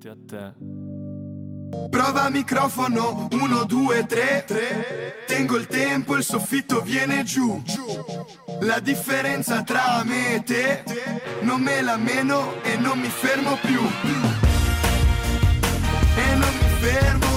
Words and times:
tutti 0.00 0.08
a 0.08 0.16
te. 0.26 1.88
Prova 1.90 2.30
microfono, 2.30 3.28
1, 3.30 3.64
2, 3.64 4.06
3, 4.06 4.44
3. 4.46 5.24
Tengo 5.26 5.56
il 5.56 5.66
tempo, 5.66 6.16
il 6.16 6.24
soffitto 6.24 6.80
viene 6.80 7.22
giù. 7.22 7.62
La 8.60 8.80
differenza 8.80 9.62
tra 9.62 10.02
me 10.04 10.36
e 10.36 10.42
te, 10.42 10.84
non 11.42 11.60
me 11.60 11.82
la 11.82 11.96
meno 11.96 12.62
e 12.62 12.76
non 12.76 12.98
mi 12.98 13.08
fermo 13.08 13.56
più. 13.60 13.80
E 16.16 16.34
non 16.34 16.54
mi 16.60 16.68
fermo 16.80 17.29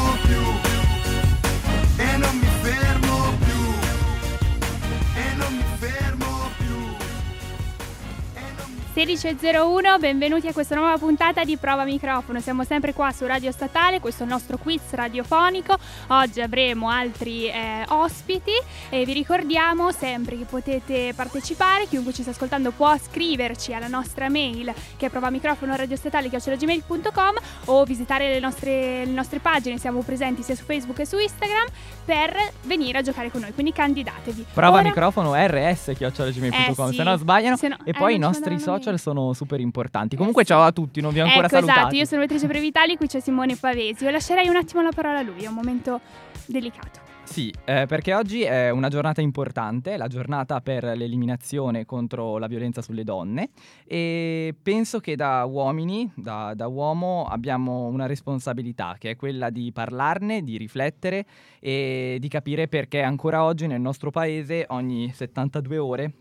16.01, 8.94 10.00
benvenuti 10.00 10.46
a 10.46 10.54
questa 10.54 10.76
nuova 10.76 10.96
puntata 11.00 11.44
di 11.44 11.58
Prova 11.58 11.84
Microfono. 11.84 12.40
Siamo 12.40 12.64
sempre 12.64 12.94
qua 12.94 13.12
su 13.12 13.26
Radio 13.26 13.52
Statale, 13.52 14.00
questo 14.00 14.22
è 14.22 14.28
il 14.28 14.32
nostro 14.32 14.60
quiz 14.60 14.92
radiofonico. 14.92 15.76
Oggi 16.10 16.42
avremo 16.42 16.90
altri 16.90 17.48
eh, 17.48 17.84
ospiti 17.88 18.52
e 18.90 19.04
vi 19.04 19.14
ricordiamo 19.14 19.92
sempre 19.92 20.38
che 20.38 20.46
potete 20.46 21.12
partecipare. 21.16 21.88
Chiunque 21.88 22.14
ci 22.14 22.22
sta 22.22 22.30
ascoltando 22.30 22.70
può 22.70 22.96
scriverci 22.96 23.74
alla 23.74 23.88
nostra 23.88 24.30
mail 24.30 24.72
che 24.96 25.08
è 25.08 25.10
provamicrofonoradiostatale.com 25.10 27.36
o 27.66 27.84
visitare 27.86 28.30
le 28.30 28.40
nostre, 28.40 29.06
le 29.06 29.12
nostre 29.12 29.40
pagine. 29.40 29.80
Siamo 29.80 30.04
presenti 30.04 30.44
sia 30.44 30.54
su 30.54 30.66
Facebook 30.66 30.98
che 30.98 31.08
su 31.08 31.18
Instagram 31.18 31.66
per 32.06 32.38
venire 32.66 33.00
a 33.00 33.02
giocare 33.02 33.32
con 33.32 33.42
noi. 33.42 33.54
Quindi 33.54 33.74
candidatevi. 33.74 34.46
Prova 34.54 34.78
Ora- 34.78 34.84
microfono 34.84 35.34
rs.gmail.com 35.34 36.90
Eh 36.90 36.92
sì. 36.92 36.96
se 36.96 37.04
no 37.04 37.18
sbagliano. 37.18 37.58
Se 37.58 37.70
no- 37.70 37.78
e 37.84 37.90
eh, 37.90 37.94
poi 37.94 38.14
i 38.14 38.20
non 38.20 38.34
ci 38.34 38.40
nostri 38.40 38.54
mandano 38.54 38.82
social 38.84 39.00
sono 39.00 39.34
super 39.34 39.60
importanti. 39.60 40.16
Comunque 40.16 40.44
ciao 40.44 40.62
a 40.62 40.72
tutti, 40.72 41.00
non 41.00 41.14
vi 41.14 41.22
ho 41.22 41.24
ancora 41.24 41.46
ecco, 41.46 41.56
salutati. 41.56 41.80
esatto, 41.80 41.96
io 41.96 42.06
sono 42.06 42.20
Beatrice 42.20 42.48
Previtali, 42.48 42.98
qui 42.98 43.08
c'è 43.08 43.20
Simone 43.22 43.56
Pavesi. 43.56 44.04
Io 44.04 44.12
lascerei 44.12 44.50
un 44.50 44.58
attimo 44.58 44.82
la 44.82 44.92
parola 44.92 45.20
a 45.20 45.22
lui, 45.22 45.44
è 45.44 45.48
un 45.48 45.56
momento 45.56 46.02
delicato. 46.46 47.12
Sì, 47.26 47.52
eh, 47.64 47.86
perché 47.88 48.14
oggi 48.14 48.42
è 48.42 48.70
una 48.70 48.90
giornata 48.90 49.22
importante, 49.22 49.96
la 49.96 50.08
giornata 50.08 50.60
per 50.60 50.84
l'eliminazione 50.84 51.86
contro 51.86 52.38
la 52.38 52.48
violenza 52.48 52.82
sulle 52.82 53.06
donne 53.06 53.50
e 53.86 54.54
penso 54.62 55.00
che 55.00 55.16
da 55.16 55.46
uomini, 55.46 56.12
da, 56.16 56.54
da 56.54 56.68
uomo, 56.68 57.26
abbiamo 57.26 57.86
una 57.86 58.08
responsabilità 58.08 58.98
che 59.00 59.12
è 59.12 59.16
quella 59.16 59.50
di 59.50 59.72
parlarne, 59.72 60.44
di 60.44 60.58
riflettere 60.58 61.26
e 61.60 62.18
di 62.20 62.28
capire 62.28 62.68
perché 62.68 63.02
ancora 63.02 63.46
oggi 63.46 63.68
nel 63.68 63.82
nostro 63.82 64.12
paese 64.12 64.66
ogni 64.68 65.12
72 65.12 65.78
ore 65.78 66.14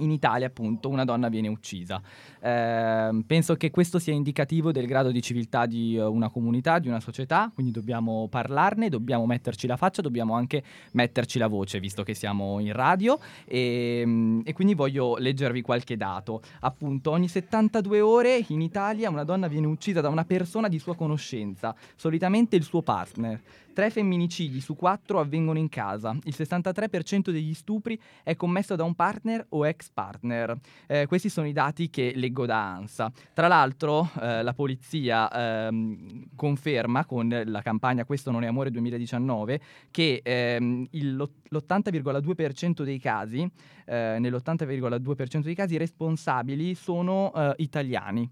in 0.00 0.10
Italia 0.10 0.46
appunto 0.46 0.88
una 0.88 1.04
donna 1.04 1.28
viene 1.28 1.48
uccisa. 1.48 2.00
Ehm, 2.42 3.22
penso 3.22 3.54
che 3.56 3.70
questo 3.70 3.98
sia 3.98 4.12
indicativo 4.12 4.72
del 4.72 4.86
grado 4.86 5.10
di 5.10 5.20
civiltà 5.22 5.66
di 5.66 5.96
eh, 5.96 6.04
una 6.04 6.28
comunità, 6.28 6.78
di 6.78 6.88
una 6.88 7.00
società, 7.00 7.50
quindi 7.52 7.72
dobbiamo 7.72 8.28
parlarne, 8.28 8.88
dobbiamo 8.88 9.26
metterci 9.26 9.66
la 9.66 9.76
faccia, 9.76 10.02
dobbiamo 10.02 10.34
anche 10.34 10.62
metterci 10.92 11.38
la 11.38 11.46
voce, 11.46 11.80
visto 11.80 12.02
che 12.02 12.14
siamo 12.14 12.58
in 12.60 12.72
radio. 12.72 13.18
E, 13.44 14.02
mm, 14.04 14.40
e 14.44 14.52
quindi 14.52 14.74
voglio 14.74 15.16
leggervi 15.16 15.62
qualche 15.62 15.96
dato. 15.96 16.42
Appunto, 16.60 17.10
ogni 17.10 17.28
72 17.28 18.00
ore 18.00 18.44
in 18.48 18.60
Italia 18.60 19.10
una 19.10 19.24
donna 19.24 19.48
viene 19.48 19.66
uccisa 19.66 20.00
da 20.00 20.08
una 20.08 20.24
persona 20.24 20.68
di 20.68 20.78
sua 20.78 20.96
conoscenza, 20.96 21.74
solitamente 21.96 22.56
il 22.56 22.62
suo 22.62 22.82
partner. 22.82 23.40
Tre 23.72 23.88
femminicidi 23.88 24.60
su 24.60 24.74
quattro 24.74 25.20
avvengono 25.20 25.58
in 25.58 25.68
casa. 25.68 26.16
Il 26.24 26.34
63% 26.36 27.30
degli 27.30 27.54
stupri 27.54 27.98
è 28.22 28.34
commesso 28.34 28.74
da 28.74 28.82
un 28.82 28.94
partner 28.94 29.46
o 29.50 29.66
ex 29.66 29.88
partner. 29.90 30.58
Eh, 30.88 31.06
questi 31.06 31.28
sono 31.28 31.46
i 31.46 31.52
dati 31.52 31.88
che 31.88 32.12
leggo 32.30 32.46
da 32.46 32.74
ANSA. 32.74 33.10
Tra 33.34 33.48
l'altro, 33.48 34.08
eh, 34.20 34.42
la 34.42 34.54
polizia 34.54 35.28
ehm, 35.66 36.28
conferma 36.36 37.04
con 37.04 37.28
la 37.44 37.60
campagna 37.62 38.04
Questo 38.04 38.30
non 38.30 38.44
è 38.44 38.46
amore 38.46 38.70
2019 38.70 39.60
che 39.90 40.20
ehm, 40.22 40.86
il- 40.92 41.16
l'80,2% 41.50 42.82
dei 42.84 42.98
casi, 42.98 43.48
eh, 43.86 44.16
nell'80,2% 44.20 45.40
dei 45.42 45.54
casi, 45.54 45.74
i 45.74 45.78
responsabili 45.78 46.74
sono 46.74 47.32
eh, 47.34 47.54
italiani. 47.58 48.30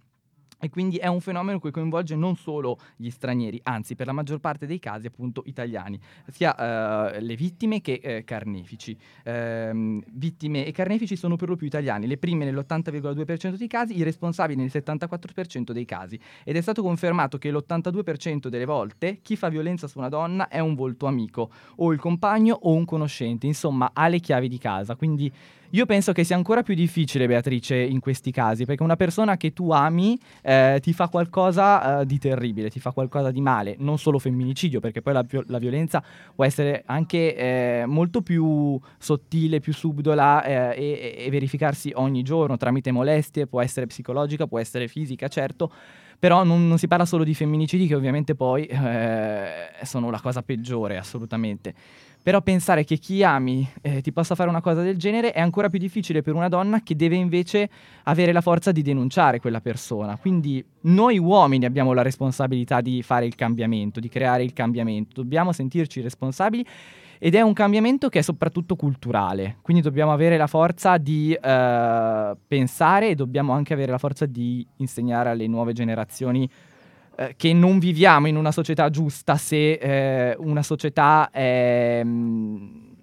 E 0.61 0.71
quindi 0.71 0.97
è 0.97 1.07
un 1.07 1.21
fenomeno 1.21 1.61
che 1.61 1.71
coinvolge 1.71 2.17
non 2.17 2.37
solo 2.37 2.79
gli 2.97 3.11
stranieri, 3.11 3.61
anzi 3.63 3.95
per 3.95 4.07
la 4.07 4.13
maggior 4.13 4.41
parte 4.41 4.67
dei 4.67 4.81
casi 4.81 5.07
appunto 5.07 5.43
italiani, 5.47 6.01
sia 6.31 7.13
eh, 7.15 7.21
le 7.21 7.37
vittime 7.37 7.81
che 7.81 8.01
eh, 8.03 8.25
carnefici. 8.25 8.97
Ehm, 9.25 10.03
vittime 10.13 10.67
e 10.67 10.73
carnefici 10.73 11.17
sono 11.17 11.37
per 11.37 11.49
lo 11.49 11.57
più 11.57 11.67
italiani, 11.67 12.07
le 12.07 12.19
prime 12.19 12.45
nell'80,2% 12.45 13.55
dei 13.55 13.69
casi, 13.69 13.97
i 13.97 14.03
responsabili 14.03 14.61
nel 14.61 14.71
74% 14.73 15.71
dei 15.71 15.85
casi. 15.85 16.19
Ed 16.43 16.57
è 16.57 16.61
stato 16.61 16.83
confermato 16.83 17.39
che 17.39 17.53
l'82% 17.53 18.49
delle 18.49 18.65
volte 18.65 19.21
chi 19.23 19.37
fa 19.37 19.49
violenza 19.49 19.87
su 19.87 19.99
una 19.99 20.09
donna 20.09 20.49
è 20.49 20.59
un 20.59 20.75
volto 20.75 21.07
amico, 21.07 21.51
o 21.77 21.93
il 21.93 22.01
compagno 22.01 22.59
o 22.63 22.73
un 22.73 22.85
conoscente, 22.85 23.47
insomma 23.47 23.91
ha 23.95 24.09
le 24.09 24.19
chiavi 24.19 24.49
di 24.49 24.59
casa. 24.59 24.97
Quindi 24.97 25.33
io 25.71 25.85
penso 25.85 26.13
che 26.13 26.25
sia 26.25 26.35
ancora 26.35 26.63
più 26.63 26.75
difficile, 26.75 27.27
Beatrice, 27.27 27.77
in 27.77 28.01
questi 28.01 28.31
casi, 28.31 28.65
perché 28.65 28.83
una 28.83 28.97
persona 28.97 29.37
che 29.37 29.53
tu 29.53 29.71
ami 29.71 30.19
eh, 30.43 30.79
ti 30.81 30.95
fa 30.95 31.09
qualcosa 31.09 32.01
eh, 32.01 32.07
di 32.07 32.19
terribile, 32.19 32.71
ti 32.71 32.81
fa 32.81 32.93
qualcosa 32.93 33.31
di 33.31 33.41
male, 33.41 33.77
non 33.79 33.99
solo 33.99 34.19
femminicidio, 34.19 34.81
perché 34.81 35.03
poi 35.03 35.13
la, 35.13 35.25
la 35.47 35.59
violenza 35.59 36.03
può 36.35 36.45
essere 36.45 36.83
anche 36.87 37.37
eh, 37.37 37.85
molto 37.87 38.23
più 38.23 38.81
sottile, 38.99 39.61
più 39.61 39.75
subdola 39.75 40.43
eh, 40.43 40.75
e, 40.77 41.25
e 41.27 41.31
verificarsi 41.31 41.93
ogni 41.95 42.23
giorno 42.23 42.57
tramite 42.57 42.91
molestie, 42.91 43.47
può 43.47 43.61
essere 43.61 43.87
psicologica, 43.87 44.47
può 44.47 44.59
essere 44.59 44.89
fisica, 44.89 45.29
certo. 45.29 45.71
Però 46.19 46.43
non, 46.43 46.67
non 46.67 46.79
si 46.79 46.89
parla 46.89 47.05
solo 47.05 47.23
di 47.23 47.33
femminicidi 47.33 47.87
che 47.87 47.95
ovviamente 47.95 48.35
poi 48.35 48.67
eh, 48.67 49.69
sono 49.85 50.11
la 50.11 50.21
cosa 50.21 50.43
peggiore, 50.43 50.97
assolutamente. 50.97 51.75
Però 52.29 52.43
pensare 52.43 52.85
che 52.85 52.99
chi 52.99 53.25
ami 53.25 53.67
eh, 53.81 54.03
ti 54.03 54.13
possa 54.13 54.35
fare 54.35 54.51
una 54.51 54.61
cosa 54.61 54.83
del 54.83 54.99
genere 54.99 55.33
è 55.33 55.41
ancora 55.41 55.71
più 55.71 55.79
difficile 55.79 56.21
per 56.21 56.35
una 56.35 56.49
donna 56.49 56.83
che 56.83 56.95
deve 56.95 57.15
invece 57.15 57.71
avere 58.03 58.33
la 58.33 58.43
forza 58.43 58.71
di 58.71 58.83
denunciare 58.83 59.41
quella 59.41 59.63
persona. 59.63 60.19
Quindi 60.19 60.63
noi 60.83 61.17
uomini 61.17 61.65
abbiamo 61.65 61.95
la 61.95 62.03
responsabilità 62.03 62.83
di 62.83 63.03
fare 63.03 63.25
il 63.25 63.35
cambiamento, 63.35 63.99
di 63.99 64.11
creare 64.11 64.45
il 64.45 64.53
cambiamento. 64.53 65.23
Dobbiamo 65.23 65.53
sentirci 65.53 66.03
responsabili 66.03 66.67
ed 67.19 67.35
è 67.35 67.41
un 67.41 67.55
cambiamento 67.55 68.11
che 68.11 68.19
è 68.19 68.23
soprattutto 68.23 68.77
culturale. 68.77 69.57
Quindi 69.63 69.83
dobbiamo 69.83 70.13
avere 70.13 70.37
la 70.37 70.47
forza 70.47 70.99
di 70.99 71.33
eh, 71.33 72.37
pensare 72.47 73.09
e 73.09 73.15
dobbiamo 73.15 73.55
anche 73.55 73.73
avere 73.73 73.91
la 73.91 73.97
forza 73.97 74.27
di 74.27 74.67
insegnare 74.77 75.31
alle 75.31 75.47
nuove 75.47 75.73
generazioni 75.73 76.47
eh, 77.21 77.35
che 77.37 77.53
non 77.53 77.81
viviamo 77.81 78.29
in 78.29 78.37
una 78.37 78.53
società 78.53 78.91
giusta 78.91 79.37
se 79.37 79.73
eh, 79.73 80.37
una 80.39 80.63
società 80.63 81.31
è, 81.33 82.01
mh, 82.05 82.95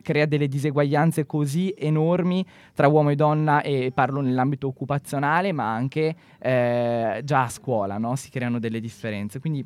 crea 0.00 0.24
delle 0.24 0.48
diseguaglianze 0.48 1.26
così 1.26 1.74
enormi 1.76 2.42
tra 2.72 2.88
uomo 2.88 3.10
e 3.10 3.14
donna 3.14 3.60
e 3.60 3.92
parlo 3.92 4.22
nell'ambito 4.22 4.68
occupazionale 4.68 5.52
ma 5.52 5.70
anche 5.70 6.16
eh, 6.38 7.20
già 7.22 7.42
a 7.42 7.48
scuola 7.50 7.98
no? 7.98 8.16
si 8.16 8.30
creano 8.30 8.58
delle 8.58 8.80
differenze. 8.80 9.38
Quindi 9.38 9.62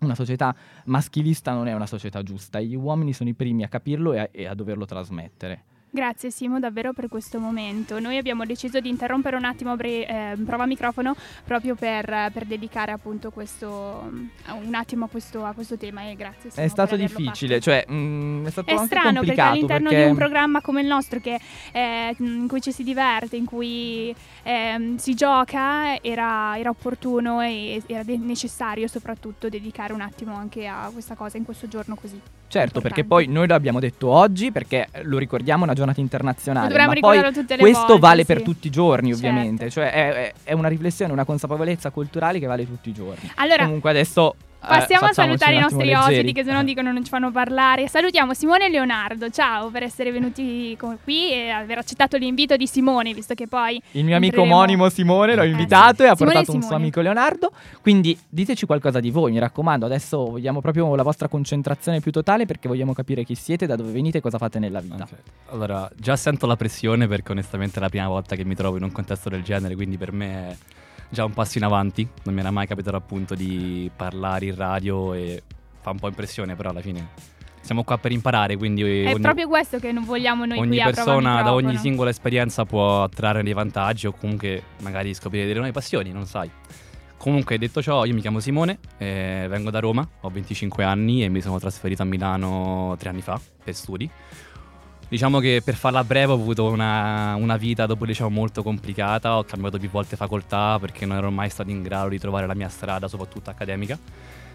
una 0.00 0.16
società 0.16 0.52
maschilista 0.86 1.52
non 1.52 1.68
è 1.68 1.74
una 1.74 1.86
società 1.86 2.24
giusta. 2.24 2.60
Gli 2.60 2.74
uomini 2.74 3.12
sono 3.12 3.28
i 3.28 3.34
primi 3.34 3.62
a 3.62 3.68
capirlo 3.68 4.14
e 4.14 4.18
a, 4.18 4.28
e 4.32 4.46
a 4.48 4.54
doverlo 4.54 4.84
trasmettere 4.84 5.62
Grazie 5.90 6.30
Simo 6.30 6.60
davvero 6.60 6.92
per 6.92 7.08
questo 7.08 7.38
momento. 7.38 7.98
Noi 7.98 8.18
abbiamo 8.18 8.44
deciso 8.44 8.78
di 8.78 8.90
interrompere 8.90 9.36
un 9.36 9.44
attimo 9.44 9.74
bre- 9.74 10.06
eh, 10.06 10.36
prova 10.44 10.66
microfono 10.66 11.16
proprio 11.44 11.74
per, 11.74 12.30
per 12.32 12.44
dedicare 12.44 12.92
appunto 12.92 13.30
questo 13.30 14.10
un 14.10 14.74
attimo 14.74 15.06
a 15.06 15.08
questo, 15.08 15.44
a 15.44 15.52
questo 15.52 15.78
tema 15.78 16.02
e 16.02 16.14
grazie 16.14 16.50
Simo 16.50 16.64
è 16.64 16.68
stato 16.68 16.94
difficile 16.94 17.60
fatto. 17.60 17.70
cioè 17.70 17.86
mh, 17.88 18.46
è 18.46 18.50
stato 18.50 18.70
È 18.70 18.76
strano 18.84 19.20
perché 19.20 19.40
all'interno 19.40 19.88
perché 19.88 20.04
di 20.04 20.10
un 20.10 20.16
programma 20.16 20.60
come 20.60 20.82
il 20.82 20.86
nostro 20.86 21.20
che, 21.20 21.40
eh, 21.72 22.14
in 22.18 22.46
cui 22.48 22.60
ci 22.60 22.72
si 22.72 22.84
diverte, 22.84 23.36
in 23.36 23.46
cui 23.46 24.14
ehm, 24.42 24.96
si 24.96 25.14
gioca, 25.14 26.00
era, 26.02 26.58
era 26.58 26.68
opportuno 26.68 27.40
e 27.40 27.82
era 27.86 28.02
de- 28.02 28.18
necessario 28.18 28.86
soprattutto 28.88 29.48
dedicare 29.48 29.92
un 29.94 30.02
attimo 30.02 30.34
anche 30.34 30.66
a 30.66 30.90
questa 30.92 31.14
cosa 31.14 31.38
in 31.38 31.44
questo 31.44 31.66
giorno 31.66 31.94
così. 31.94 32.20
Certo, 32.48 32.80
perché 32.80 33.04
poi 33.04 33.26
noi 33.26 33.46
lo 33.46 33.54
abbiamo 33.54 33.78
detto 33.78 34.08
oggi 34.08 34.50
perché 34.50 34.88
eh, 34.90 35.02
lo 35.04 35.18
ricordiamo, 35.18 35.64
una 35.64 35.74
giornata 35.74 36.00
internazionale. 36.00 36.68
Dovremmo 36.68 36.92
ma 36.92 36.98
poi 36.98 37.10
ricordarlo 37.12 37.40
tutte 37.40 37.56
le 37.56 37.60
questo 37.60 37.86
volte, 37.86 38.00
vale 38.00 38.20
sì. 38.20 38.26
per 38.26 38.42
tutti 38.42 38.66
i 38.66 38.70
giorni, 38.70 39.12
Certo. 39.12 39.26
ovviamente. 39.26 39.70
Cioè 39.70 39.92
è, 39.92 40.12
è- 40.12 40.32
è 40.44 40.52
una 40.54 40.68
riflessione, 40.68 41.12
una 41.12 41.24
consapevolezza 41.24 41.90
culturale 41.90 42.38
che 42.38 42.46
vale 42.46 42.66
tutti 42.66 42.88
i 42.88 42.92
giorni. 42.92 43.30
Allora, 43.36 43.64
Comunque 43.64 43.90
adesso 43.90 44.34
eh, 44.60 44.66
Passiamo 44.66 45.06
a 45.06 45.08
facciamoci 45.08 45.38
salutare 45.38 45.54
i 45.54 45.60
nostri 45.60 45.86
leggeri. 45.86 46.14
ospiti 46.16 46.32
che 46.32 46.44
se 46.44 46.52
no 46.52 46.64
dicono 46.64 46.90
non 46.92 47.04
ci 47.04 47.10
fanno 47.10 47.30
parlare. 47.30 47.86
Salutiamo 47.88 48.34
Simone 48.34 48.66
e 48.66 48.68
Leonardo, 48.70 49.30
ciao 49.30 49.68
per 49.70 49.84
essere 49.84 50.10
venuti 50.10 50.76
con- 50.76 50.98
qui 51.02 51.30
e 51.32 51.48
aver 51.50 51.78
accettato 51.78 52.16
l'invito 52.16 52.56
di 52.56 52.66
Simone, 52.66 53.14
visto 53.14 53.34
che 53.34 53.46
poi 53.46 53.80
Il 53.92 54.04
mio 54.04 54.16
amico 54.16 54.34
entreremo- 54.36 54.54
omonimo 54.56 54.88
Simone 54.88 55.34
l'ho 55.36 55.42
Eh, 55.42 55.48
invitato 55.48 56.02
e 56.02 56.08
ha 56.08 56.16
Simone 56.16 56.32
e 56.32 56.36
portato 56.38 56.56
un 56.56 56.62
suo 56.62 56.74
amico 56.76 57.00
Leonardo. 57.00 57.52
Quindi 57.80 58.18
diteci 58.28 58.66
qualcosa 58.66 58.98
di 59.00 59.10
voi, 59.10 59.32
mi 59.32 59.38
raccomando. 59.38 59.86
Adesso 59.86 60.24
vogliamo 60.30 60.60
proprio 60.60 60.94
la 60.96 61.02
vostra 61.04 61.28
concentrazione 61.28 62.00
più 62.00 62.10
totale 62.10 62.44
perché 62.46 62.66
vogliamo 62.68 62.92
capire 62.92 63.24
chi 63.24 63.34
siete, 63.36 63.66
da 63.66 63.76
dove 63.76 63.92
venite 63.92 64.18
e 64.18 64.20
cosa 64.20 64.38
fate 64.38 64.58
nella 64.58 64.80
vita. 64.80 65.04
Ok. 65.04 65.16
Allora, 65.50 65.88
già 65.96 66.16
sento 66.16 66.46
la 66.46 66.56
pressione 66.56 67.06
perché 67.06 67.32
onestamente 67.32 67.78
è 67.78 67.80
la 67.80 67.88
prima 67.88 68.08
volta 68.08 68.34
che 68.36 68.44
mi 68.44 68.54
trovo 68.54 68.76
in 68.76 68.82
un 68.82 68.92
contesto 68.92 69.28
del 69.28 69.42
genere, 69.42 69.74
quindi 69.76 69.96
per 69.96 70.12
me 70.12 70.48
è 70.50 70.56
già 71.08 71.24
un 71.24 71.32
passo 71.32 71.58
in 71.58 71.64
avanti. 71.64 72.08
Non 72.24 72.34
mi 72.34 72.40
era 72.40 72.50
mai 72.50 72.66
capitato 72.66 72.96
appunto 72.96 73.34
di 73.34 73.90
parlare 73.94 74.46
in 74.46 74.54
radio 74.54 75.14
e 75.14 75.42
fa 75.80 75.90
un 75.90 75.98
po' 75.98 76.08
impressione, 76.08 76.54
però 76.56 76.70
alla 76.70 76.80
fine 76.80 77.36
siamo 77.68 77.84
qua 77.84 77.98
per 77.98 78.12
imparare, 78.12 78.56
quindi 78.56 78.80
è 78.80 79.12
ogni, 79.12 79.20
proprio 79.20 79.46
questo 79.46 79.78
che 79.78 79.92
non 79.92 80.04
vogliamo 80.04 80.46
noi 80.46 80.58
ogni 80.58 80.80
qui 80.80 80.84
persona 80.84 81.42
da 81.42 81.52
ogni 81.52 81.76
singola 81.76 82.08
esperienza 82.08 82.64
può 82.64 83.06
trarre 83.10 83.42
dei 83.42 83.52
vantaggi 83.52 84.06
o 84.06 84.12
comunque 84.12 84.62
magari 84.80 85.12
scoprire 85.12 85.44
delle 85.44 85.58
nuove 85.58 85.72
passioni, 85.72 86.10
non 86.10 86.24
sai. 86.24 86.50
Comunque 87.18 87.58
detto 87.58 87.82
ciò, 87.82 88.04
io 88.04 88.14
mi 88.14 88.20
chiamo 88.20 88.40
Simone, 88.40 88.78
eh, 88.96 89.46
vengo 89.50 89.70
da 89.70 89.80
Roma, 89.80 90.08
ho 90.20 90.30
25 90.30 90.82
anni 90.84 91.24
e 91.24 91.28
mi 91.28 91.40
sono 91.40 91.58
trasferito 91.58 92.00
a 92.00 92.04
Milano 92.06 92.94
tre 92.96 93.10
anni 93.10 93.20
fa 93.20 93.38
per 93.62 93.74
studi. 93.74 94.08
Diciamo 95.08 95.38
che 95.40 95.62
per 95.64 95.74
farla 95.74 96.04
breve 96.04 96.32
ho 96.32 96.34
avuto 96.34 96.66
una, 96.66 97.34
una 97.36 97.56
vita 97.56 97.86
dopo 97.86 98.02
il 98.04 98.10
liceo 98.10 98.28
molto 98.28 98.62
complicata, 98.62 99.38
ho 99.38 99.44
cambiato 99.44 99.78
più 99.78 99.88
volte 99.88 100.16
facoltà 100.16 100.76
perché 100.78 101.06
non 101.06 101.16
ero 101.16 101.30
mai 101.30 101.48
stato 101.48 101.70
in 101.70 101.82
grado 101.82 102.08
di 102.10 102.18
trovare 102.18 102.46
la 102.46 102.54
mia 102.54 102.68
strada, 102.68 103.08
soprattutto 103.08 103.48
accademica. 103.48 103.98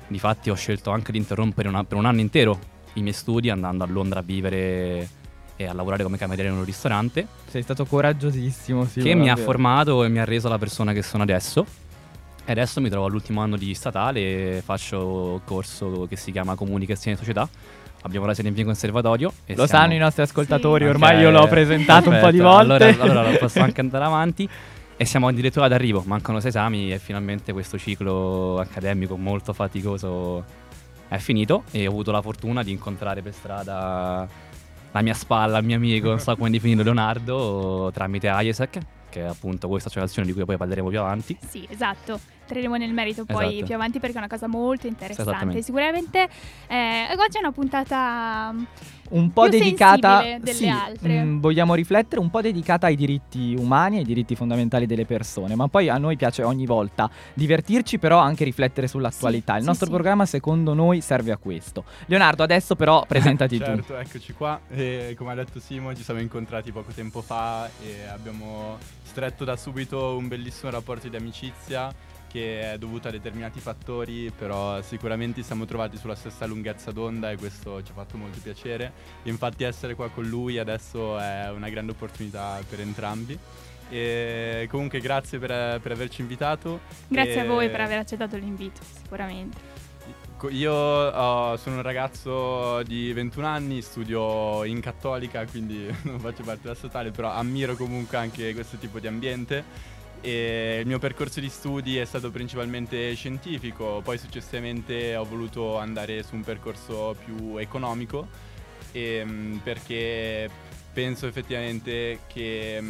Difatti 0.08 0.52
ho 0.52 0.56
scelto 0.56 0.92
anche 0.92 1.12
di 1.12 1.18
interrompere 1.18 1.68
una- 1.68 1.84
per 1.84 1.98
un 1.98 2.06
anno 2.06 2.20
intero 2.20 2.60
i 2.94 3.02
miei 3.02 3.14
studi 3.16 3.50
andando 3.50 3.84
a 3.84 3.88
Londra 3.88 4.20
a 4.20 4.22
vivere 4.22 5.10
e 5.56 5.66
a 5.66 5.74
lavorare 5.74 6.04
come 6.04 6.18
cameriere 6.18 6.50
in 6.50 6.58
un 6.58 6.66
ristorante 6.66 7.28
Sei 7.48 7.64
stato 7.64 7.86
coraggiosissimo, 7.86 8.86
sì. 8.86 9.02
che 9.02 9.16
mi 9.16 9.30
ha 9.32 9.36
formato 9.36 10.04
e 10.04 10.10
mi 10.10 10.20
ha 10.20 10.26
reso 10.26 10.50
la 10.50 10.60
persona 10.60 10.94
che 10.94 11.02
sono 11.02 11.24
adesso. 11.24 11.66
E 12.46 12.52
adesso 12.52 12.80
mi 12.82 12.90
trovo 12.90 13.06
all'ultimo 13.08 13.42
anno 13.42 13.56
di 13.56 13.74
statale, 13.74 14.62
faccio 14.64 15.32
un 15.34 15.40
corso 15.46 16.06
che 16.10 16.16
si 16.18 16.32
chiama 16.32 16.54
Comunicazione 16.56 17.16
e 17.16 17.20
Società. 17.20 17.48
Abbiamo 18.06 18.26
la 18.26 18.34
sede 18.34 18.50
in 18.50 18.54
via 18.54 18.66
Conservatorio. 18.66 19.28
Lo 19.48 19.54
siamo- 19.54 19.68
sanno 19.68 19.94
i 19.94 19.98
nostri 19.98 20.22
ascoltatori, 20.24 20.84
Sì. 20.86 20.90
ormai 20.90 21.16
Ok, 21.16 21.22
io 21.22 21.32
l'ho 21.32 21.48
presentato 21.48 22.10
un 22.10 22.20
po' 22.20 22.32
di 22.32 22.38
perfetto. 22.38 22.66
volte. 22.68 22.84
Allora, 23.00 23.20
allora 23.22 23.38
posso 23.38 23.60
anche 23.62 23.82
andare 23.82 24.04
avanti. 24.06 24.50
E 24.96 25.06
siamo 25.06 25.28
addirittura 25.28 25.68
d'arrivo, 25.68 26.04
mancano 26.06 26.40
sei 26.40 26.50
esami 26.50 26.94
e 26.94 27.00
finalmente 27.00 27.52
questo 27.52 27.78
ciclo 27.80 28.60
accademico 28.60 29.18
molto 29.18 29.52
faticoso 29.52 30.44
è 31.08 31.18
finito 31.18 31.64
e 31.72 31.88
ho 31.88 31.90
avuto 31.90 32.12
la 32.12 32.22
fortuna 32.22 32.62
di 32.64 32.72
incontrare 32.72 33.22
per 33.22 33.34
strada 33.34 34.28
la 34.92 35.02
mia 35.02 35.14
spalla, 35.16 35.58
il 35.58 35.66
mio 35.66 35.76
amico, 35.78 36.10
non 36.10 36.20
so 36.20 36.36
come 36.36 36.52
definirlo, 36.52 36.84
Leonardo, 36.84 37.90
tramite 37.92 38.28
IESEC, 38.28 38.78
che 39.14 39.22
è 39.22 39.28
appunto 39.28 39.68
questa 39.68 39.90
associazione 39.90 40.28
di 40.28 40.34
cui 40.34 40.44
poi 40.44 40.58
parleremo 40.58 40.90
più 40.90 41.00
avanti. 41.00 41.38
Sì, 41.48 41.66
esatto. 41.70 42.20
Entreremo 42.42 42.76
nel 42.76 42.92
merito 42.92 43.24
poi 43.26 43.50
Esatto. 43.50 43.66
più 43.66 43.76
avanti 43.76 44.00
perché 44.00 44.16
è 44.16 44.20
una 44.20 44.28
cosa 44.28 44.48
molto 44.48 44.88
interessante. 44.88 45.62
Sicuramente 45.62 46.28
eh, 46.68 47.08
oggi 47.18 47.38
è 47.38 47.40
una 47.40 47.52
puntata 47.52 48.54
un 49.14 49.32
po' 49.32 49.44
più 49.44 49.60
dedicata 49.60 50.24
sì, 50.44 50.68
altre. 50.68 51.24
mm, 51.24 51.40
vogliamo 51.40 51.74
riflettere 51.74 52.22
un 52.22 52.30
po' 52.30 52.42
dedicata 52.42 52.88
ai 52.88 52.96
diritti 52.96 53.56
umani 53.58 53.98
ai 53.98 54.04
diritti 54.04 54.36
fondamentali 54.36 54.86
delle 54.86 55.06
persone 55.06 55.56
ma 55.56 55.68
poi 55.68 55.90
a 55.90 55.98
noi 55.98 56.16
piace 56.16 56.44
ogni 56.44 56.66
volta 56.66 57.10
divertirci 57.34 58.00
però 58.00 58.20
anche 58.20 58.44
riflettere 58.44 58.88
sull'attualità 58.88 59.54
Sì, 59.54 59.58
il 59.58 59.64
sì, 59.64 59.68
nostro 59.70 59.86
sì. 59.88 59.92
programma 59.92 60.26
secondo 60.26 60.74
noi 60.74 61.02
serve 61.02 61.32
a 61.32 61.38
questo 61.38 61.84
Leonardo 62.08 62.44
adesso 62.44 62.76
però 62.76 63.06
presentati 63.08 63.58
tu 63.58 63.64
certo, 63.64 63.98
eccoci 63.98 64.34
qua. 64.34 64.60
E 64.70 65.16
come 65.18 65.32
ha 65.32 65.36
detto 65.36 65.60
Simo, 65.60 65.96
ci 65.96 66.04
siamo 66.04 66.20
incontrati 66.20 66.72
poco 66.72 66.92
tempo 66.92 67.22
fa 67.22 67.70
e 67.82 68.06
abbiamo 68.12 68.78
stretto 69.04 69.44
da 69.44 69.56
subito 69.56 70.16
un 70.18 70.28
bellissimo 70.28 70.72
rapporto 70.72 71.08
di 71.08 71.16
amicizia 71.16 71.94
che 72.34 72.72
è 72.74 72.78
dovuto 72.80 73.10
a 73.10 73.12
determinati 73.12 73.60
fattori, 73.60 74.32
però 74.36 74.82
sicuramente 74.82 75.44
siamo 75.44 75.66
trovati 75.66 75.98
sulla 75.98 76.16
stessa 76.16 76.48
lunghezza 76.48 76.92
d'onda 76.92 77.30
e 77.30 77.38
questo 77.38 77.84
ci 77.84 77.92
ha 77.92 77.94
fatto 77.94 78.18
molto 78.18 78.40
piacere. 78.42 78.92
Infatti 79.24 79.64
essere 79.64 79.94
qua 79.94 80.10
con 80.10 80.26
lui 80.26 80.58
adesso 80.58 81.20
è 81.20 81.52
una 81.52 81.70
grande 81.70 81.92
opportunità 81.92 82.60
per 82.68 82.80
entrambi. 82.80 83.38
E 83.88 84.68
comunque 84.72 85.00
grazie 85.00 85.38
per, 85.38 85.80
per 85.80 85.92
averci 85.92 86.22
invitato. 86.22 86.80
Grazie 87.08 87.42
a 87.42 87.44
E- 87.44 87.48
voi 87.48 87.70
per 87.70 87.82
aver 87.82 88.00
accettato 88.00 88.36
l'invito, 88.36 88.82
sicuramente. 88.82 89.72
Io 90.50 90.74
oh, 90.74 91.56
sono 91.56 91.76
un 91.78 91.82
ragazzo 91.84 92.82
di 92.84 93.14
21 93.14 93.46
anni, 93.46 93.82
studio 93.82 94.64
in 94.64 94.82
cattolica, 94.82 95.46
quindi 95.46 95.86
non 96.04 96.20
faccio 96.20 96.42
parte 96.42 96.64
della 96.64 96.74
statale, 96.74 97.12
però 97.12 97.32
ammiro 97.32 97.76
comunque 97.76 98.18
anche 98.18 98.56
questo 98.56 98.78
tipo 98.78 99.00
di 99.00 99.06
ambiente. 99.06 99.92
E 100.26 100.78
il 100.80 100.88
mio 100.88 101.00
percorso 101.00 101.42
di 101.42 101.50
studi 101.50 101.98
è 101.98 102.06
stato 102.06 102.32
principalmente 102.32 103.14
scientifico, 103.14 104.00
poi 104.02 104.18
successivamente 104.18 105.18
ho 105.18 105.26
voluto 105.26 105.78
andare 105.78 106.24
su 106.24 106.36
un 106.36 106.44
percorso 106.46 107.14
più 107.26 107.58
economico 107.58 108.30
ehm, 108.94 109.60
perché 109.62 110.50
penso 110.94 111.28
effettivamente 111.28 112.20
che 112.28 112.82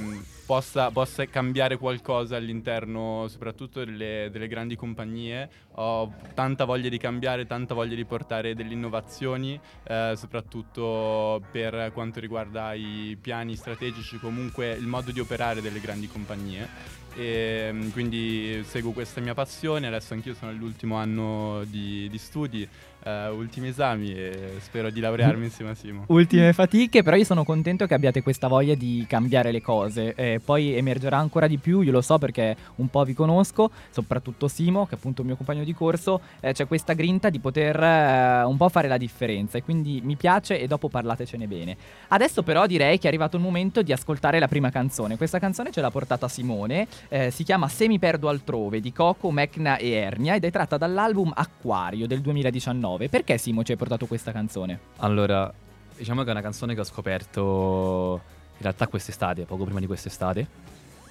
possa, 0.46 0.92
possa 0.92 1.26
cambiare 1.26 1.78
qualcosa 1.78 2.36
all'interno 2.36 3.28
soprattutto 3.28 3.84
delle, 3.84 4.30
delle 4.32 4.48
grandi 4.48 4.76
compagnie. 4.76 5.50
Ho 5.76 6.14
tanta 6.34 6.66
voglia 6.66 6.90
di 6.90 6.98
cambiare, 6.98 7.46
tanta 7.46 7.74
voglia 7.74 7.96
di 7.96 8.06
portare 8.06 8.54
delle 8.54 8.74
innovazioni, 8.74 9.60
eh, 9.84 10.14
soprattutto 10.16 11.42
per 11.52 11.92
quanto 11.94 12.20
riguarda 12.20 12.74
i 12.74 13.18
piani 13.20 13.56
strategici, 13.56 14.20
comunque 14.20 14.74
il 14.74 14.88
modo 14.88 15.12
di 15.12 15.20
operare 15.20 15.62
delle 15.62 15.80
grandi 15.80 16.08
compagnie. 16.08 17.02
E, 17.16 17.72
mh, 17.72 17.92
quindi 17.92 18.64
seguo 18.64 18.92
questa 18.92 19.22
mia 19.22 19.34
passione, 19.36 19.88
adesso 19.88 20.14
anch'io 20.14 20.34
sono 20.34 20.52
all'ultimo 20.52 20.96
anno 20.96 21.64
di, 21.66 22.10
di 22.10 22.18
studi, 22.18 22.68
eh, 23.04 23.30
ultimi 23.30 23.68
esami 23.68 24.14
e 24.14 24.54
spero 24.60 24.90
di 24.90 25.00
laurearmi 25.00 25.46
insieme 25.46 25.72
a 25.72 25.76
Simo. 25.76 26.04
Ultime 26.08 26.54
fatiche, 26.54 27.04
però 27.04 27.16
io 27.16 27.24
sono 27.24 27.44
contento 27.44 27.86
che 27.86 27.94
abbiate 27.94 28.22
questa 28.22 28.48
voglia 28.48 28.76
di 28.76 29.06
cambiare 29.08 29.52
le 29.52 29.62
cose. 29.62 30.14
Eh, 30.16 30.42
poi 30.44 30.76
emergerà 30.76 31.18
ancora 31.18 31.48
di 31.48 31.58
più, 31.58 31.82
io 31.82 31.92
lo 31.92 32.02
so 32.02 32.18
perché 32.18 32.56
un 32.76 32.90
po' 32.90 33.04
vi 33.04 33.14
conosco, 33.14 33.72
soprattutto 33.90 34.48
Simo, 34.48 34.86
che 34.86 34.96
è 34.96 34.98
appunto 34.98 35.22
il 35.22 35.28
mio 35.28 35.36
compagno 35.36 35.64
di 35.64 35.74
corso. 35.74 36.22
eh, 36.40 36.54
c'è 36.54 36.68
questa 36.68 36.94
grinta 36.94 37.30
di 37.30 37.40
poter 37.40 37.82
eh, 37.82 38.44
un 38.44 38.58
po' 38.58 38.70
fare 38.70 38.88
la 38.88 38.98
differenza 38.98 39.58
e 39.58 39.64
quindi 39.64 40.02
mi 40.04 40.16
piace 40.16 40.60
e 40.60 40.68
dopo 40.68 40.90
parlatecene 40.90 41.48
bene. 41.48 41.76
Adesso 42.10 42.44
però 42.44 42.66
direi 42.66 42.98
che 42.98 43.06
è 43.06 43.08
arrivato 43.08 43.36
il 43.38 43.44
momento 43.44 43.82
di 43.82 43.92
ascoltare 43.92 44.40
la 44.40 44.48
prima 44.48 44.70
canzone. 44.70 45.18
Questa 45.18 45.40
canzone 45.40 45.72
ce 45.72 45.82
l'ha 45.82 45.92
portata 45.92 46.28
Simone, 46.28 46.88
eh, 47.10 47.32
si 47.32 47.44
chiama 47.44 47.68
Se 47.68 47.88
mi 47.88 48.00
perdo 48.00 48.30
altrove 48.30 48.80
di 48.80 48.92
Coco, 48.92 49.32
Mecna 49.32 49.78
e 49.78 49.92
Ernia 49.92 50.36
ed 50.36 50.44
è 50.44 50.52
tratta 50.52 50.78
dall'album 50.78 51.32
Acquario 51.36 52.08
del 52.08 52.22
2019. 52.22 52.93
Perché 52.98 53.38
Simo 53.38 53.64
ci 53.64 53.72
hai 53.72 53.78
portato 53.78 54.06
questa 54.06 54.32
canzone? 54.32 54.80
Allora, 54.98 55.52
diciamo 55.96 56.24
che 56.24 56.30
è 56.30 56.32
una 56.32 56.42
canzone 56.42 56.74
che 56.74 56.80
ho 56.80 56.86
scoperto 56.86 58.22
in 58.56 58.62
realtà 58.62 58.88
quest'estate, 58.88 59.46
poco 59.46 59.64
prima 59.66 59.80
di 59.80 59.88
quest'estate. 59.88 60.48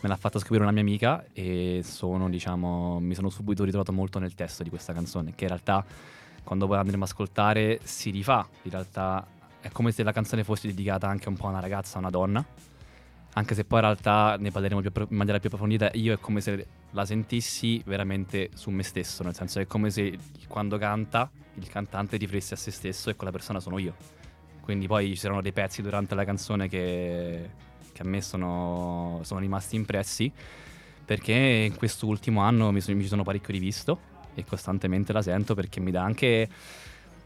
Me 0.00 0.08
l'ha 0.08 0.16
fatta 0.16 0.38
scoprire 0.38 0.62
una 0.62 0.72
mia 0.72 0.80
amica 0.80 1.24
e 1.32 1.80
sono, 1.84 2.28
diciamo, 2.28 2.98
mi 2.98 3.14
sono 3.14 3.30
subito 3.30 3.62
ritrovato 3.62 3.92
molto 3.92 4.18
nel 4.18 4.34
testo 4.34 4.62
di 4.62 4.68
questa 4.68 4.92
canzone, 4.92 5.32
che 5.34 5.44
in 5.44 5.50
realtà 5.50 5.84
quando 6.42 6.66
poi 6.66 6.78
andremo 6.78 7.04
a 7.04 7.06
ascoltare 7.06 7.78
si 7.84 8.10
rifà, 8.10 8.46
in 8.62 8.70
realtà 8.70 9.24
è 9.60 9.70
come 9.70 9.92
se 9.92 10.02
la 10.02 10.10
canzone 10.10 10.42
fosse 10.42 10.66
dedicata 10.66 11.06
anche 11.06 11.28
un 11.28 11.36
po' 11.36 11.46
a 11.46 11.50
una 11.50 11.60
ragazza, 11.60 11.96
a 11.96 12.00
una 12.00 12.10
donna. 12.10 12.44
Anche 13.34 13.54
se 13.54 13.64
poi 13.64 13.78
in 13.78 13.84
realtà 13.84 14.36
ne 14.38 14.50
parleremo 14.50 14.80
più 14.80 14.90
in 15.08 15.16
maniera 15.16 15.38
più 15.38 15.48
approfondita, 15.48 15.90
io 15.94 16.14
è 16.14 16.18
come 16.18 16.40
se 16.40 16.66
la 16.90 17.04
sentissi 17.06 17.80
veramente 17.86 18.50
su 18.54 18.70
me 18.70 18.82
stesso, 18.82 19.22
nel 19.22 19.34
senso 19.34 19.60
è 19.60 19.66
come 19.66 19.88
se 19.90 20.18
quando 20.48 20.76
canta 20.78 21.30
il 21.54 21.68
cantante 21.68 22.16
riflesse 22.16 22.54
a 22.54 22.56
se 22.56 22.70
stesso 22.70 23.10
e 23.10 23.16
quella 23.16 23.32
persona 23.32 23.60
sono 23.60 23.78
io. 23.78 23.94
Quindi 24.60 24.86
poi 24.86 25.08
ci 25.08 25.16
saranno 25.16 25.42
dei 25.42 25.52
pezzi 25.52 25.82
durante 25.82 26.14
la 26.14 26.24
canzone 26.24 26.68
che, 26.68 27.50
che 27.92 28.02
a 28.02 28.04
me 28.04 28.22
sono, 28.22 29.20
sono 29.22 29.40
rimasti 29.40 29.76
impressi 29.76 30.32
perché 31.04 31.32
in 31.32 31.74
questo 31.76 32.06
ultimo 32.06 32.40
anno 32.40 32.70
mi, 32.70 32.80
mi 32.86 33.02
ci 33.02 33.08
sono 33.08 33.24
parecchio 33.24 33.52
rivisto 33.52 33.98
e 34.34 34.44
costantemente 34.44 35.12
la 35.12 35.22
sento 35.22 35.54
perché 35.54 35.80
mi 35.80 35.90
dà 35.90 36.02
anche... 36.02 36.48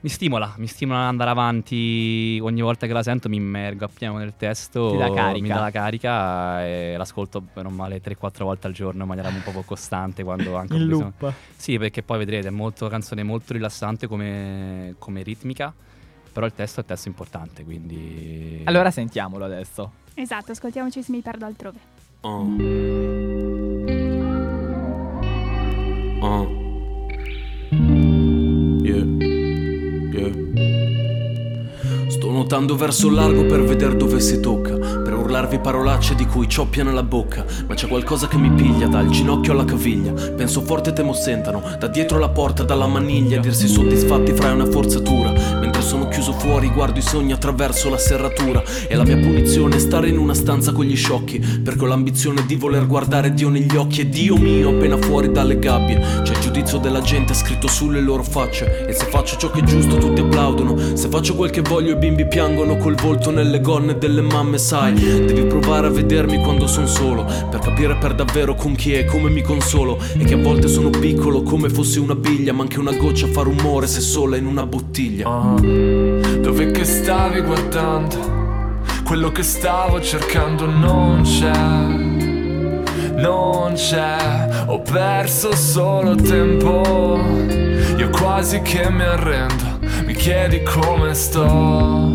Mi 0.01 0.11
stimola, 0.13 0.55
mi 0.59 0.69
stimola 0.69 1.01
ad 1.01 1.07
andare 1.07 1.31
avanti 1.31 2.39
ogni 2.41 2.61
volta 2.63 2.87
che 2.87 2.93
la 2.93 3.03
sento 3.03 3.29
mi 3.29 3.37
immergo 3.37 3.87
appieno 3.87 4.17
nel 4.19 4.35
testo, 4.37 4.91
Ti 4.93 4.99
dà 4.99 5.11
carica. 5.11 5.43
mi 5.43 5.49
dà 5.49 5.59
la 5.59 5.71
carica 5.73 6.65
e 6.65 6.95
l'ascolto 6.97 7.43
un 7.55 7.73
male 7.75 8.01
3-4 8.01 8.45
volte 8.45 8.69
al 8.69 8.73
giorno 8.73 9.03
in 9.03 9.09
maniera 9.09 9.31
un 9.31 9.43
po' 9.43 9.63
costante 9.63 10.23
quando 10.23 10.55
anche 10.55 10.75
ho 10.75 10.77
In 10.77 10.87
bisogno- 10.87 11.13
loop. 11.19 11.33
sì, 11.57 11.77
perché 11.79 12.03
poi 12.05 12.19
vedrete, 12.19 12.49
è 12.49 12.51
molto 12.53 12.87
canzone 12.89 13.25
molto 13.25 13.53
rilassante 13.55 14.07
come, 14.07 14.95
come 14.99 15.23
ritmica, 15.25 15.75
però 16.33 16.47
il 16.47 16.53
testo 16.55 16.79
è 16.81 16.83
il 16.83 16.89
testo 16.89 17.09
importante, 17.09 17.65
quindi... 17.65 18.61
Allora 18.65 18.93
sentiamolo 18.93 19.45
adesso. 19.45 19.91
Esatto, 20.15 20.53
ascoltiamoci 20.53 21.03
se 21.03 21.11
mi 21.11 21.21
perdo 21.21 21.47
altrove. 21.47 21.79
Uh. 22.21 22.29
Uh. 26.23 26.65
Nuotando 32.37 32.77
verso 32.77 33.09
il 33.09 33.15
largo 33.15 33.47
per 33.47 33.63
vedere 33.63 33.97
dove 33.97 34.21
si 34.21 34.41
tocca. 34.41 34.77
Per 34.77 35.15
urlarvi 35.27 35.59
parolacce 35.59 36.15
di 36.15 36.25
cui 36.25 36.49
ciocchia 36.49 36.85
nella 36.85 37.03
bocca 37.03 37.45
Ma 37.67 37.75
c'è 37.75 37.89
qualcosa 37.89 38.29
che 38.29 38.37
mi 38.37 38.51
piglia 38.51 38.87
dal 38.87 39.09
ginocchio 39.09 39.53
alla 39.53 39.65
caviglia. 39.65 40.13
Penso 40.13 40.63
forte 40.63 40.93
temo 40.93 41.13
sentano 41.13 41.63
Da 41.79 41.89
dietro 41.89 42.19
la 42.19 42.29
porta, 42.29 42.63
dalla 42.63 42.87
maniglia 42.87 43.41
Dirsi 43.41 43.67
soddisfatti 43.67 44.33
fra 44.33 44.53
una 44.53 44.67
forzatura. 44.67 45.33
Mentre 45.61 45.83
sono 45.83 46.09
chiuso 46.09 46.33
fuori 46.33 46.71
guardo 46.71 46.99
i 46.99 47.03
sogni 47.03 47.33
attraverso 47.33 47.91
la 47.91 47.99
serratura. 47.99 48.63
E 48.89 48.95
la 48.95 49.05
mia 49.05 49.17
punizione 49.17 49.77
è 49.77 49.79
stare 49.79 50.09
in 50.09 50.19
una 50.19 50.35
stanza 50.35 50.73
con 50.73 50.85
gli 50.85 50.97
sciocchi 50.97 51.39
Perché 51.39 51.85
ho 51.85 51.89
l'ambizione 51.89 52.47
di 52.47 52.55
voler 52.55 52.87
guardare 52.87 53.35
Dio 53.35 53.49
negli 53.49 53.75
occhi. 53.77 54.03
E 54.03 54.09
Dio 54.09 54.37
mio 54.37 54.71
appena 54.71 54.97
fuori 54.97 55.33
dalle 55.33 55.59
gabbie 55.59 55.99
C'è 56.23 56.33
il 56.33 56.41
giudizio 56.41 56.79
della 56.79 57.01
gente 57.01 57.35
scritto 57.35 57.67
sulle 57.67 58.01
loro 58.01 58.23
facce. 58.23 58.87
E 58.87 58.93
se 58.93 59.07
faccio 59.07 59.37
ciò 59.37 59.51
che 59.51 59.61
è 59.61 59.65
giusto 59.65 59.97
tutti 59.97 60.21
applaudono. 60.21 60.97
Se 60.97 61.09
faccio 61.09 61.35
quel 61.35 61.51
che 61.51 61.63
voglio 61.63 61.93
i 61.93 61.97
bimbi 61.97 62.27
piangono 62.27 62.77
Col 62.77 62.95
volto 62.95 63.31
nelle 63.31 63.61
gonne 63.61 63.99
delle 63.99 64.21
mamme 64.21 64.59
sai 64.59 64.95
Devi 65.25 65.45
provare 65.45 65.87
a 65.87 65.91
vedermi 65.91 66.43
quando 66.43 66.67
son 66.67 66.87
solo 66.87 67.25
Per 67.25 67.61
capire 67.61 67.97
per 67.97 68.15
davvero 68.15 68.55
con 68.55 68.75
chi 68.75 68.93
è 68.93 68.99
e 68.99 69.05
come 69.05 69.31
mi 69.31 69.43
consolo. 69.43 69.99
E 70.17 70.25
che 70.25 70.35
a 70.35 70.39
volte 70.39 70.69
sono 70.69 70.91
piccolo 70.91 71.43
come 71.43 71.69
fossi 71.69 71.99
una 71.99 72.15
biglia 72.15 72.53
Ma 72.53 72.63
anche 72.63 72.79
una 72.79 72.93
goccia 72.93 73.27
fa 73.27 73.43
rumore 73.43 73.87
se 73.87 74.01
sola 74.01 74.37
in 74.37 74.47
una 74.47 74.67
bottiglia. 74.67 75.29
Ah, 75.29 75.61
dove 75.61 76.71
che 76.71 76.85
stavi 76.85 77.41
guardando? 77.41 78.37
Quello 79.07 79.31
che 79.31 79.45
stavo 79.45 80.01
cercando 80.01 80.67
non 80.67 81.23
c'è, 81.23 81.53
non 83.15 83.75
c'è, 83.75 84.65
ho 84.67 84.81
perso 84.81 85.55
solo 85.55 86.17
tempo, 86.17 87.17
io 87.97 88.11
quasi 88.11 88.61
che 88.63 88.91
mi 88.91 89.03
arrendo, 89.03 89.79
mi 90.05 90.13
chiedi 90.13 90.61
come 90.65 91.15
sto, 91.15 92.11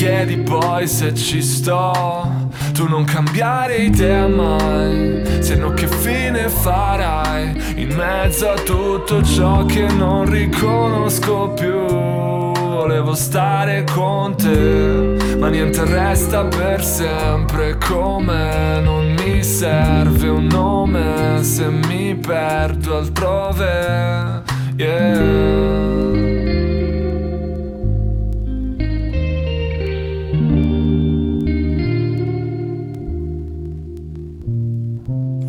chiedi 0.00 0.38
poi 0.38 0.88
se 0.88 1.14
ci 1.14 1.42
sto, 1.42 2.26
tu 2.72 2.88
non 2.88 3.04
cambiare 3.04 3.76
idea 3.76 4.26
mai, 4.26 5.22
se 5.40 5.56
no 5.56 5.74
che 5.74 5.86
fine 5.86 6.48
farai, 6.48 7.74
in 7.82 7.94
mezzo 7.94 8.48
a 8.48 8.54
tutto 8.54 9.22
ciò 9.22 9.66
che 9.66 9.86
non 9.92 10.24
riconosco 10.24 11.50
più 11.50 11.84
volevo 11.84 13.14
stare 13.14 13.84
con 13.92 14.34
te, 14.36 15.36
ma 15.36 15.50
niente 15.50 15.84
resta 15.84 16.46
per 16.46 16.82
sempre 16.82 17.76
come 17.76 18.80
non 18.80 19.14
mi 19.18 19.44
serve 19.44 20.28
un 20.28 20.46
nome 20.46 21.42
se 21.42 21.68
mi 21.68 22.14
perdo 22.14 22.96
altrove. 22.96 24.44
Yeah. 24.76 25.99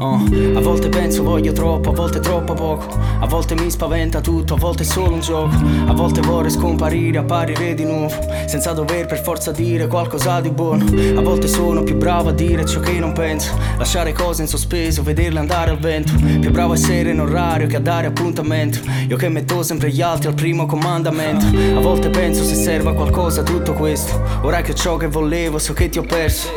Oh, 0.03 0.15
a 0.55 0.60
volte 0.62 0.89
penso 0.89 1.22
voglio 1.22 1.51
troppo, 1.51 1.91
a 1.91 1.93
volte 1.93 2.20
troppo 2.20 2.53
poco. 2.53 2.86
A 3.20 3.27
volte 3.27 3.53
mi 3.53 3.70
spaventa 3.70 4.20
tutto, 4.20 4.55
a 4.55 4.58
volte 4.58 4.81
è 4.81 4.86
solo 4.86 5.13
un 5.13 5.20
gioco. 5.20 5.55
A 5.86 5.93
volte 5.93 6.22
vorrei 6.22 6.50
scomparire, 6.50 7.20
apparire 7.20 7.75
di 7.75 7.84
nuovo. 7.84 8.10
Senza 8.48 8.72
dover 8.72 9.05
per 9.05 9.22
forza 9.22 9.51
dire 9.51 9.86
qualcosa 9.86 10.41
di 10.41 10.50
buono. 10.50 10.86
A 11.15 11.22
volte 11.22 11.48
sono 11.48 11.84
più 11.84 11.98
bravo 11.98 12.29
a 12.29 12.31
dire 12.31 12.65
ciò 12.65 12.79
che 12.79 12.93
non 12.93 13.13
penso. 13.13 13.51
Lasciare 13.77 14.12
cose 14.12 14.41
in 14.41 14.48
sospeso, 14.48 15.03
vederle 15.03 15.38
andare 15.38 15.70
al 15.70 15.77
vento. 15.77 16.13
Più 16.15 16.50
bravo 16.50 16.72
a 16.72 16.75
essere 16.75 17.12
in 17.12 17.20
orario 17.20 17.67
che 17.67 17.75
a 17.75 17.79
dare 17.81 18.08
appuntamento. 18.08 18.79
Io 19.08 19.17
che 19.17 19.29
metto 19.29 19.62
sempre 19.62 19.91
gli 19.91 20.01
altri 20.01 20.29
al 20.29 20.34
primo 20.34 20.65
comandamento. 20.65 21.46
A 21.77 21.79
volte 21.79 22.10
penso 22.10 22.43
se 22.43 22.55
serva 22.55 22.96
qualcosa 22.96 23.43
tutto 23.43 23.74
questo. 23.74 24.20
Ora 24.41 24.62
che 24.63 24.72
ho 24.72 24.75
ciò 24.75 24.98
che 24.98 25.05
volevo, 25.05 25.60
so 25.60 25.74
che 25.74 25.89
ti 25.89 26.00
ho 26.00 26.03
perso. 26.03 26.50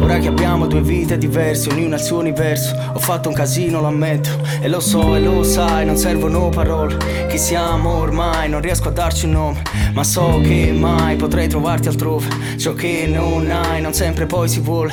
Ora 0.00 0.18
che 0.18 0.28
abbiamo 0.28 0.68
due 0.68 0.80
vite 0.80 1.18
diverse, 1.18 1.70
ognuna 1.70 1.96
al 1.96 2.00
suo 2.00 2.18
universo. 2.18 2.82
Ho 2.92 2.98
fatto 2.98 3.28
un 3.28 3.34
casino, 3.34 3.80
lo 3.80 3.86
ammetto. 3.86 4.30
E 4.60 4.68
lo 4.68 4.80
so, 4.80 5.14
e 5.14 5.20
lo 5.20 5.42
sai, 5.42 5.84
non 5.84 5.96
servono 5.96 6.48
parole. 6.48 6.96
Chi 7.28 7.38
siamo 7.38 7.96
ormai, 7.96 8.48
non 8.48 8.60
riesco 8.60 8.88
a 8.88 8.92
darci 8.92 9.24
un 9.26 9.32
nome. 9.32 9.62
Ma 9.92 10.04
so 10.04 10.40
che 10.42 10.72
mai 10.72 11.16
potrei 11.16 11.48
trovarti 11.48 11.88
altrove. 11.88 12.26
Ciò 12.58 12.74
che 12.74 13.06
non 13.06 13.50
hai, 13.50 13.80
non 13.80 13.92
sempre 13.92 14.26
poi 14.26 14.48
si 14.48 14.60
vuole. 14.60 14.92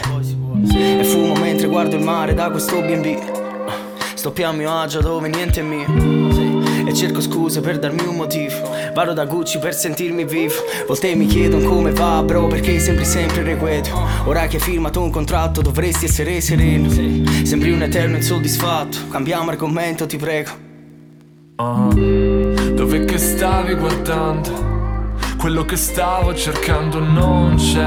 E 0.73 1.03
fumo 1.03 1.35
mentre 1.35 1.67
guardo 1.67 1.95
il 1.95 2.03
mare 2.03 2.33
da 2.33 2.49
questo 2.49 2.81
BB. 2.81 3.39
Sto 4.15 4.31
più 4.31 4.45
a 4.45 4.51
mio 4.51 4.71
agio 4.71 5.01
dove 5.01 5.29
niente 5.29 5.61
è 5.61 5.63
mio. 5.63 6.60
E 6.91 6.93
cerco 6.93 7.21
scuse 7.21 7.61
per 7.61 7.79
darmi 7.79 8.05
un 8.05 8.17
motivo. 8.17 8.69
Vado 8.93 9.13
da 9.13 9.23
Gucci 9.23 9.59
per 9.59 9.73
sentirmi 9.73 10.25
vivo. 10.25 10.55
Volte 10.87 11.15
mi 11.15 11.25
chiedono 11.25 11.65
come 11.69 11.91
va, 11.91 12.21
bro, 12.21 12.47
perché 12.47 12.79
sembri 12.79 13.05
sempre 13.05 13.39
irrequieto. 13.43 13.97
Ora 14.25 14.45
che 14.47 14.57
hai 14.57 14.61
firmato 14.61 15.01
un 15.01 15.09
contratto 15.09 15.61
dovresti 15.61 16.03
essere 16.03 16.41
sereno. 16.41 16.89
Sembri 17.43 17.71
un 17.71 17.83
eterno 17.83 18.17
insoddisfatto. 18.17 19.07
Cambiamo 19.09 19.51
argomento, 19.51 20.05
ti 20.05 20.17
prego. 20.17 20.49
Ah, 21.55 21.93
dove 21.93 23.05
che 23.05 23.17
stavi 23.17 23.73
guardando? 23.75 24.49
Quello 25.37 25.63
che 25.63 25.77
stavo 25.77 26.35
cercando 26.35 26.99
non 26.99 27.55
c'è, 27.55 27.85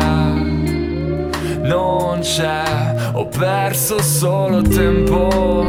non 1.63 2.21
c'è, 2.21 3.13
ho 3.13 3.29
perso 3.29 4.01
solo 4.01 4.63
tempo, 4.63 5.63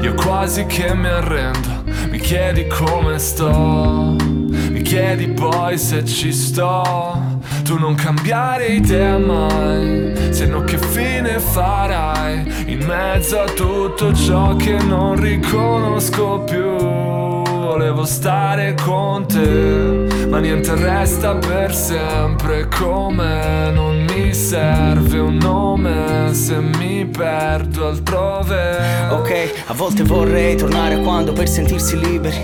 io 0.00 0.14
quasi 0.14 0.64
che 0.66 0.94
mi 0.94 1.08
arrendo, 1.08 1.81
mi 2.08 2.18
chiedi 2.18 2.66
come 2.66 3.18
sto, 3.18 4.16
mi 4.18 4.82
chiedi 4.82 5.28
poi 5.28 5.78
se 5.78 6.04
ci 6.04 6.32
sto, 6.32 7.20
tu 7.64 7.78
non 7.78 7.94
cambiare 7.94 8.66
idea 8.66 9.18
mai, 9.18 10.12
se 10.30 10.46
no 10.46 10.62
che 10.62 10.78
fine 10.78 11.38
farai, 11.38 12.70
in 12.72 12.84
mezzo 12.86 13.40
a 13.40 13.48
tutto 13.48 14.12
ciò 14.12 14.56
che 14.56 14.76
non 14.82 15.20
riconosco 15.20 16.40
più 16.40 17.31
volevo 17.62 18.04
stare 18.04 18.74
con 18.74 19.26
te, 19.26 20.26
ma 20.28 20.40
niente 20.40 20.74
resta 20.74 21.36
per 21.36 21.74
sempre. 21.74 22.66
Come 22.68 23.70
non 23.72 24.04
mi 24.08 24.34
serve 24.34 25.20
un 25.20 25.36
nome 25.36 26.34
se 26.34 26.58
mi 26.58 27.06
perdo 27.06 27.86
altrove. 27.88 29.10
Ok, 29.10 29.64
a 29.66 29.74
volte 29.74 30.02
vorrei 30.02 30.56
tornare 30.56 30.94
a 30.94 30.98
quando 30.98 31.32
per 31.32 31.48
sentirsi 31.48 31.98
liberi. 31.98 32.36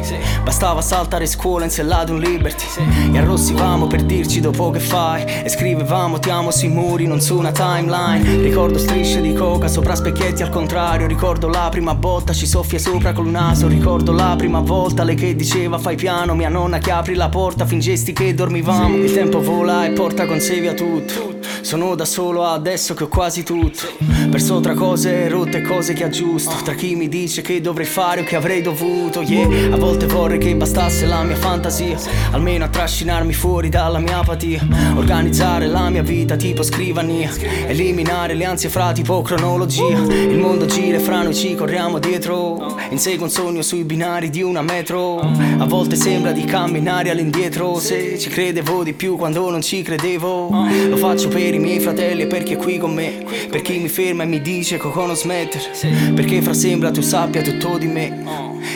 Bastava 0.45 0.81
saltare 0.81 1.27
scuola 1.27 1.65
insellato 1.65 2.13
un 2.13 2.21
liberty. 2.21 2.65
E 3.13 3.19
arrossivamo 3.19 3.87
per 3.87 4.05
dirci 4.05 4.41
dopo 4.41 4.71
che 4.71 4.81
fai. 4.81 5.25
E 5.25 5.49
scrivevamo 5.49 6.19
ti 6.19 6.31
amo 6.31 6.51
sui 6.51 6.69
muri, 6.69 7.07
non 7.07 7.21
su 7.21 7.37
una 7.37 7.51
timeline. 7.51 8.43
Ricordo 8.43 8.79
strisce 8.79 9.21
di 9.21 9.33
coca 9.33 9.67
sopra 9.67 9.95
specchietti 9.95 10.43
al 10.43 10.51
contrario 10.51 11.07
Ricordo 11.07 11.49
la 11.49 11.69
prima 11.71 11.95
botta, 11.95 12.33
ci 12.33 12.47
soffia 12.47 12.79
sopra 12.79 13.13
col 13.13 13.29
naso. 13.29 13.67
Ricordo 13.67 14.13
la 14.13 14.35
prima 14.37 14.61
volta, 14.61 15.03
lei 15.09 15.17
che 15.17 15.35
diceva 15.35 15.79
fai 15.79 15.97
piano 15.97 16.35
Mia 16.35 16.51
nonna 16.51 16.79
che 16.79 16.91
apri 16.91 17.15
la 17.15 17.31
porta, 17.31 17.65
fingesti 17.65 18.13
che 18.13 18.35
dormivamo 18.35 18.97
Il 18.97 19.13
tempo 19.13 19.41
vola 19.41 19.87
e 19.87 19.91
porta 19.93 20.27
con 20.27 20.39
sé 20.39 20.61
via 20.61 20.75
tutto. 20.75 21.37
Sono 21.63 21.95
da 21.95 22.05
solo 22.05 22.45
adesso 22.45 22.95
che 22.95 23.05
ho 23.05 23.09
quasi 23.09 23.43
tutto. 23.43 23.87
Perso 24.31 24.61
tra 24.61 24.75
cose 24.75 25.29
rotte 25.29 25.59
e 25.59 25.63
cose 25.63 25.95
che 25.95 26.05
aggiusto 26.05 26.55
Tra 26.63 26.75
chi 26.75 26.95
mi 26.95 27.09
dice 27.09 27.41
che 27.41 27.61
dovrei 27.61 27.87
fare 27.87 28.21
o 28.21 28.25
che 28.25 28.37
avrei 28.37 28.61
dovuto 28.61 29.23
Yeah, 29.23 29.75
a 29.75 29.77
volte 29.77 30.07
vorrei 30.07 30.39
che 30.39 30.55
bastasse 30.55 31.07
la 31.07 31.23
mia 31.23 31.37
fantasia 31.37 31.97
Almeno 32.33 32.65
a 32.65 32.69
trascinarmi 32.69 33.33
fuori 33.33 33.69
dalla 33.69 33.99
mia 33.99 34.19
apatia. 34.19 34.67
Organizzare 34.97 35.67
la 35.67 35.89
mia 35.89 36.03
vita 36.03 36.37
tipo 36.37 36.63
scrivania 36.63 37.31
Eliminare 37.67 38.35
le 38.35 38.45
ansie 38.45 38.69
fra 38.69 38.93
tipo 38.93 39.23
cronologia. 39.23 39.99
Il 39.99 40.39
mondo 40.39 40.67
gira 40.67 40.99
e 40.99 41.01
fra 41.01 41.23
noi 41.23 41.35
ci 41.35 41.55
corriamo 41.55 41.99
dietro 41.99 42.77
Inseguo 42.91 43.25
un 43.25 43.31
sogno 43.31 43.63
sui 43.63 43.85
binari 43.85 44.31
di 44.31 44.43
una 44.43 44.63
metro 44.63 44.98
A 44.99 45.65
volte 45.67 45.97
sembra 45.97 46.33
di 46.33 46.45
camminare 46.45 47.11
all'indietro. 47.11 47.79
Se 47.79 48.19
ci 48.19 48.29
credevo 48.29 48.83
di 48.83 48.93
più 48.93 49.17
quando 49.17 49.49
non 49.51 49.63
ci 49.63 49.83
credevo 49.83 50.51
Lo 50.89 50.97
faccio 50.97 51.29
per 51.29 51.55
i 51.55 51.59
miei 51.59 51.79
fratelli 51.79 52.23
e 52.23 52.27
per 52.27 52.43
chi 52.43 52.55
è 52.55 52.57
qui 52.57 52.79
con 52.79 52.95
me. 52.95 53.25
Per 53.49 53.63
chi 53.63 53.79
mi 53.79 53.89
ferma 53.89 54.25
e 54.25 54.27
mi 54.27 54.41
dice 54.41 54.77
Coco 54.77 55.07
non 55.07 55.17
smettere 55.17 55.71
Perché 56.15 56.43
fra 56.43 56.53
sembra 56.53 56.91
tu 56.91 57.01
sappia 57.01 57.43
tutto 57.43 57.79
di 57.79 57.87
me. 57.87 58.25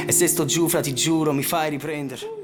E 0.07 0.13
se 0.13 0.27
sto 0.27 0.45
giù 0.45 0.69
fra 0.69 0.81
ti 0.81 0.95
giuro 0.95 1.33
mi 1.33 1.43
fai 1.43 1.71
riprendere 1.71 2.42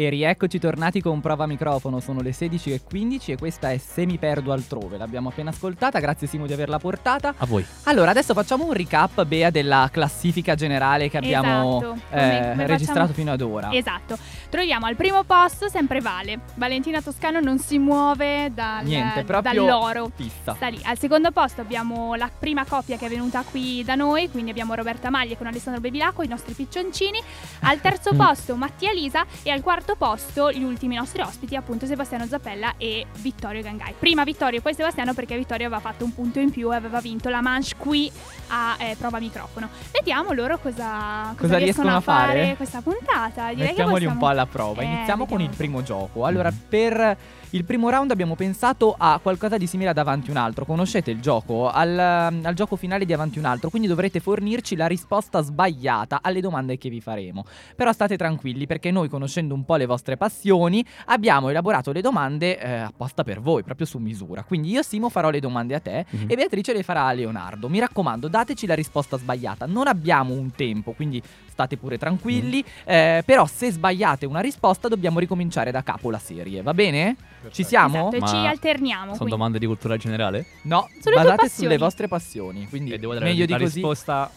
E 0.00 0.08
rieccoci 0.10 0.60
tornati 0.60 1.00
con 1.02 1.20
prova 1.20 1.44
microfono, 1.48 1.98
sono 1.98 2.20
le 2.20 2.30
16.15 2.30 3.32
e 3.32 3.36
questa 3.36 3.72
è 3.72 3.78
Se 3.78 4.06
mi 4.06 4.16
perdo 4.16 4.52
altrove, 4.52 4.96
l'abbiamo 4.96 5.30
appena 5.30 5.50
ascoltata, 5.50 5.98
grazie 5.98 6.28
Simo 6.28 6.46
di 6.46 6.52
averla 6.52 6.78
portata. 6.78 7.34
A 7.36 7.44
voi. 7.46 7.66
Allora, 7.82 8.10
adesso 8.10 8.32
facciamo 8.32 8.64
un 8.64 8.72
recap, 8.74 9.24
Bea, 9.24 9.50
della 9.50 9.88
classifica 9.90 10.54
generale 10.54 11.10
che 11.10 11.16
abbiamo 11.16 11.78
Esatto, 11.78 11.94
eh, 11.94 11.98
come- 12.10 12.48
come 12.50 12.66
registrato 12.68 13.00
facciamo- 13.08 13.12
fino 13.12 13.32
ad 13.32 13.40
ora. 13.40 13.72
Esatto. 13.72 14.16
Troviamo 14.48 14.86
al 14.86 14.94
primo 14.94 15.24
posto 15.24 15.68
sempre 15.68 16.00
Vale. 16.00 16.38
Valentina 16.54 17.02
Toscano 17.02 17.40
non 17.40 17.58
si 17.58 17.78
muove 17.78 18.52
dal, 18.54 18.84
Niente, 18.84 19.24
proprio 19.24 19.52
dall'oro. 19.52 20.12
fissa. 20.14 20.54
Sta 20.54 20.68
lì. 20.68 20.78
Al 20.84 20.96
secondo 20.96 21.32
posto 21.32 21.60
abbiamo 21.60 22.14
la 22.14 22.30
prima 22.38 22.64
coppia 22.64 22.96
che 22.96 23.06
è 23.06 23.08
venuta 23.08 23.42
qui 23.42 23.82
da 23.84 23.96
noi, 23.96 24.30
quindi 24.30 24.52
abbiamo 24.52 24.74
Roberta 24.74 25.10
Maglie 25.10 25.36
con 25.36 25.48
Alessandro 25.48 25.80
Bevilacqua, 25.80 26.22
i 26.22 26.28
nostri 26.28 26.54
piccioncini. 26.54 27.20
Al 27.62 27.80
terzo 27.80 28.12
posto 28.16 28.54
Mattia 28.54 28.92
Lisa 28.92 29.26
e 29.42 29.50
al 29.50 29.60
quarto 29.60 29.86
quarto 29.88 29.96
posto 29.96 30.50
gli 30.52 30.62
ultimi 30.62 30.96
nostri 30.96 31.22
ospiti, 31.22 31.56
appunto 31.56 31.86
Sebastiano 31.86 32.26
Zappella 32.26 32.74
e 32.76 33.06
Vittorio 33.18 33.62
Gangai. 33.62 33.94
Prima 33.98 34.24
Vittorio 34.24 34.58
e 34.58 34.62
poi 34.62 34.74
Sebastiano 34.74 35.14
perché 35.14 35.36
Vittorio 35.36 35.66
aveva 35.66 35.80
fatto 35.80 36.04
un 36.04 36.12
punto 36.14 36.40
in 36.40 36.50
più 36.50 36.72
e 36.72 36.76
aveva 36.76 37.00
vinto 37.00 37.28
la 37.28 37.40
manche 37.40 37.74
qui 37.76 38.10
a 38.48 38.76
eh, 38.78 38.96
prova 38.98 39.18
microfono. 39.18 39.68
Vediamo 39.92 40.32
loro 40.32 40.58
cosa, 40.58 41.32
Cosa 41.36 41.56
riescono 41.58 41.94
a 41.96 42.00
fare? 42.00 42.54
questa 42.56 42.80
puntata. 42.82 43.48
Direi 43.50 43.68
Mettiamoli 43.68 43.74
che 44.00 44.06
un 44.06 44.18
possiamo- 44.18 44.18
po' 44.18 44.26
alla 44.26 44.46
prova. 44.46 44.82
Eh, 44.82 44.84
Iniziamo 44.84 45.26
con 45.26 45.40
il 45.40 45.48
vediamo. 45.48 45.56
primo 45.56 45.82
gioco. 45.82 46.24
Allora, 46.26 46.52
per 46.52 47.16
il 47.50 47.64
primo 47.64 47.88
round 47.88 48.10
abbiamo 48.10 48.34
pensato 48.34 48.94
a 48.98 49.18
qualcosa 49.22 49.56
di 49.56 49.66
simile 49.66 49.90
ad 49.90 49.98
Avanti 49.98 50.30
un 50.30 50.36
altro. 50.36 50.64
Conoscete 50.64 51.10
il 51.10 51.20
gioco? 51.20 51.70
Al, 51.70 51.98
al 51.98 52.54
gioco 52.54 52.76
finale 52.76 53.04
di 53.06 53.12
Avanti 53.12 53.38
un 53.38 53.46
altro. 53.46 53.70
Quindi 53.70 53.88
dovrete 53.88 54.20
fornirci 54.20 54.76
la 54.76 54.86
risposta 54.86 55.40
sbagliata 55.40 56.18
alle 56.22 56.40
domande 56.40 56.76
che 56.78 56.88
vi 56.90 57.00
faremo. 57.00 57.44
Però 57.74 57.90
state 57.92 58.16
tranquilli 58.16 58.66
perché 58.66 58.90
noi, 58.90 59.08
conoscendo 59.08 59.54
un 59.54 59.64
po' 59.64 59.76
le 59.76 59.86
vostre 59.86 60.16
passioni, 60.16 60.84
abbiamo 61.06 61.48
elaborato 61.48 61.92
le 61.92 62.00
domande 62.02 62.58
eh, 62.58 62.70
apposta 62.80 63.24
per 63.24 63.40
voi, 63.40 63.62
proprio 63.62 63.86
su 63.86 63.98
misura. 63.98 64.42
Quindi 64.42 64.70
io, 64.70 64.82
Simo, 64.82 65.08
farò 65.08 65.30
le 65.30 65.40
domande 65.40 65.74
a 65.74 65.80
te 65.80 66.04
Mhm. 66.10 66.24
e 66.28 66.36
Beatrice 66.36 66.72
le 66.72 66.82
farà 66.82 67.06
a 67.06 67.12
Leonardo. 67.12 67.68
Mi 67.68 67.78
raccomando, 67.78 68.28
dateci 68.28 68.66
la 68.66 68.74
risposta 68.74 69.16
sbagliata. 69.16 69.66
Non 69.66 69.86
abbiamo 69.88 70.34
un 70.34 70.52
tempo, 70.54 70.92
quindi 70.92 71.22
state 71.48 71.76
pure 71.76 71.98
tranquilli. 71.98 72.62
eh, 72.84 73.22
però 73.24 73.46
se 73.46 73.70
sbagliate 73.70 74.26
una 74.26 74.40
risposta 74.40 74.88
dobbiamo 74.88 75.18
ricominciare 75.18 75.70
da 75.70 75.82
capo 75.82 76.10
la 76.10 76.18
serie, 76.18 76.62
va 76.62 76.72
bene? 76.74 77.16
Ci 77.50 77.64
siamo? 77.64 78.08
Esatto, 78.08 78.18
Ma 78.18 78.26
ci 78.26 78.34
alterniamo. 78.46 79.04
Sono 79.04 79.16
quindi. 79.16 79.30
domande 79.34 79.58
di 79.58 79.66
cultura 79.66 79.96
generale? 79.96 80.46
No, 80.62 80.88
tue 81.02 81.12
basate 81.12 81.48
sulle 81.48 81.78
vostre 81.78 82.08
passioni. 82.08 82.68
Quindi 82.68 82.92
E 82.92 82.98
devo 82.98 83.14
dare 83.14 83.24
meglio 83.26 83.46
la 83.48 83.56
di 83.56 83.62
così. 83.64 83.74
risposta 83.76 84.30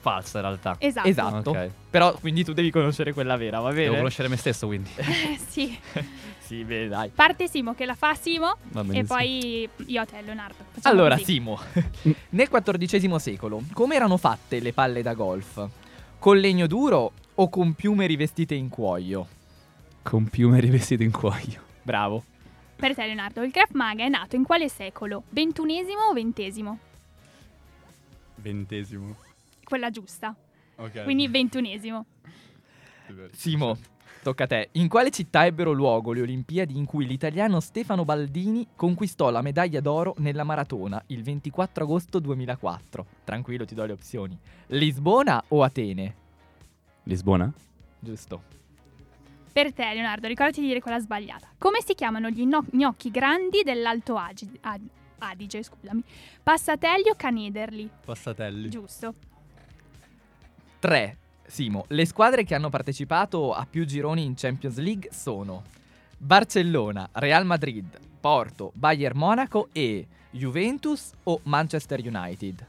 falsa 0.00 0.38
in 0.38 0.44
realtà. 0.44 0.76
Esatto. 0.78 1.08
Esatto. 1.08 1.50
Ok. 1.50 1.70
Però 1.90 2.12
quindi 2.14 2.44
tu 2.44 2.52
devi 2.52 2.70
conoscere 2.70 3.12
quella 3.12 3.36
vera, 3.36 3.60
va 3.60 3.70
bene? 3.70 3.84
Devo 3.84 3.96
conoscere 3.96 4.28
me 4.28 4.36
stesso 4.36 4.66
quindi. 4.66 4.90
Eh, 4.98 5.38
sì. 5.48 5.78
Sì, 6.52 6.64
bene, 6.64 6.88
dai. 6.88 7.08
Parte 7.08 7.48
Simo 7.48 7.72
che 7.72 7.86
la 7.86 7.94
fa 7.94 8.14
Simo 8.14 8.56
e 8.90 9.04
poi 9.04 9.66
io 9.86 10.00
a 10.02 10.04
te 10.04 10.20
Leonardo. 10.20 10.56
Facciamo 10.72 10.94
Allora, 10.94 11.14
così. 11.14 11.32
Simo, 11.32 11.58
nel 12.30 12.48
XIV 12.50 13.16
secolo, 13.16 13.62
come 13.72 13.94
erano 13.94 14.18
fatte 14.18 14.60
le 14.60 14.74
palle 14.74 15.00
da 15.00 15.14
golf? 15.14 15.66
Con 16.18 16.36
legno 16.38 16.66
duro 16.66 17.12
o 17.36 17.48
con 17.48 17.72
piume 17.72 18.04
rivestite 18.06 18.54
in 18.54 18.68
cuoio? 18.68 19.26
Con 20.02 20.28
piume 20.28 20.60
rivestito 20.60 21.02
in 21.02 21.10
cuoio. 21.12 21.62
Bravo. 21.82 22.24
Per 22.76 22.94
te 22.94 23.06
Leonardo, 23.06 23.42
il 23.42 23.52
Krav 23.52 23.70
Maga 23.72 24.04
è 24.04 24.08
nato 24.08 24.36
in 24.36 24.44
quale 24.44 24.68
secolo? 24.68 25.24
Ventunesimo 25.28 26.02
o 26.10 26.12
ventesimo? 26.12 26.78
Ventesimo. 28.36 29.16
Quella 29.64 29.90
giusta. 29.90 30.34
Ok. 30.76 31.04
Quindi 31.04 31.28
ventunesimo. 31.28 32.04
Simo, 33.32 33.76
tocca 34.22 34.44
a 34.44 34.46
te. 34.46 34.68
In 34.72 34.88
quale 34.88 35.10
città 35.10 35.46
ebbero 35.46 35.72
luogo 35.72 36.12
le 36.12 36.22
Olimpiadi 36.22 36.76
in 36.76 36.84
cui 36.84 37.06
l'italiano 37.06 37.60
Stefano 37.60 38.04
Baldini 38.04 38.66
conquistò 38.74 39.30
la 39.30 39.42
medaglia 39.42 39.80
d'oro 39.80 40.14
nella 40.18 40.44
maratona 40.44 41.02
il 41.08 41.22
24 41.22 41.84
agosto 41.84 42.18
2004? 42.18 43.06
Tranquillo, 43.24 43.64
ti 43.64 43.74
do 43.74 43.84
le 43.84 43.92
opzioni. 43.92 44.36
Lisbona 44.68 45.42
o 45.48 45.62
Atene? 45.62 46.14
Lisbona? 47.04 47.52
Giusto. 47.98 48.61
Per 49.52 49.72
te 49.72 49.92
Leonardo, 49.92 50.26
ricordati 50.28 50.60
di 50.60 50.66
dire 50.68 50.80
quella 50.80 50.98
sbagliata. 50.98 51.48
Come 51.58 51.80
si 51.84 51.94
chiamano 51.94 52.30
gli 52.30 52.44
gno- 52.44 52.64
gnocchi 52.70 53.10
grandi 53.10 53.62
dell'Alto 53.62 54.16
Agi- 54.16 54.58
Ad- 54.62 54.88
Adige? 55.18 55.62
Scusami. 55.62 56.02
Passatelli 56.42 57.10
o 57.10 57.14
Canederli? 57.14 57.88
Passatelli. 58.04 58.68
Giusto. 58.70 59.14
3. 60.78 61.16
Simo, 61.46 61.84
le 61.88 62.06
squadre 62.06 62.44
che 62.44 62.54
hanno 62.54 62.70
partecipato 62.70 63.52
a 63.52 63.66
più 63.68 63.84
gironi 63.84 64.24
in 64.24 64.34
Champions 64.36 64.78
League 64.78 65.10
sono 65.12 65.64
Barcellona, 66.16 67.08
Real 67.12 67.44
Madrid, 67.44 67.98
Porto, 68.20 68.70
Bayern 68.74 69.18
Monaco 69.18 69.68
e 69.72 70.06
Juventus 70.30 71.10
o 71.24 71.40
Manchester 71.44 72.00
United? 72.00 72.66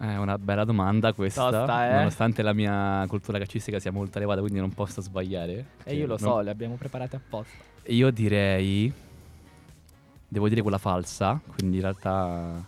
È 0.00 0.16
una 0.16 0.38
bella 0.38 0.64
domanda 0.64 1.12
questa. 1.12 1.50
Tosta, 1.50 1.90
eh? 1.90 1.92
Nonostante 1.96 2.40
la 2.40 2.54
mia 2.54 3.04
cultura 3.06 3.36
calcistica 3.36 3.78
sia 3.78 3.92
molto 3.92 4.16
elevata, 4.16 4.40
quindi 4.40 4.58
non 4.58 4.72
posso 4.72 5.02
sbagliare. 5.02 5.66
E 5.84 5.94
io 5.94 6.06
lo 6.06 6.16
so, 6.16 6.28
non- 6.36 6.44
le 6.44 6.50
abbiamo 6.50 6.76
preparate 6.76 7.16
apposta. 7.16 7.62
Io 7.88 8.10
direi. 8.10 8.90
Devo 10.26 10.48
dire 10.48 10.62
quella 10.62 10.78
falsa. 10.78 11.38
Quindi 11.54 11.76
in 11.76 11.82
realtà. 11.82 12.64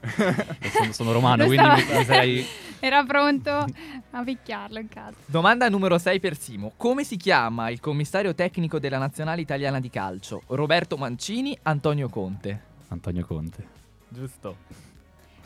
Sono, 0.71 0.91
sono 0.93 1.12
romano, 1.12 1.43
Lo 1.43 1.50
quindi 1.50 1.67
mi, 1.67 1.97
mi 1.97 2.04
sarei. 2.06 2.45
Era 2.82 3.04
pronto 3.04 3.52
a 3.52 4.23
picchiarlo 4.23 4.80
in 4.80 4.89
casa. 4.89 5.13
Domanda 5.28 5.69
numero 5.69 6.00
6 6.00 6.19
per 6.19 6.36
Simo. 6.36 6.73
Come 6.76 7.04
si 7.04 7.17
chiama 7.17 7.69
il 7.69 7.80
commissario 7.80 8.34
tecnico 8.34 8.80
della 8.80 8.97
nazionale 8.97 9.41
italiana 9.41 9.80
di 9.80 9.91
calcio? 9.91 10.41
Roberto 10.47 10.97
Mancini, 10.97 11.56
Antonio 11.62 12.10
Conte. 12.10 12.63
Antonio 12.88 13.28
Conte. 13.28 13.67
Giusto. 14.08 14.58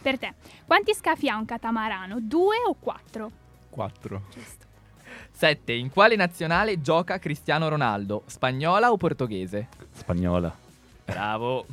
Per 0.01 0.17
te, 0.17 0.36
quanti 0.65 0.93
scafi 0.93 1.27
ha 1.27 1.36
un 1.36 1.43
catamarano? 1.43 2.19
Due 2.21 2.56
o 2.65 2.77
quattro? 2.80 3.30
4. 3.71 4.21
Giusto. 4.34 4.65
7. 5.34 5.73
In 5.73 5.89
quale 5.89 6.15
nazionale 6.15 6.80
gioca 6.80 7.19
Cristiano 7.19 7.67
Ronaldo? 7.67 8.23
Spagnola 8.25 8.89
o 8.89 8.95
portoghese? 8.95 9.67
Spagnola. 9.91 10.56
Bravo. 11.04 11.65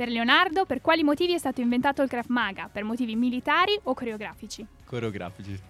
Per 0.00 0.08
Leonardo, 0.08 0.64
per 0.64 0.80
quali 0.80 1.02
motivi 1.02 1.34
è 1.34 1.38
stato 1.38 1.60
inventato 1.60 2.00
il 2.00 2.08
Krav 2.08 2.24
Maga? 2.28 2.70
Per 2.72 2.84
motivi 2.84 3.16
militari 3.16 3.78
o 3.82 3.92
coreografici? 3.92 4.64
Coreografici. 4.86 5.60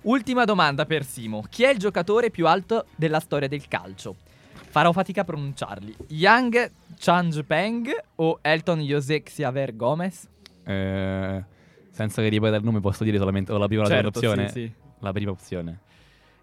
Ultima 0.00 0.44
domanda 0.44 0.84
per 0.84 1.04
Simo. 1.04 1.44
Chi 1.48 1.62
è 1.62 1.70
il 1.70 1.78
giocatore 1.78 2.30
più 2.30 2.48
alto 2.48 2.86
della 2.96 3.20
storia 3.20 3.46
del 3.46 3.68
calcio? 3.68 4.16
Farò 4.52 4.90
fatica 4.90 5.20
a 5.20 5.24
pronunciarli. 5.24 5.94
Yang 6.08 6.72
Changpeng 6.98 7.88
o 8.16 8.40
Elton 8.42 8.80
José 8.80 9.22
Xiaver 9.22 9.76
Gomez? 9.76 10.26
Eh, 10.64 11.44
senza 11.92 12.22
che 12.22 12.28
ripeta 12.28 12.56
il 12.56 12.64
nome, 12.64 12.80
posso 12.80 13.04
dire 13.04 13.18
solamente 13.18 13.56
la 13.56 13.66
prima 13.68 13.82
o 13.82 13.84
la 13.84 13.90
Certo, 13.94 14.08
opzione? 14.08 14.48
sì, 14.48 14.52
sì. 14.54 14.72
La 14.98 15.12
prima 15.12 15.30
opzione. 15.30 15.78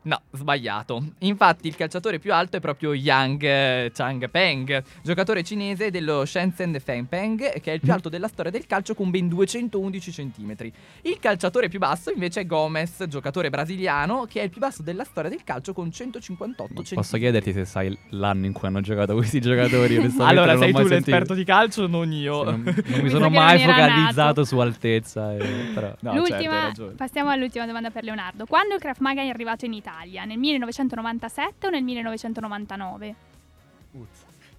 No, 0.07 0.21
sbagliato. 0.31 1.03
Infatti 1.19 1.67
il 1.67 1.75
calciatore 1.75 2.17
più 2.17 2.33
alto 2.33 2.55
è 2.55 2.59
proprio 2.61 2.93
Yang 2.93 3.43
eh, 3.43 3.91
Changpeng, 3.93 4.81
giocatore 5.03 5.43
cinese 5.43 5.91
dello 5.91 6.23
Shenzhen 6.23 6.79
Fengpeng, 6.81 7.59
che 7.59 7.71
è 7.71 7.73
il 7.73 7.81
più 7.81 7.91
alto 7.91 8.07
della 8.07 8.29
storia 8.29 8.49
del 8.49 8.65
calcio 8.65 8.95
con 8.95 9.09
ben 9.09 9.27
211 9.27 10.11
cm. 10.11 10.55
Il 11.01 11.17
calciatore 11.19 11.67
più 11.67 11.79
basso 11.79 12.09
invece 12.09 12.39
è 12.41 12.45
Gomez, 12.45 13.03
giocatore 13.09 13.49
brasiliano, 13.49 14.23
che 14.29 14.39
è 14.39 14.43
il 14.45 14.49
più 14.49 14.61
basso 14.61 14.81
della 14.81 15.03
storia 15.03 15.29
del 15.29 15.43
calcio 15.43 15.73
con 15.73 15.91
158 15.91 16.81
cm. 16.83 16.95
Posso 16.95 17.17
chiederti 17.17 17.51
se 17.51 17.65
sai 17.65 17.97
l'anno 18.11 18.45
in 18.45 18.53
cui 18.53 18.69
hanno 18.69 18.79
giocato 18.79 19.13
questi 19.13 19.41
giocatori? 19.41 19.95
Allora, 20.19 20.57
sei 20.57 20.71
tu 20.71 20.77
sentito. 20.77 20.93
l'esperto 20.95 21.33
di 21.33 21.43
calcio, 21.43 21.85
non 21.87 22.13
io. 22.13 22.45
Sì, 22.45 22.49
non, 22.51 22.63
non 22.87 22.99
mi 23.01 23.09
sono 23.09 23.29
mai 23.29 23.59
focalizzato 23.59 24.45
su 24.45 24.57
altezza. 24.57 25.35
eh, 25.35 25.71
però. 25.73 25.87
No, 25.99 26.13
certo, 26.13 26.17
L'ultima, 26.29 26.61
ragione. 26.63 26.93
passiamo 26.93 27.29
all'ultima 27.29 27.65
domanda 27.65 27.89
per 27.89 28.03
Leonardo. 28.03 28.45
Quando 28.45 28.75
il 28.75 28.79
Krav 28.79 28.97
Maga 28.99 29.21
è 29.21 29.27
arrivato 29.27 29.65
in 29.65 29.73
Italia? 29.73 29.95
Nel 30.05 30.37
1997 30.37 31.67
o 31.67 31.69
nel 31.69 31.83
1999? 31.83 33.15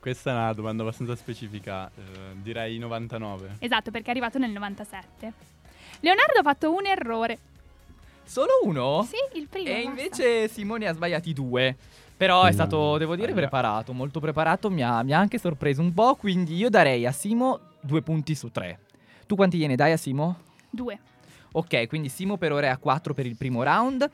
Questa 0.00 0.30
è 0.30 0.32
una 0.34 0.52
domanda 0.52 0.82
abbastanza 0.82 1.14
specifica. 1.16 1.88
eh, 1.94 2.34
direi 2.34 2.78
99. 2.78 3.56
Esatto, 3.60 3.90
perché 3.90 4.08
è 4.08 4.10
arrivato 4.10 4.38
nel 4.38 4.50
97. 4.50 5.32
Leonardo 6.00 6.38
ha 6.40 6.42
fatto 6.42 6.72
un 6.72 6.86
errore. 6.86 7.38
Solo 8.24 8.60
uno? 8.64 9.02
Sì, 9.04 9.38
il 9.38 9.46
primo. 9.48 9.68
E 9.68 9.84
basta. 9.84 9.88
invece 9.88 10.48
Simone 10.48 10.86
ha 10.86 10.92
sbagliati 10.92 11.32
due. 11.32 11.76
Però 12.16 12.44
è 12.44 12.52
stato, 12.52 12.98
devo 12.98 13.14
dire, 13.14 13.28
allora. 13.28 13.42
preparato, 13.42 13.92
molto 13.92 14.18
preparato, 14.18 14.70
mi 14.70 14.82
ha, 14.82 15.02
mi 15.04 15.12
ha 15.12 15.18
anche 15.18 15.38
sorpreso 15.38 15.80
un 15.80 15.94
po', 15.94 16.16
quindi 16.16 16.56
io 16.56 16.68
darei 16.68 17.06
a 17.06 17.12
Simo 17.12 17.60
due 17.80 18.02
punti 18.02 18.34
su 18.34 18.50
tre. 18.50 18.80
Tu 19.26 19.36
quanti 19.36 19.56
gliene 19.56 19.76
dai 19.76 19.92
a 19.92 19.96
Simo? 19.96 20.40
Due. 20.68 20.98
Ok, 21.52 21.86
quindi 21.86 22.08
Simo 22.08 22.36
per 22.36 22.50
ora 22.52 22.66
è 22.66 22.70
a 22.70 22.76
4 22.76 23.14
per 23.14 23.24
il 23.24 23.36
primo 23.36 23.62
round. 23.62 24.10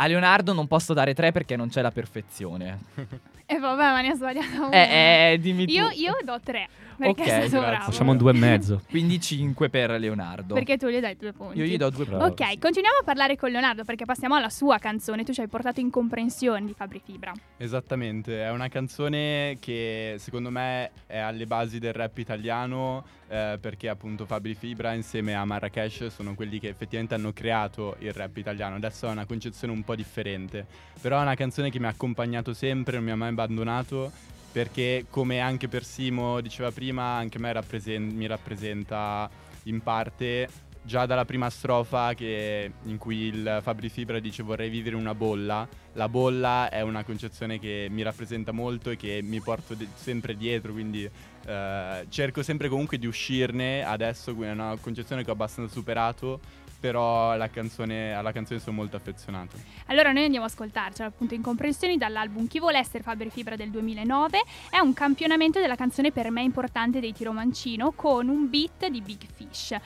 A 0.00 0.06
Leonardo 0.06 0.52
non 0.52 0.68
posso 0.68 0.94
dare 0.94 1.12
3 1.12 1.32
perché 1.32 1.56
non 1.56 1.68
c'è 1.68 1.82
la 1.82 1.90
perfezione. 1.90 2.78
E 3.50 3.58
vabbè, 3.58 3.82
ma 3.82 4.02
ne 4.02 4.08
ha 4.10 4.14
sbagliato 4.14 4.56
uno. 4.58 4.70
Eh, 4.72 5.32
eh, 5.32 5.38
dimmi 5.38 5.64
tu. 5.64 5.72
Io, 5.72 5.88
io 5.88 6.18
do 6.22 6.38
tre. 6.38 6.68
Perché 6.98 7.22
Ok, 7.22 7.28
è 7.28 7.48
stato. 7.48 7.84
Facciamo 7.84 8.10
un 8.10 8.18
due 8.18 8.32
e 8.32 8.34
mezzo. 8.34 8.82
Quindi 8.90 9.18
5 9.18 9.70
per 9.70 9.92
Leonardo. 9.92 10.52
Perché 10.52 10.76
tu 10.76 10.88
gli 10.88 11.00
dai 11.00 11.16
due 11.16 11.32
punti. 11.32 11.56
Io 11.56 11.64
gli 11.64 11.78
do 11.78 11.88
due 11.88 12.04
punti. 12.04 12.42
Ok, 12.42 12.58
continuiamo 12.58 12.98
a 13.00 13.04
parlare 13.04 13.36
con 13.36 13.50
Leonardo 13.50 13.84
perché 13.84 14.04
passiamo 14.04 14.34
alla 14.34 14.50
sua 14.50 14.76
canzone. 14.76 15.24
Tu 15.24 15.32
ci 15.32 15.40
hai 15.40 15.48
portato 15.48 15.80
incomprensioni 15.80 16.66
di 16.66 16.74
Fabri 16.74 17.00
Fibra. 17.02 17.32
Esattamente, 17.56 18.42
è 18.44 18.50
una 18.50 18.68
canzone 18.68 19.56
che 19.60 20.16
secondo 20.18 20.50
me 20.50 20.90
è 21.06 21.16
alle 21.16 21.46
basi 21.46 21.78
del 21.78 21.94
rap 21.94 22.18
italiano 22.18 23.02
eh, 23.28 23.58
perché 23.60 23.88
appunto 23.88 24.26
Fabri 24.26 24.54
Fibra 24.54 24.92
insieme 24.92 25.34
a 25.34 25.44
Marrakesh 25.44 26.08
sono 26.08 26.34
quelli 26.34 26.58
che 26.58 26.68
effettivamente 26.68 27.14
hanno 27.14 27.32
creato 27.32 27.96
il 28.00 28.12
rap 28.12 28.36
italiano. 28.36 28.76
Adesso 28.76 29.08
ha 29.08 29.12
una 29.12 29.24
concezione 29.26 29.72
un 29.72 29.84
po' 29.88 29.94
differente, 29.96 30.66
però 31.00 31.18
è 31.18 31.22
una 31.22 31.34
canzone 31.34 31.70
che 31.70 31.78
mi 31.78 31.86
ha 31.86 31.88
accompagnato 31.88 32.52
sempre, 32.52 32.96
non 32.96 33.04
mi 33.04 33.10
ha 33.10 33.16
mai 33.16 33.30
abbandonato 33.30 34.12
perché 34.52 35.06
come 35.08 35.40
anche 35.40 35.66
per 35.68 35.82
Simo 35.84 36.40
diceva 36.40 36.70
prima, 36.70 37.02
anche 37.16 37.38
a 37.38 37.40
me 37.40 37.52
rappresen- 37.52 38.14
mi 38.14 38.26
rappresenta 38.26 39.28
in 39.64 39.80
parte 39.80 40.48
già 40.82 41.04
dalla 41.06 41.24
prima 41.26 41.50
strofa 41.50 42.14
che- 42.14 42.72
in 42.84 42.96
cui 42.98 43.24
il 43.26 43.60
Fabri 43.62 43.88
Fibra 43.88 44.18
dice 44.20 44.42
vorrei 44.42 44.70
vivere 44.70 44.96
una 44.96 45.14
bolla, 45.14 45.66
la 45.94 46.08
bolla 46.08 46.70
è 46.70 46.80
una 46.80 47.04
concezione 47.04 47.58
che 47.58 47.88
mi 47.90 48.02
rappresenta 48.02 48.52
molto 48.52 48.90
e 48.90 48.96
che 48.96 49.20
mi 49.22 49.40
porto 49.40 49.74
de- 49.74 49.88
sempre 49.94 50.34
dietro, 50.36 50.72
quindi 50.72 51.08
eh, 51.46 52.06
cerco 52.08 52.42
sempre 52.42 52.68
comunque 52.68 52.98
di 52.98 53.06
uscirne. 53.06 53.82
Adesso, 53.84 54.30
è 54.42 54.50
una 54.50 54.76
concezione 54.80 55.24
che 55.24 55.30
ho 55.30 55.34
abbastanza 55.34 55.72
superato, 55.72 56.40
però 56.78 57.36
la 57.36 57.48
canzone- 57.48 58.12
alla 58.12 58.32
canzone 58.32 58.60
sono 58.60 58.76
molto 58.76 58.96
affezionato. 58.96 59.56
Allora 59.86 60.12
noi 60.12 60.24
andiamo 60.24 60.44
a 60.44 60.48
ascoltarcela 60.48 61.08
appunto 61.08 61.34
Incomprensioni 61.34 61.96
dall'album 61.96 62.46
Chi 62.46 62.60
vuole 62.60 62.78
essere 62.78 63.02
Fabri 63.02 63.30
Fibra 63.30 63.56
del 63.56 63.70
2009. 63.70 64.42
È 64.70 64.78
un 64.78 64.92
campionamento 64.92 65.60
della 65.60 65.76
canzone 65.76 66.12
per 66.12 66.30
me 66.30 66.42
importante 66.42 67.00
dei 67.00 67.12
Tiro 67.12 67.32
Mancino 67.32 67.92
con 67.92 68.28
un 68.28 68.48
beat 68.48 68.88
di 68.88 69.00
Big 69.00 69.24
Fish. 69.32 69.76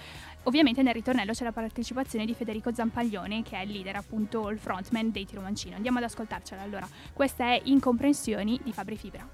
Ovviamente 0.45 0.83
nel 0.83 0.93
ritornello 0.93 1.33
c'è 1.33 1.45
la 1.45 1.53
partecipazione 1.53 2.27
di 2.27 2.35
Federico 2.35 2.75
Zampaglione 2.75 3.43
che 3.43 3.57
è 3.57 3.63
il 3.63 3.71
leader 3.71 3.97
appunto 3.97 4.51
il 4.51 4.59
frontman 4.59 5.13
dei 5.13 5.25
Tiro 5.25 5.41
Mancino. 5.41 5.77
Andiamo 5.77 5.99
ad 5.99 6.05
ascoltarcela 6.05 6.63
allora. 6.63 6.89
Questa 7.13 7.45
è 7.45 7.61
Incomprensioni 7.65 8.59
di 8.63 8.73
Fabri 8.73 8.97
Fibra. 8.97 9.29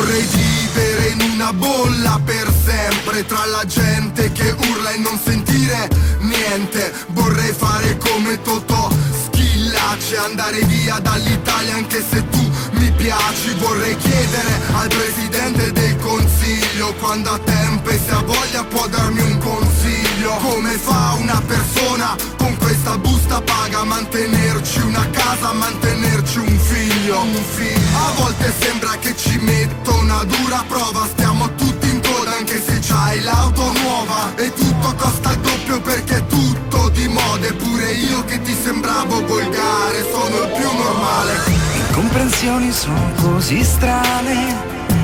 Vorrei 0.00 0.26
vivere 0.32 1.08
in 1.08 1.30
una 1.32 1.52
bolla 1.52 2.18
per 2.24 2.50
sempre 2.64 3.26
Tra 3.26 3.44
la 3.44 3.66
gente 3.66 4.32
che 4.32 4.50
urla 4.50 4.92
e 4.92 4.96
non 4.96 5.20
sentire 5.22 5.90
niente. 6.20 6.90
Vorrei 7.08 7.52
fare 7.52 7.98
come 7.98 8.40
Totò 8.40 8.88
Schillaci 9.24 10.16
Andare 10.16 10.62
via 10.62 10.98
dall'Italia 11.00 11.74
anche 11.74 12.02
se 12.02 12.26
tu 12.30 12.50
mi 12.78 12.90
piaci. 12.92 13.52
Vorrei 13.58 13.94
chiedere 13.98 14.60
al 14.72 14.88
Presidente 14.88 15.70
del 15.70 15.96
Consiglio 15.98 16.94
Quando 16.98 17.32
ha 17.32 17.38
tempo 17.38 17.90
e 17.90 18.00
se 18.02 18.10
ha 18.10 18.22
voglia 18.22 18.64
può 18.64 18.86
darmi 18.86 19.20
un 19.20 19.36
consiglio. 19.36 20.30
Come 20.40 20.78
fa 20.78 21.14
una 21.18 21.42
persona 21.46 22.16
con 22.38 22.56
questa 22.56 22.96
busta 22.96 23.42
paga? 23.42 23.84
Mantenerci 23.84 24.80
una 24.80 25.06
casa, 25.10 25.52
mantenerci 25.52 26.38
un 26.38 26.58
figlio 26.58 26.79
Figlio 27.00 27.18
A 27.18 28.12
volte 28.16 28.52
sembra 28.60 28.90
che 28.98 29.16
ci 29.16 29.38
metto 29.38 29.94
una 30.00 30.22
dura 30.24 30.62
prova. 30.68 31.06
Stiamo 31.06 31.48
tutti 31.54 31.88
in 31.88 31.98
coda 32.02 32.36
anche 32.36 32.62
se 32.62 32.78
c'hai 32.78 33.22
l'auto 33.22 33.72
nuova. 33.72 34.34
E 34.36 34.52
tutto 34.52 34.94
costa 34.96 35.30
il 35.30 35.38
doppio 35.38 35.80
perché 35.80 36.16
è 36.16 36.26
tutto 36.26 36.90
di 36.90 37.08
moda. 37.08 37.46
Eppure 37.46 37.92
io 37.92 38.22
che 38.24 38.42
ti 38.42 38.54
sembravo 38.54 39.24
volgare 39.24 40.04
sono 40.10 40.42
il 40.42 40.50
più 40.54 40.70
normale. 40.76 41.40
Incomprensioni 41.88 42.70
sono 42.70 43.10
così 43.22 43.64
strane, 43.64 44.54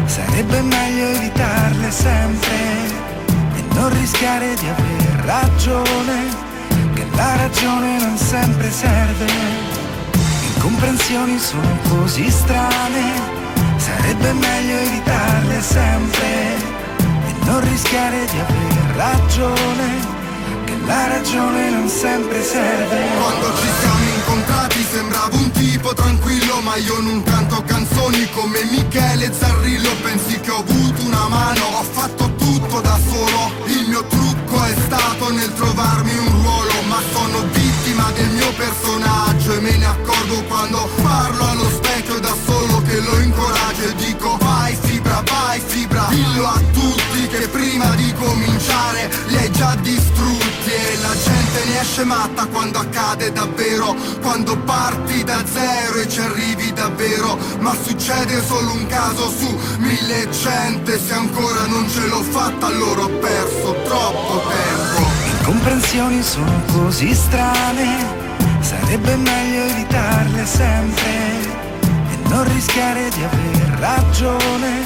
sarebbe 0.04 0.60
meglio 0.60 1.06
evitarle 1.06 1.90
sempre. 1.90 2.84
E 3.54 3.64
non 3.72 3.88
rischiare 3.98 4.54
di 4.54 4.68
aver 4.68 5.24
ragione, 5.24 6.28
che 6.92 7.06
la 7.14 7.36
ragione 7.36 7.98
non 8.00 8.18
sempre 8.18 8.70
serve. 8.70 9.75
Incomprensioni 10.66 11.38
sono 11.38 11.78
così 11.88 12.28
strane, 12.28 13.12
sarebbe 13.76 14.32
meglio 14.32 14.76
evitarle 14.78 15.60
sempre 15.62 16.56
e 16.58 17.44
non 17.44 17.60
rischiare 17.70 18.24
di 18.24 18.38
aver 18.40 18.96
ragione, 18.96 19.88
che 20.64 20.76
la 20.84 21.06
ragione 21.06 21.70
non 21.70 21.88
sempre 21.88 22.42
serve. 22.42 22.98
Quando 23.16 23.56
ci 23.58 23.68
siamo 23.78 24.04
incontrati 24.16 24.84
sembravo 24.90 25.36
un 25.36 25.50
tipo 25.52 25.94
tranquillo 25.94 26.60
Ma 26.62 26.76
io 26.76 27.00
non 27.00 27.22
canto 27.22 27.62
canzoni 27.64 28.28
come 28.30 28.64
Michele 28.64 29.32
Zarrillo 29.32 29.90
Pensi 30.02 30.40
che 30.40 30.50
ho 30.50 30.58
avuto 30.58 31.02
una 31.04 31.28
mano, 31.28 31.64
ho 31.78 31.82
fatto 31.82 32.34
tutto 32.34 32.80
da 32.80 32.98
solo 33.08 33.52
Il 33.66 33.88
mio 33.88 34.04
trucco 34.04 34.64
è 34.64 34.74
stato 34.86 35.30
nel 35.32 35.52
trovarmi 35.54 36.16
un 36.16 36.42
ruolo 36.42 36.82
Ma 36.88 37.00
sono 37.12 37.55
del 38.16 38.30
mio 38.30 38.52
personaggio 38.54 39.52
E 39.52 39.60
me 39.60 39.76
ne 39.76 39.86
accorgo 39.86 40.42
quando 40.48 40.88
parlo 41.02 41.48
allo 41.48 41.68
specchio 41.68 42.18
da 42.18 42.34
solo 42.44 42.82
che 42.82 42.98
lo 43.00 43.18
incoraggio 43.20 43.82
E 43.88 43.94
dico 43.96 44.36
vai 44.40 44.76
fibra, 44.80 45.22
vai 45.24 45.60
fibra 45.60 46.06
Dillo 46.08 46.46
a 46.46 46.60
tutti 46.72 47.26
che 47.28 47.48
prima 47.48 47.94
di 47.94 48.12
cominciare 48.14 49.10
li 49.26 49.36
hai 49.36 49.50
già 49.52 49.74
distrutti 49.80 50.70
E 50.70 50.98
la 51.00 51.14
gente 51.14 51.64
ne 51.66 51.80
esce 51.80 52.04
matta 52.04 52.46
quando 52.46 52.78
accade 52.78 53.32
davvero 53.32 53.94
Quando 54.20 54.56
parti 54.58 55.22
da 55.22 55.44
zero 55.52 56.00
e 56.00 56.08
ci 56.08 56.20
arrivi 56.20 56.72
davvero 56.72 57.38
Ma 57.58 57.74
succede 57.74 58.42
solo 58.44 58.72
un 58.72 58.86
caso 58.86 59.30
su 59.30 59.58
mille 59.78 60.28
cente 60.32 60.98
Se 60.98 61.12
ancora 61.12 61.66
non 61.66 61.88
ce 61.88 62.06
l'ho 62.06 62.22
fatta 62.22 62.66
allora 62.66 63.02
ho 63.02 63.08
perso 63.08 63.76
troppo 63.84 64.42
tempo 64.48 65.15
Incomprensioni 65.46 66.22
sono 66.24 66.60
così 66.72 67.14
strane, 67.14 68.04
sarebbe 68.58 69.14
meglio 69.14 69.62
evitarle 69.62 70.44
sempre 70.44 71.40
e 72.10 72.28
non 72.28 72.52
rischiare 72.52 73.08
di 73.10 73.22
aver 73.22 73.78
ragione, 73.78 74.82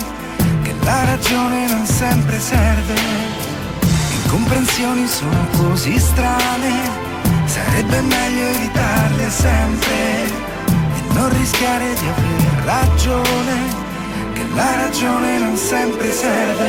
che 0.63 0.75
la 0.83 1.05
ragione 1.07 1.67
non 1.67 1.87
sempre 1.87 2.39
serve. 2.39 2.95
Incomprensioni 4.25 5.07
sono 5.07 5.47
così 5.57 5.99
strane, 5.99 6.73
sarebbe 7.47 8.03
meglio 8.03 8.45
evitarle 8.49 9.31
sempre 9.31 10.25
e 10.27 11.15
non 11.15 11.31
rischiare 11.39 11.95
di 11.95 12.07
aver 12.07 12.65
ragione, 12.65 13.80
che 14.41 14.55
la 14.55 14.77
ragione 14.77 15.39
non 15.39 15.57
sempre 15.57 16.13
serve. 16.13 16.69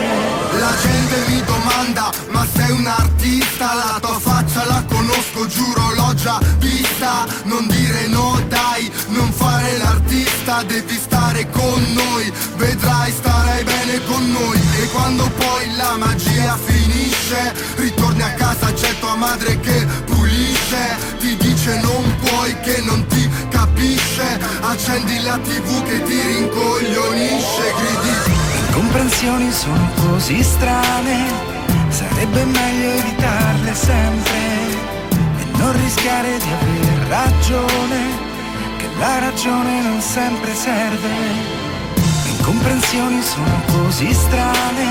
La 0.59 0.73
gente 0.81 1.15
mi 1.27 1.41
domanda, 1.43 2.11
ma 2.29 2.45
sei 2.53 2.71
un 2.71 2.85
artista? 2.85 3.73
La 3.73 3.99
tua 3.99 4.19
faccia 4.19 4.65
la 4.65 4.83
conosco, 4.87 5.47
giuro 5.47 5.93
l'ho 5.95 6.13
già 6.15 6.39
vista 6.57 7.25
Non 7.43 7.67
dire 7.67 8.07
no 8.07 8.39
dai, 8.47 8.91
non 9.07 9.31
fare 9.31 9.77
l'artista 9.77 10.63
Devi 10.63 10.97
stare 10.97 11.49
con 11.51 11.81
noi, 11.93 12.31
vedrai 12.57 13.11
starai 13.11 13.63
bene 13.63 14.03
con 14.05 14.31
noi 14.31 14.59
E 14.81 14.87
quando 14.91 15.29
poi 15.29 15.75
la 15.75 15.95
magia 15.97 16.57
finisce 16.57 17.53
Ritorni 17.75 18.21
a 18.23 18.33
casa, 18.33 18.73
c'è 18.73 18.97
tua 18.99 19.15
madre 19.15 19.59
che 19.59 19.85
pulisce 20.05 20.97
Ti 21.19 21.37
dice 21.37 21.79
non 21.81 22.15
puoi, 22.19 22.59
che 22.61 22.81
non 22.81 23.05
ti 23.81 23.95
capisce 23.95 24.39
Accendi 24.61 25.19
la 25.21 25.37
tv 25.37 25.83
che 25.83 26.03
ti 26.03 26.21
rincoglionisce 26.21 27.73
Gridi 27.75 28.39
Incomprensioni 28.67 29.51
sono 29.51 29.89
così 29.95 30.41
strane, 30.41 31.25
sarebbe 31.89 32.45
meglio 32.45 32.91
evitarle 32.91 33.73
sempre 33.73 34.39
e 35.39 35.57
non 35.57 35.73
rischiare 35.73 36.37
di 36.37 36.51
aver 36.53 37.07
ragione, 37.09 37.99
che 38.77 38.87
la 38.97 39.19
ragione 39.19 39.81
non 39.81 39.99
sempre 39.99 40.55
serve. 40.55 41.09
Le 42.23 42.29
incomprensioni 42.29 43.21
sono 43.21 43.61
così 43.73 44.13
strane, 44.13 44.85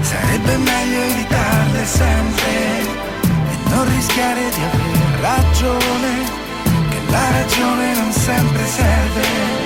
sarebbe 0.00 0.56
meglio 0.56 1.00
evitarle 1.02 1.84
sempre 1.84 2.80
e 2.80 3.68
non 3.68 3.94
rischiare 3.94 4.48
di 4.48 4.62
aver 4.62 5.20
ragione, 5.20 6.41
sempre 8.42 8.66
serve. 8.66 9.60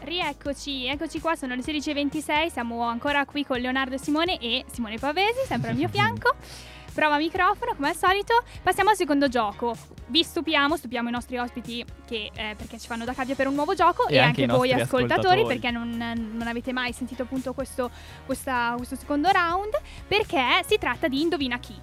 Rieccoci, 0.00 0.86
eccoci 0.86 1.20
qua, 1.20 1.36
sono 1.36 1.54
le 1.54 1.60
16.26, 1.60 2.50
siamo 2.50 2.82
ancora 2.82 3.26
qui 3.26 3.44
con 3.44 3.60
Leonardo 3.60 3.98
Simone 3.98 4.38
e 4.38 4.64
Simone 4.72 4.96
Pavesi, 4.96 5.44
sempre 5.46 5.70
al 5.70 5.76
mio 5.76 5.88
fianco. 5.88 6.34
Prova 6.98 7.16
microfono, 7.16 7.76
come 7.76 7.90
al 7.90 7.96
solito. 7.96 8.42
Passiamo 8.60 8.90
al 8.90 8.96
secondo 8.96 9.28
gioco. 9.28 9.72
Vi 10.08 10.20
stupiamo, 10.24 10.76
stupiamo 10.76 11.08
i 11.08 11.12
nostri 11.12 11.38
ospiti 11.38 11.84
che, 12.04 12.28
eh, 12.34 12.56
perché 12.58 12.76
ci 12.76 12.88
fanno 12.88 13.04
da 13.04 13.12
cavia 13.12 13.36
per 13.36 13.46
un 13.46 13.54
nuovo 13.54 13.72
gioco 13.74 14.08
E 14.08 14.16
e, 14.16 14.18
anche 14.18 14.42
anche, 14.42 14.52
voi 14.52 14.72
ascoltatori, 14.72 15.12
ascoltatori. 15.42 15.46
perché 15.46 15.70
non, 15.70 15.90
non 15.96 16.48
avete 16.48 16.72
mai 16.72 16.92
sentito 16.92 17.22
appunto 17.22 17.52
questo, 17.52 17.88
questa- 18.26 18.74
questo 18.76 18.96
secondo 18.96 19.30
round, 19.30 19.78
perché 20.08 20.42
si 20.66 20.76
tratta 20.76 21.06
di 21.06 21.20
Indovina 21.20 21.60
chi. 21.60 21.76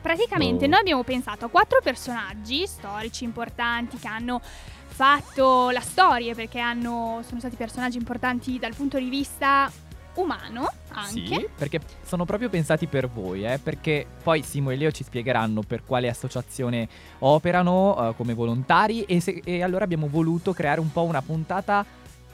Praticamente 0.00 0.66
Oh. 0.66 0.68
noi 0.68 0.78
abbiamo 0.78 1.02
pensato 1.02 1.46
a 1.46 1.48
quattro 1.48 1.80
personaggi 1.82 2.64
storici 2.68 3.24
importanti 3.24 3.98
che 3.98 4.06
hanno 4.06 4.40
fatto 4.86 5.70
la 5.70 5.80
storia 5.80 6.32
perché 6.32 6.60
hanno, 6.60 7.22
sono 7.26 7.40
stati 7.40 7.56
personaggi 7.56 7.96
importanti 7.98 8.56
dal 8.60 8.72
punto 8.76 8.98
di 8.98 9.08
vista 9.08 9.68
umano 10.16 10.70
anche. 10.92 11.10
Sì, 11.26 11.48
perché 11.56 11.80
sono 12.02 12.24
proprio 12.24 12.48
pensati 12.48 12.86
per 12.86 13.08
voi, 13.08 13.44
eh, 13.44 13.58
perché 13.58 14.06
poi 14.22 14.42
Simo 14.42 14.70
e 14.70 14.76
Leo 14.76 14.90
ci 14.90 15.04
spiegheranno 15.04 15.62
per 15.62 15.84
quale 15.84 16.08
associazione 16.08 16.88
operano 17.20 18.10
eh, 18.10 18.14
come 18.16 18.34
volontari 18.34 19.02
e, 19.02 19.20
se- 19.20 19.42
e 19.44 19.62
allora 19.62 19.84
abbiamo 19.84 20.08
voluto 20.08 20.52
creare 20.52 20.80
un 20.80 20.90
po' 20.92 21.02
una 21.02 21.22
puntata 21.22 21.84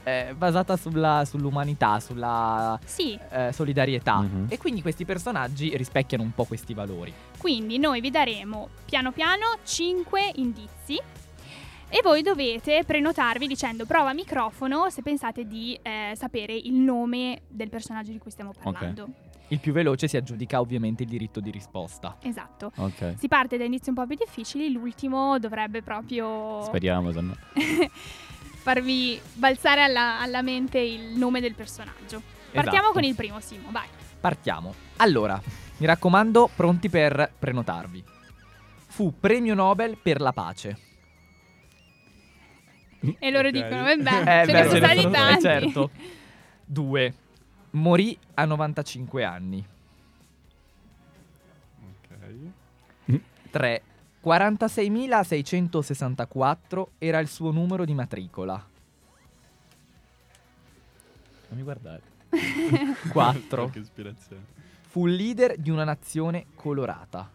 eh, 0.05 0.33
basata 0.37 0.75
sulla- 0.75 1.23
sull'umanità, 1.25 1.97
sulla 2.01 2.77
Sì, 2.83 3.17
eh, 3.31 3.51
solidarietà 3.53 4.19
Mhm. 4.19 4.47
e 4.49 4.57
quindi 4.57 4.81
questi 4.81 5.05
personaggi 5.05 5.75
rispecchiano 5.77 6.23
un 6.23 6.33
po' 6.33 6.43
questi 6.43 6.73
valori. 6.73 7.13
quindi 7.37 7.77
noi 7.77 8.01
vi 8.01 8.09
daremo 8.11 8.67
piano 8.85 9.11
piano 9.13 9.45
5 9.63 10.31
indizi 10.35 10.99
e 11.93 12.01
voi 12.01 12.23
dovete 12.23 12.83
prenotarvi 12.83 13.45
dicendo 13.45 13.85
prova 13.85 14.13
microfono 14.13 14.89
se 14.89 15.03
pensate 15.03 15.45
di 15.45 15.77
eh, 15.79 16.13
sapere 16.15 16.55
il 16.55 16.73
nome 16.73 17.41
del 17.47 17.69
personaggio 17.69 18.11
di 18.11 18.17
cui 18.17 18.31
stiamo 18.31 18.51
parlando. 18.51 19.09
Il 19.49 19.59
più 19.59 19.73
veloce 19.73 20.07
si 20.07 20.17
aggiudica 20.17 20.59
ovviamente 20.59 21.03
il 21.03 21.09
diritto 21.09 21.39
di 21.39 21.51
risposta. 21.51 22.17
Esatto. 22.23 22.71
Ok. 22.77 23.13
Si 23.19 23.27
parte 23.27 23.57
da 23.57 23.65
indizi 23.65 23.89
un 23.89 23.95
po' 23.95 24.07
più 24.07 24.15
difficili, 24.15 24.71
l'ultimo 24.71 25.37
dovrebbe 25.37 25.83
proprio 25.83 26.63
Speriamo, 26.63 27.11
se 27.11 27.21
no. 27.21 27.35
farvi 28.57 29.21
balzare 29.33 29.83
alla, 29.83 30.19
alla 30.19 30.41
mente 30.41 30.79
il 30.79 31.15
nome 31.15 31.41
del 31.41 31.53
personaggio. 31.53 32.19
Partiamo 32.51 32.85
Esatto. 32.85 32.93
con 32.93 33.03
il 33.03 33.13
primo, 33.13 33.39
Simo, 33.39 33.69
vai. 33.69 33.87
Partiamo. 34.19 34.73
Allora, 34.97 35.39
mi 35.77 35.85
raccomando, 35.85 36.49
pronti 36.55 36.89
per 36.89 37.33
prenotarvi. 37.37 38.03
Fu 38.87 39.13
premio 39.19 39.53
Nobel 39.53 39.95
per 40.01 40.21
la 40.21 40.31
pace. 40.31 40.92
E 43.19 43.29
loro 43.31 43.47
Ok. 43.49 43.53
dicono, 43.53 43.83
beh, 43.83 43.91
Eh, 43.91 43.97
ce 43.97 44.03
beh, 44.51 44.51
ne 44.51 44.63
sono 44.67 44.77
stati 44.77 45.01
sono- 45.01 45.09
eh, 45.09 45.11
tanti. 45.17 45.41
certo. 45.41 45.89
Due. 46.65 47.13
Morì 47.71 48.17
a 48.35 48.45
95 48.45 49.23
anni. 49.23 49.65
Ok. 51.81 53.19
3. 53.51 53.81
46.664 54.23 56.87
era 56.97 57.19
il 57.19 57.27
suo 57.27 57.51
numero 57.51 57.83
di 57.85 57.93
matricola. 57.93 58.65
Fammi 61.49 61.61
guardare. 61.61 62.01
4. 63.11 63.69
Che 63.69 63.79
ispirazione. 63.79 64.41
Fu 64.87 65.05
leader 65.05 65.57
di 65.57 65.69
una 65.69 65.83
nazione 65.83 66.45
colorata. 66.55 67.29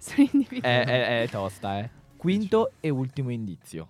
Sono 0.00 0.28
individui. 0.32 0.60
È, 0.60 0.84
è- 0.84 1.22
è 1.22 1.28
tosta, 1.28 1.78
eh. 1.78 1.90
Quinto 2.16 2.72
e 2.80 2.88
ultimo 2.90 3.30
indizio. 3.30 3.88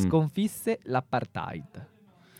Mm. 0.00 0.04
Sconfisse 0.06 0.78
l'apartheid. 0.84 1.86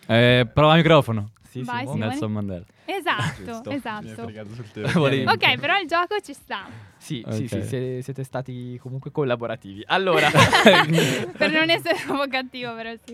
Eh, 0.07 0.49
prova 0.53 0.75
microfono. 0.75 1.31
Sì, 1.51 1.63
Vai, 1.63 1.81
Simo? 1.81 1.93
Simone. 1.95 2.11
Nelson 2.11 2.33
Mandela. 2.33 2.65
Esatto, 2.85 3.45
Giusto. 3.45 3.63
Mi 3.71 3.71
hai 3.71 3.77
esatto. 3.77 4.23
fregato 4.23 4.55
sul 4.55 4.71
tempo. 4.71 4.99
Volevi- 5.01 5.27
Ok, 5.27 5.59
però 5.59 5.77
il 5.81 5.89
gioco 5.89 6.21
ci 6.21 6.33
sta. 6.33 6.67
Sì, 6.97 7.25
sì, 7.31 7.49
sì, 7.49 7.63
sie- 7.65 8.03
siete 8.03 8.23
stati 8.23 8.79
comunque 8.81 9.11
collaborativi. 9.11 9.83
Allora, 9.87 10.29
per 11.37 11.51
non 11.51 11.71
essere 11.71 11.97
troppo 12.07 12.27
cattivo, 12.29 12.75
però 12.75 12.93
sì. 13.03 13.13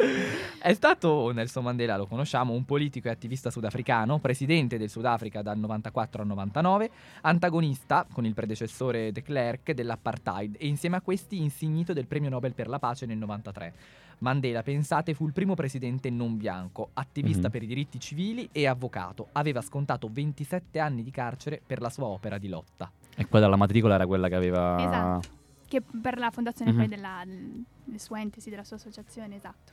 è 0.59 0.72
stato 0.75 1.31
Nelson 1.33 1.64
Mandela, 1.64 1.96
lo 1.96 2.07
conosciamo, 2.07 2.53
un 2.53 2.64
politico 2.64 3.09
e 3.09 3.11
attivista 3.11 3.51
sudafricano, 3.51 4.18
presidente 4.18 4.77
del 4.77 4.90
Sudafrica 4.90 5.40
dal 5.40 5.59
94 5.59 6.22
al 6.22 6.29
99, 6.29 6.90
antagonista 7.22 8.07
con 8.12 8.27
il 8.27 8.35
predecessore 8.35 9.12
de 9.12 9.22
Klerk 9.22 9.72
dell'apartheid 9.72 10.57
e 10.59 10.66
insieme 10.66 10.96
a 10.96 11.01
questi 11.01 11.40
insignito 11.40 11.92
del 11.92 12.07
premio 12.07 12.29
Nobel 12.29 12.53
per 12.55 12.68
la 12.68 12.79
pace 12.79 13.07
nel 13.07 13.16
93. 13.18 13.72
Mandela, 14.18 14.62
pensate, 14.62 15.12
fu 15.14 15.26
il 15.26 15.33
primo 15.33 15.55
presidente 15.55 16.09
non 16.11 16.37
bianco, 16.38 16.90
attivista 16.94 17.46
Mhm. 17.46 17.50
per 17.50 17.62
i 17.62 17.66
diritti 17.66 18.00
civili 18.00 18.48
e 18.50 18.66
avvocato. 18.66 19.29
Aveva 19.33 19.61
scontato 19.61 20.09
27 20.11 20.79
anni 20.79 21.02
di 21.02 21.11
carcere 21.11 21.61
per 21.64 21.81
la 21.81 21.90
sua 21.90 22.07
opera 22.07 22.38
di 22.38 22.48
lotta. 22.48 22.90
E 23.14 23.26
quella 23.26 23.44
della 23.44 23.57
matricola 23.59 23.94
era 23.94 24.07
quella 24.07 24.29
che 24.29 24.35
aveva... 24.35 24.76
Esatto. 24.79 25.29
Che 25.68 25.83
per 25.83 26.18
la 26.18 26.31
fondazione 26.31 26.70
Mhm. 26.72 26.76
poi 26.79 26.88
della, 26.88 27.22
del 27.26 28.00
suo 28.00 28.16
entesi, 28.16 28.48
della 28.50 28.64
sua 28.64 28.76
associazione, 28.76 29.37
esatto. 29.37 29.72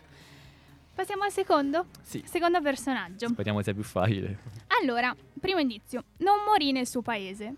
Passiamo 0.94 1.24
al 1.24 1.32
secondo. 1.32 1.86
Sì. 2.02 2.22
Secondo 2.26 2.62
personaggio. 2.62 3.28
Speriamo 3.30 3.62
sia 3.62 3.74
più 3.74 3.84
facile. 3.84 4.38
Allora, 4.82 5.16
primo 5.40 5.60
indizio. 5.60 6.04
Non 6.18 6.38
morì 6.48 6.72
nel 6.72 6.86
suo 6.88 7.02
paese. 7.02 7.56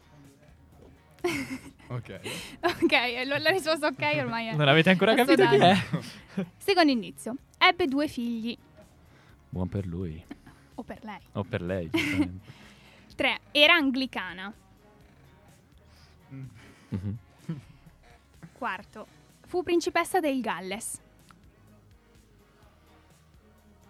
Ok. 1.88 2.20
ok, 2.62 2.92
lo- 3.26 3.38
la 3.38 3.50
risposta 3.50 3.88
ok 3.88 4.02
ormai 4.18 4.48
è. 4.48 4.56
Non 4.56 4.68
avete 4.68 4.90
ancora 4.90 5.14
capito 5.16 5.48
chi 5.48 5.56
è? 5.56 5.76
Secondo 6.58 6.92
indizio. 6.92 7.36
Ebbe 7.58 7.88
due 7.88 8.08
figli. 8.08 8.58
Buon 9.50 9.70
per 9.70 9.86
lui. 9.86 10.24
O 10.76 10.84
per 10.84 11.04
lei. 11.04 11.20
O 11.34 11.44
per 11.44 11.62
lei. 11.62 11.90
giustamente. 11.92 12.52
Tre. 13.16 13.40
Era 13.52 13.74
anglicana. 13.76 14.54
Mhm. 16.90 17.18
Quarto. 18.58 19.08
Fu 19.46 19.64
principessa 19.64 20.20
del 20.20 20.42
Galles. 20.42 21.00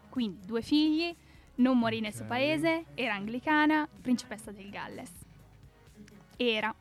Quindi 0.09 0.45
due 0.45 0.61
figli, 0.61 1.13
non 1.55 1.77
morì 1.77 1.99
nel 1.99 2.13
suo 2.13 2.25
paese, 2.25 2.85
era 2.93 3.15
anglicana, 3.15 3.87
principessa 4.01 4.51
del 4.51 4.69
Galles. 4.69 5.11
Era. 6.37 6.73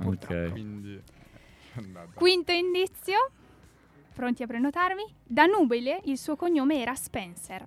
Era. 0.00 0.08
Ok. 0.10 0.50
Quindi... 0.50 1.00
Quinto 2.14 2.52
indizio. 2.52 3.30
Pronti 4.12 4.42
a 4.42 4.46
prenotarvi? 4.46 5.04
Da 5.24 5.46
nubile 5.46 6.00
il 6.04 6.18
suo 6.18 6.36
cognome 6.36 6.80
era 6.80 6.94
Spencer. 6.94 7.66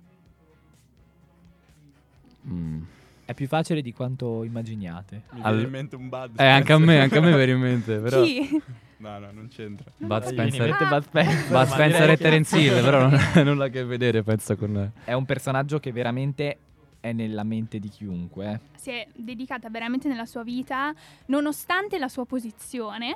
Mm. 2.46 2.82
È 3.24 3.32
più 3.32 3.48
facile 3.48 3.80
di 3.80 3.92
quanto 3.92 4.44
immaginiate. 4.44 5.22
Mi 5.32 5.40
Al- 5.42 5.52
viene 5.52 5.64
in 5.64 5.70
mente 5.70 5.96
un 5.96 6.08
bad 6.10 6.38
Eh, 6.38 6.44
anche 6.44 6.72
a 6.72 6.78
me, 6.78 6.84
Spencer. 6.84 7.02
anche 7.02 7.18
a 7.18 7.20
me 7.22 7.36
viene 7.36 7.52
in 7.52 7.58
mente, 7.58 7.96
però... 7.98 8.22
Chi? 8.22 8.62
No, 8.98 9.18
no, 9.18 9.32
non 9.32 9.48
c'entra. 9.48 9.90
Bud 9.96 10.24
Spencer... 10.24 10.68
mente 10.68 10.84
Bud 10.84 11.02
Spencer, 11.04 11.48
Bud 11.48 11.66
Spencer 11.66 12.10
e 12.10 12.16
Terence 12.16 12.58
Hill, 12.58 12.82
però 12.82 13.08
non 13.08 13.14
ha 13.14 13.42
nulla 13.42 13.64
a 13.64 13.68
che 13.68 13.84
vedere, 13.84 14.22
penso, 14.22 14.56
con... 14.56 14.92
È 15.04 15.12
un 15.12 15.24
personaggio 15.24 15.80
che 15.80 15.90
veramente 15.90 16.58
è 17.04 17.12
nella 17.12 17.44
mente 17.44 17.78
di 17.78 17.90
chiunque. 17.90 18.50
eh. 18.50 18.78
Si 18.78 18.88
è 18.90 19.06
dedicata 19.14 19.68
veramente 19.68 20.08
nella 20.08 20.24
sua 20.24 20.42
vita, 20.42 20.94
nonostante 21.26 21.98
la 21.98 22.08
sua 22.08 22.24
posizione, 22.24 23.14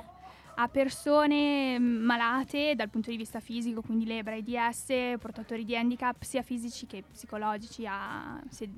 a 0.55 0.67
persone 0.67 1.79
mm, 1.79 2.03
malate 2.03 2.75
dal 2.75 2.89
punto 2.89 3.09
di 3.09 3.17
vista 3.17 3.39
fisico, 3.39 3.81
quindi 3.81 4.05
lebra, 4.05 4.35
AIDS, 4.35 4.93
portatori 5.19 5.65
di 5.65 5.75
handicap 5.75 6.21
sia 6.21 6.43
fisici 6.43 6.85
che 6.85 7.03
psicologici. 7.11 7.83
è- 7.83 8.69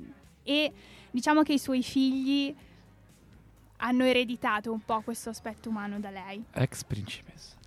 e 0.44 0.72
diciamo 1.12 1.44
che 1.44 1.54
i 1.54 1.60
suoi 1.60 1.84
figli 1.84 2.56
hanno 3.78 4.04
ereditato 4.06 4.72
un 4.72 4.80
po' 4.80 5.02
questo 5.02 5.30
aspetto 5.30 5.68
umano 5.70 6.00
da 6.00 6.10
lei. 6.10 6.42
Ex 6.54 6.84
principessa. 6.86 7.58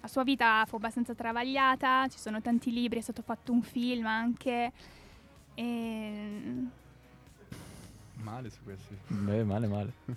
La 0.00 0.08
sua 0.08 0.22
vita 0.24 0.64
fu 0.66 0.76
abbastanza 0.76 1.14
travagliata, 1.14 2.06
ci 2.08 2.18
sono 2.18 2.40
tanti 2.40 2.72
libri, 2.72 2.98
è 2.98 3.02
stato 3.02 3.22
fatto 3.22 3.52
un 3.52 3.62
film 3.62 4.06
anche. 4.06 4.72
E... 5.54 6.64
Male 8.14 8.50
su 8.50 8.58
questi. 8.64 8.96
Beh, 9.08 9.44
male, 9.44 9.66
male. 9.66 9.92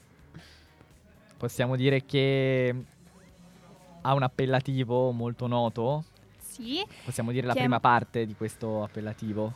Possiamo 1.37 1.75
dire 1.75 2.05
che 2.05 2.75
ha 4.01 4.13
un 4.13 4.23
appellativo 4.23 5.11
molto 5.11 5.47
noto. 5.47 6.05
Sì, 6.39 6.85
Possiamo 7.03 7.31
dire 7.31 7.47
la 7.47 7.53
Che 7.53 7.59
è- 7.59 7.61
prima 7.63 7.79
parte 7.79 8.25
di 8.25 8.35
questo 8.35 8.83
appellativo. 8.83 9.51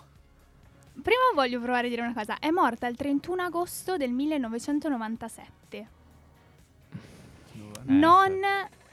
prima 1.01 1.21
voglio 1.35 1.61
provare 1.61 1.87
a 1.87 1.89
dire 1.89 2.01
una 2.01 2.13
cosa. 2.13 2.39
È 2.39 2.49
morta 2.49 2.87
il 2.87 2.95
31 2.97 3.43
agosto 3.43 3.97
del 3.97 4.11
1997. 4.11 5.77
Eh, 5.77 5.87
non 7.85 8.31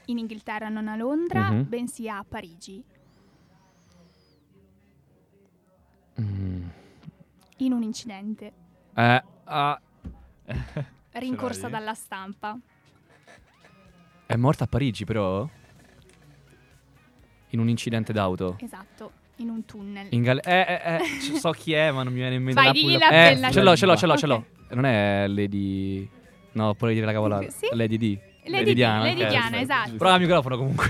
in 0.05 0.17
Inghilterra, 0.19 0.69
non 0.69 0.87
a 0.87 0.95
Londra, 0.95 1.49
Mhm. 1.51 1.67
bensì 1.67 2.07
a 2.09 2.23
Parigi, 2.27 2.83
Mm. 6.21 6.63
in 7.57 7.71
un 7.73 7.83
incidente 7.83 8.51
Eh, 8.95 9.23
ah, 9.45 9.81
rincorsa 11.13 11.67
dalla 11.67 11.93
stampa. 11.93 12.57
è 14.25 14.35
morta 14.37 14.63
a 14.63 14.67
Parigi, 14.67 15.03
però? 15.03 15.47
In 17.49 17.59
un 17.59 17.67
incidente 17.69 18.13
d'auto. 18.13 18.55
Esatto, 18.59 19.11
in 19.37 19.49
un 19.49 19.65
tunnel. 19.65 20.07
In 20.11 20.21
gal- 20.23 20.41
eh, 20.43 20.61
eh, 20.61 20.95
eh, 21.33 21.37
so 21.37 21.51
chi 21.51 21.73
è, 21.73 21.91
ma 21.91 22.03
non 22.03 22.13
mi 22.13 22.19
viene 22.19 22.35
in 22.35 22.43
mente. 22.43 22.61
Vai, 22.61 22.67
la 22.67 22.71
pulla- 22.73 22.97
l'appellativo. 22.97 23.47
Eh, 23.47 23.51
ce 23.51 23.61
l'ho, 23.61 23.75
ce 23.75 23.85
l'ho, 23.85 23.95
ce 23.97 24.05
l'ho, 24.05 24.13
Ok. 24.13 24.19
ce 24.19 24.27
l'ho. 24.27 24.45
Non 24.71 24.85
è 24.85 25.27
Lady... 25.27 26.09
No, 26.53 26.73
poi 26.75 26.93
dire 26.93 27.05
la 27.05 27.11
cavolata. 27.11 27.49
Sì. 27.49 27.67
Lady 27.73 27.97
D. 27.97 28.19
Lady, 28.47 28.73
Diana. 28.73 29.03
Lady 29.03 29.25
Diana, 29.27 29.59
esatto. 29.59 29.95
Prova 29.95 30.15
il 30.15 30.21
microfono 30.21 30.57
comunque. 30.57 30.89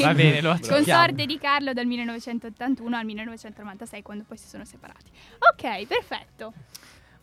Va 0.00 0.14
bene, 0.14 0.40
lo 0.40 0.50
accettiamo. 0.52 0.76
Consorte 0.84 1.26
di 1.26 1.38
Carlo 1.38 1.72
dal 1.72 1.86
1981 1.86 2.96
al 2.96 3.04
1996, 3.04 4.02
quando 4.02 4.24
poi 4.26 4.36
si 4.36 4.48
sono 4.48 4.64
separati. 4.64 5.10
Ok, 5.52 5.86
perfetto. 5.86 6.52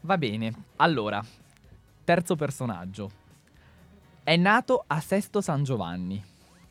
Va 0.02 0.18
bene. 0.18 0.54
Allora, 0.78 1.24
terzo 2.04 2.36
personaggio. 2.36 3.12
È 4.24 4.36
nato 4.36 4.84
a 4.88 5.00
Sesto 5.00 5.42
San 5.42 5.64
Giovanni. 5.64 6.24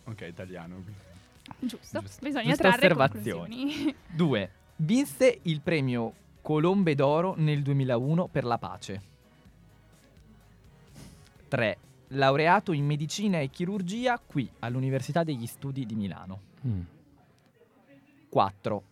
Ok, 0.05 0.21
italiano. 0.29 0.83
Giusto, 1.59 2.01
Giusto. 2.01 2.25
bisogna 2.25 2.49
Giuste 2.49 2.63
trarre 2.63 2.87
osservazioni. 2.87 3.57
conclusioni. 3.57 3.95
2. 4.11 4.51
Vinse 4.77 5.39
il 5.43 5.61
premio 5.61 6.13
Colombe 6.41 6.95
d'Oro 6.95 7.35
nel 7.37 7.63
2001 7.63 8.29
per 8.29 8.45
la 8.45 8.59
pace. 8.59 9.03
3. 11.49 11.79
Laureato 12.15 12.73
in 12.73 12.85
medicina 12.85 13.39
e 13.41 13.49
chirurgia 13.49 14.19
qui 14.19 14.51
all'Università 14.61 15.25
degli 15.25 15.47
Studi 15.47 15.87
di 15.87 15.95
Milano. 15.95 16.41
Mm. 16.67 16.81
4. 18.29 18.83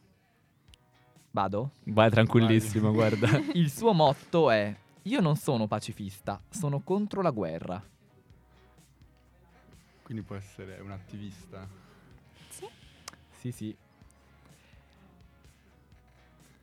Vado? 1.32 1.70
Vai 1.84 2.10
tranquillissimo, 2.10 2.92
guarda. 2.92 3.28
Il 3.54 3.70
suo 3.70 3.92
motto 3.92 4.50
è 4.50 4.74
Io 5.02 5.20
non 5.20 5.36
sono 5.36 5.66
pacifista, 5.66 6.40
sono 6.48 6.80
contro 6.80 7.22
la 7.22 7.30
guerra. 7.30 7.82
Quindi 10.02 10.22
può 10.22 10.36
essere 10.36 10.80
un 10.80 10.90
attivista. 10.90 11.68
Sì, 13.30 13.52
sì. 13.52 13.74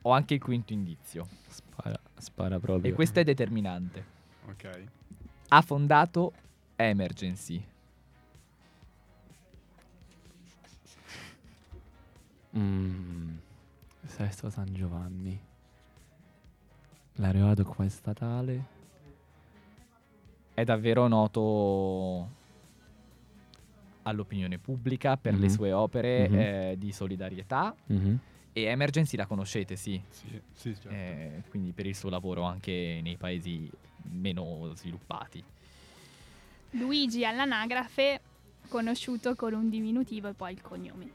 Ho 0.02 0.10
anche 0.10 0.34
il 0.34 0.40
quinto 0.40 0.72
indizio. 0.72 1.26
Spara, 1.46 2.00
spara 2.16 2.58
proprio. 2.60 2.92
E 2.92 2.94
questo 2.94 3.20
è 3.20 3.24
determinante. 3.24 4.04
Ok. 4.46 4.84
Ha 5.48 5.62
fondato 5.62 6.32
Emergency. 6.80 7.60
Mm. 12.56 13.36
Sesto 14.06 14.48
San 14.50 14.72
Giovanni. 14.72 15.38
Laureato 17.14 17.64
come 17.64 17.88
statale. 17.88 18.76
È 20.54 20.64
davvero 20.64 21.08
noto 21.08 22.36
all'opinione 24.02 24.58
pubblica 24.58 25.16
per 25.16 25.34
le 25.34 25.46
Mhm. 25.46 25.52
sue 25.52 25.72
opere 25.72 26.28
Mhm. 26.28 26.34
eh, 26.38 26.74
di 26.78 26.92
solidarietà. 26.92 27.74
Mhm. 27.86 28.18
E 28.52 28.62
Emergency 28.62 29.16
la 29.16 29.26
conoscete, 29.26 29.76
sì. 29.76 30.00
Sì, 30.10 30.40
sì, 30.52 30.74
certo. 30.74 30.88
Eh, 30.90 31.42
quindi 31.50 31.72
per 31.72 31.86
il 31.86 31.94
suo 31.94 32.08
lavoro 32.08 32.42
anche 32.44 33.00
nei 33.02 33.16
paesi 33.16 33.70
meno 34.10 34.72
sviluppati. 34.74 35.44
Luigi 36.72 37.24
all'anagrafe, 37.24 38.20
conosciuto 38.68 39.34
con 39.34 39.54
un 39.54 39.68
diminutivo 39.70 40.28
e 40.28 40.34
poi 40.34 40.52
il 40.52 40.60
cognome. 40.60 41.10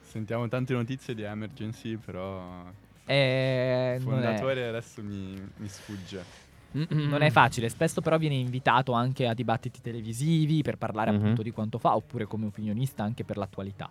Sentiamo 0.00 0.48
tante 0.48 0.72
notizie 0.72 1.14
di 1.14 1.22
Emergency, 1.22 1.96
però 1.96 2.64
Eh, 3.06 3.94
il 3.96 4.00
è, 4.00 4.02
fondatore 4.02 4.68
adesso 4.68 5.02
mi, 5.02 5.34
mi 5.56 5.68
sfugge. 5.68 6.42
non 6.72 7.20
è 7.22 7.30
facile, 7.30 7.68
spesso 7.68 8.00
però 8.00 8.16
viene 8.16 8.36
invitato 8.36 8.92
anche 8.92 9.26
a 9.26 9.34
dibattiti 9.34 9.80
televisivi 9.80 10.62
per 10.62 10.76
parlare 10.78 11.10
Mhm. 11.10 11.16
appunto 11.16 11.42
di 11.42 11.50
quanto 11.50 11.78
fa, 11.78 11.94
oppure 11.96 12.24
come 12.26 12.46
opinionista 12.46 13.02
anche 13.02 13.24
per 13.24 13.36
l'attualità. 13.36 13.90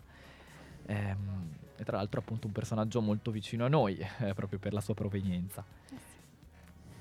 Ehm, 0.85 1.51
e 1.75 1.83
tra 1.83 1.97
l'altro 1.97 2.19
appunto 2.21 2.47
un 2.47 2.53
personaggio 2.53 3.01
molto 3.01 3.29
vicino 3.31 3.65
a 3.65 3.69
noi, 3.69 3.97
eh, 4.19 4.33
proprio 4.33 4.59
per 4.59 4.73
la 4.73 4.81
sua 4.81 4.93
provenienza. 4.93 5.63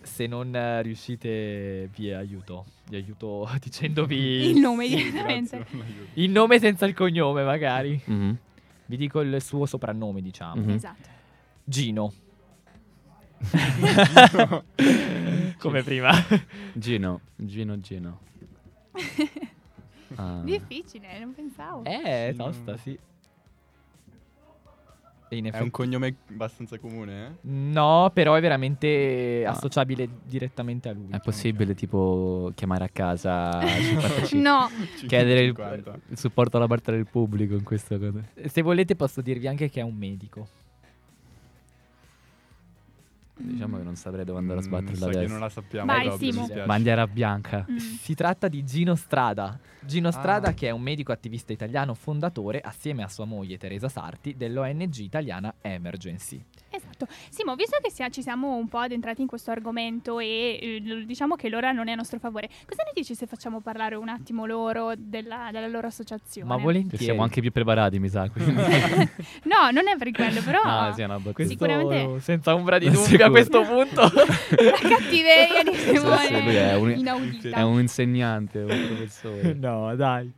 Se 0.02 0.26
non 0.26 0.54
eh, 0.54 0.82
riuscite 0.82 1.88
vi 1.94 2.12
aiuto, 2.12 2.64
vi 2.88 2.96
aiuto 2.96 3.48
dicendovi 3.60 4.16
Il 4.50 4.58
nome 4.58 4.88
Sì, 4.88 4.96
direttamente. 4.96 5.66
il 6.14 6.30
nome 6.30 6.58
senza 6.58 6.86
il 6.86 6.94
cognome 6.94 7.44
magari. 7.44 8.00
Mhm. 8.04 8.38
Vi 8.86 8.96
dico 8.96 9.20
il 9.20 9.40
suo 9.40 9.64
soprannome 9.66 10.20
diciamo. 10.20 10.60
Mhm. 10.62 10.70
Esatto. 10.70 11.08
Gino. 11.64 12.12
come 15.58 15.82
prima. 15.82 16.10
Gino, 16.72 17.20
Gino, 17.36 17.80
Gino. 17.80 18.20
Ah. 20.16 20.40
Difficile, 20.44 21.18
non 21.18 21.32
pensavo. 21.34 21.84
Eh, 21.84 22.28
Gino. 22.32 22.44
tosta, 22.44 22.76
sì. 22.76 22.98
E 25.32 25.36
in 25.36 25.44
È 25.46 25.48
effetti 25.48 25.64
un 25.64 25.70
cognome 25.70 26.14
abbastanza 26.28 26.78
comune, 26.78 27.26
eh? 27.26 27.30
No, 27.48 28.10
però 28.12 28.34
è 28.34 28.40
veramente 28.42 29.42
Ah. 29.46 29.52
associabile 29.52 30.06
direttamente 30.24 30.90
a 30.90 30.92
lui. 30.92 31.04
È 31.04 31.06
diciamo. 31.06 31.22
possibile 31.24 31.74
tipo 31.74 32.52
chiamare 32.54 32.84
a 32.84 32.88
casa 32.92 33.60
55 33.64 34.38
No, 34.38 34.68
chiedere 35.06 35.40
il, 35.40 35.54
50. 35.54 35.98
il 36.10 36.18
supporto 36.18 36.58
da 36.58 36.66
parte 36.66 36.92
del 36.92 37.06
pubblico 37.06 37.54
in 37.54 37.62
questa 37.62 37.96
cosa. 37.98 38.22
Se 38.44 38.60
volete 38.60 38.94
posso 38.94 39.22
dirvi 39.22 39.46
anche 39.48 39.70
che 39.70 39.80
è 39.80 39.82
un 39.82 39.94
medico. 39.96 40.46
Diciamo 43.34 43.78
che 43.78 43.82
non 43.82 43.96
saprei 43.96 44.24
dove 44.24 44.38
andare 44.38 44.58
a 44.58 44.62
Mm, 44.62 44.66
sbattere 44.66 44.94
sa 44.96 45.06
la 45.06 45.10
che 45.12 45.16
testa. 45.18 45.32
non 45.32 45.40
la 45.40 45.48
sappiamo 45.48 45.86
Vai, 45.92 46.06
proprio, 46.06 46.32
Simo. 46.32 46.48
Bandiera 46.66 47.06
bianca. 47.06 47.66
Mm. 47.70 47.76
Si 47.76 48.14
tratta 48.14 48.48
di 48.48 48.62
Gino 48.64 48.94
Strada. 48.94 49.58
Gino 49.80 50.08
Ah. 50.08 50.12
Strada 50.12 50.52
che 50.54 50.68
è 50.68 50.70
un 50.70 50.82
medico 50.82 51.12
attivista 51.12 51.52
italiano 51.52 51.94
fondatore 51.94 52.60
assieme 52.60 53.02
a 53.02 53.08
sua 53.08 53.24
moglie 53.24 53.56
Teresa 53.58 53.88
Sarti 53.88 54.36
dell'ONG 54.36 54.96
italiana 54.98 55.54
Emergency. 55.60 56.44
Esatto. 56.82 57.06
Simo, 57.30 57.54
visto 57.54 57.76
che 57.82 57.90
sia- 57.90 58.08
ci 58.08 58.22
siamo 58.22 58.54
un 58.56 58.68
po' 58.68 58.78
addentrati 58.78 59.20
in 59.22 59.26
questo 59.28 59.50
argomento 59.50 60.18
e 60.18 60.58
eh, 60.84 61.04
diciamo 61.06 61.36
che 61.36 61.48
l'ora 61.48 61.72
non 61.72 61.88
è 61.88 61.92
a 61.92 61.94
nostro 61.94 62.18
favore, 62.18 62.48
cosa 62.66 62.82
ne 62.84 62.90
dici 62.94 63.14
se 63.14 63.26
facciamo 63.26 63.60
parlare 63.60 63.94
un 63.94 64.08
attimo 64.08 64.46
loro 64.46 64.92
della, 64.96 65.48
della 65.52 65.68
loro 65.68 65.86
associazione? 65.86 66.48
Ma 66.48 66.56
Che 66.56 66.62
volentieri. 66.62 67.04
siamo 67.04 67.22
anche 67.22 67.40
più 67.40 67.52
preparati, 67.52 67.98
mi 67.98 68.08
sa. 68.08 68.28
No, 69.44 69.70
non 69.72 69.88
è 69.88 69.96
per 69.98 70.10
quello, 70.12 70.40
però 70.42 70.60
no, 70.64 70.92
sì, 70.94 71.02
una 71.02 71.14
battuta. 71.14 71.32
Questo 71.32 71.52
Sicuramente- 71.52 72.20
senza 72.20 72.54
ombra 72.54 72.78
di 72.78 72.88
dubbio 72.90 73.26
a 73.26 73.30
questo 73.30 73.62
punto. 73.62 74.00
la 74.02 74.88
cattiveria 74.88 75.62
di 75.64 75.74
Simone 75.74 76.26
sì, 76.26 76.42
lui 76.42 76.54
è 76.54 76.74
un- 76.76 76.90
inaudita. 76.98 77.56
È 77.56 77.62
un 77.62 77.80
insegnante, 77.80 78.58
un 78.58 78.66
professore. 78.88 79.54
no, 79.54 79.94
dai. 79.96 80.30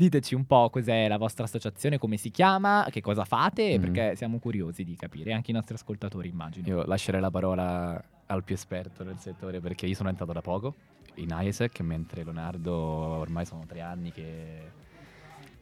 Diteci 0.00 0.34
un 0.34 0.46
po' 0.46 0.70
cos'è 0.70 1.08
la 1.08 1.18
vostra 1.18 1.44
associazione, 1.44 1.98
come 1.98 2.16
si 2.16 2.30
chiama, 2.30 2.86
che 2.90 3.02
cosa 3.02 3.26
fate, 3.26 3.76
Mm. 3.76 3.80
perché 3.82 4.16
siamo 4.16 4.38
curiosi 4.38 4.82
di 4.82 4.96
capire, 4.96 5.34
anche 5.34 5.50
i 5.50 5.54
nostri 5.54 5.74
ascoltatori 5.74 6.26
immagino. 6.26 6.66
Io 6.68 6.84
lascerei 6.86 7.20
la 7.20 7.30
parola 7.30 8.02
al 8.24 8.42
più 8.42 8.54
esperto 8.54 9.04
del 9.04 9.18
settore 9.18 9.60
perché 9.60 9.84
io 9.84 9.94
sono 9.94 10.08
entrato 10.08 10.32
da 10.32 10.40
poco 10.40 10.74
in 11.16 11.36
ISEC, 11.38 11.80
mentre 11.80 12.24
Leonardo 12.24 12.72
ormai 12.74 13.44
sono 13.44 13.66
tre 13.66 13.82
anni 13.82 14.10
che... 14.10 14.70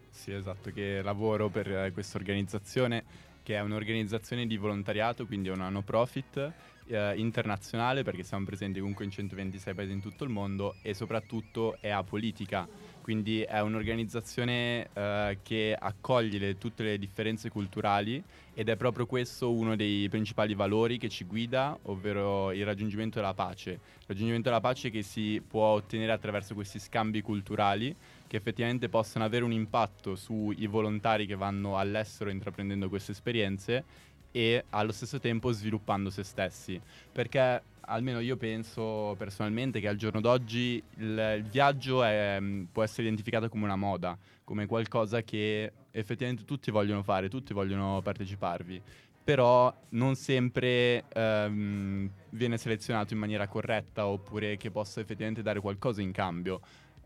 Sì, 0.08 0.30
esatto, 0.30 0.70
che 0.70 1.02
lavoro 1.02 1.48
per 1.48 1.90
questa 1.92 2.16
organizzazione 2.18 3.02
che 3.42 3.56
è 3.56 3.60
un'organizzazione 3.60 4.46
di 4.46 4.56
volontariato, 4.56 5.26
quindi 5.26 5.48
è 5.48 5.52
una 5.52 5.68
no 5.68 5.82
profit 5.82 6.52
eh, 6.86 7.14
internazionale 7.16 8.04
perché 8.04 8.22
siamo 8.22 8.44
presenti 8.44 8.78
comunque 8.78 9.04
in 9.04 9.10
126 9.10 9.74
paesi 9.74 9.90
in 9.92 10.00
tutto 10.00 10.22
il 10.22 10.30
mondo 10.30 10.76
e 10.82 10.94
soprattutto 10.94 11.76
è 11.80 11.88
apolitica, 11.88 12.68
quindi 13.08 13.40
è 13.40 13.60
un'organizzazione 13.60 14.90
eh, 14.92 15.38
che 15.42 15.74
accoglie 15.74 16.38
le- 16.38 16.58
tutte 16.58 16.82
le 16.82 16.98
differenze 16.98 17.48
culturali 17.48 18.22
ed 18.52 18.68
è 18.68 18.76
proprio 18.76 19.06
questo 19.06 19.50
uno 19.50 19.76
dei 19.76 20.10
principali 20.10 20.54
valori 20.54 20.98
che 20.98 21.08
ci 21.08 21.24
guida, 21.24 21.78
ovvero 21.84 22.52
il 22.52 22.66
raggiungimento 22.66 23.18
della 23.18 23.32
pace. 23.32 23.70
Il 23.70 24.04
raggiungimento 24.08 24.50
della 24.50 24.60
pace 24.60 24.90
che 24.90 25.00
si 25.00 25.40
può 25.40 25.68
ottenere 25.68 26.12
attraverso 26.12 26.52
questi 26.52 26.78
scambi 26.78 27.22
culturali 27.22 27.96
che 28.26 28.36
effettivamente 28.36 28.90
possono 28.90 29.24
avere 29.24 29.42
un 29.42 29.52
impatto 29.52 30.14
sui 30.14 30.66
volontari 30.66 31.24
che 31.24 31.34
vanno 31.34 31.78
all'estero 31.78 32.28
intraprendendo 32.28 32.90
queste 32.90 33.12
esperienze 33.12 33.84
e 34.30 34.64
allo 34.70 34.92
stesso 34.92 35.18
tempo 35.18 35.52
sviluppando 35.52 36.10
se 36.10 36.22
stessi. 36.22 36.80
Perché 37.12 37.62
almeno 37.88 38.20
io 38.20 38.36
penso 38.36 39.14
personalmente 39.16 39.80
che 39.80 39.88
al 39.88 39.96
giorno 39.96 40.20
d'oggi 40.20 40.82
il, 40.96 41.34
il 41.38 41.44
viaggio 41.44 42.02
è, 42.04 42.38
mh, 42.38 42.68
può 42.72 42.82
essere 42.82 43.02
identificato 43.04 43.48
come 43.48 43.64
una 43.64 43.76
moda, 43.76 44.16
come 44.44 44.66
qualcosa 44.66 45.22
che 45.22 45.72
effettivamente 45.90 46.44
tutti 46.44 46.70
vogliono 46.70 47.02
fare, 47.02 47.28
tutti 47.28 47.52
vogliono 47.52 48.00
parteciparvi. 48.02 48.80
Però 49.24 49.74
non 49.90 50.14
sempre 50.14 51.04
ehm, 51.12 52.10
viene 52.30 52.56
selezionato 52.56 53.12
in 53.12 53.20
maniera 53.20 53.46
corretta 53.46 54.06
oppure 54.06 54.56
che 54.56 54.70
possa 54.70 55.00
effettivamente 55.00 55.42
dare 55.42 55.60
qualcosa 55.60 56.00
in 56.00 56.12
cambio. 56.12 56.60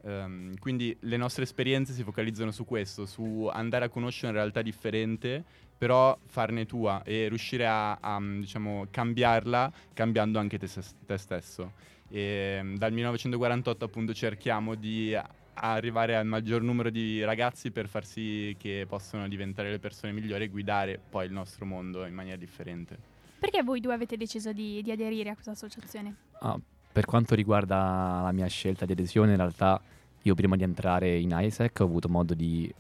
Ehm, 0.04 0.56
quindi 0.58 0.96
le 1.00 1.16
nostre 1.16 1.44
esperienze 1.44 1.92
si 1.92 2.02
focalizzano 2.02 2.50
su 2.50 2.64
questo, 2.64 3.06
su 3.06 3.48
andare 3.52 3.84
a 3.84 3.88
conoscere 3.88 4.32
una 4.32 4.40
realtà 4.40 4.62
differente, 4.62 5.44
però 5.76 6.16
farne 6.26 6.66
tua 6.66 7.02
e 7.04 7.28
riuscire 7.28 7.66
a, 7.66 7.94
a, 7.94 8.20
diciamo, 8.20 8.86
cambiarla 8.90 9.72
cambiando 9.92 10.38
anche 10.38 10.58
te, 10.58 10.68
te 11.06 11.18
stesso. 11.18 11.72
E, 12.08 12.60
mm, 12.62 12.76
dal 12.76 12.92
1948 12.92 13.84
appunto 13.84 14.12
cerchiamo 14.14 14.74
di 14.74 15.16
arrivare 15.54 16.16
al 16.16 16.26
maggior 16.26 16.62
numero 16.62 16.90
di 16.90 17.22
ragazzi 17.22 17.70
per 17.70 17.86
far 17.86 18.04
sì 18.04 18.56
che 18.58 18.86
possano 18.88 19.28
diventare 19.28 19.70
le 19.70 19.78
persone 19.78 20.12
migliori 20.12 20.44
e 20.44 20.48
guidare 20.48 20.98
poi 20.98 21.26
il 21.26 21.32
nostro 21.32 21.66
mondo 21.66 22.06
in 22.06 22.14
maniera 22.14 22.36
differente. 22.36 23.10
Perché 23.38 23.62
voi 23.62 23.80
due 23.80 23.92
avete 23.92 24.16
deciso 24.16 24.52
di, 24.52 24.82
di 24.82 24.92
aderire 24.92 25.30
a 25.30 25.34
questa 25.34 25.50
associazione? 25.50 26.14
Ah, 26.40 26.58
per 26.92 27.06
quanto 27.06 27.34
riguarda 27.34 28.20
la 28.22 28.32
mia 28.32 28.46
scelta 28.46 28.84
di 28.84 28.92
adesione, 28.92 29.30
in 29.30 29.36
realtà 29.38 29.80
io 30.22 30.34
prima 30.34 30.56
di 30.56 30.62
entrare 30.62 31.18
in 31.18 31.34
ISEC 31.36 31.80
ho 31.80 31.84
avuto 31.84 32.08
modo 32.08 32.34
di 32.34 32.72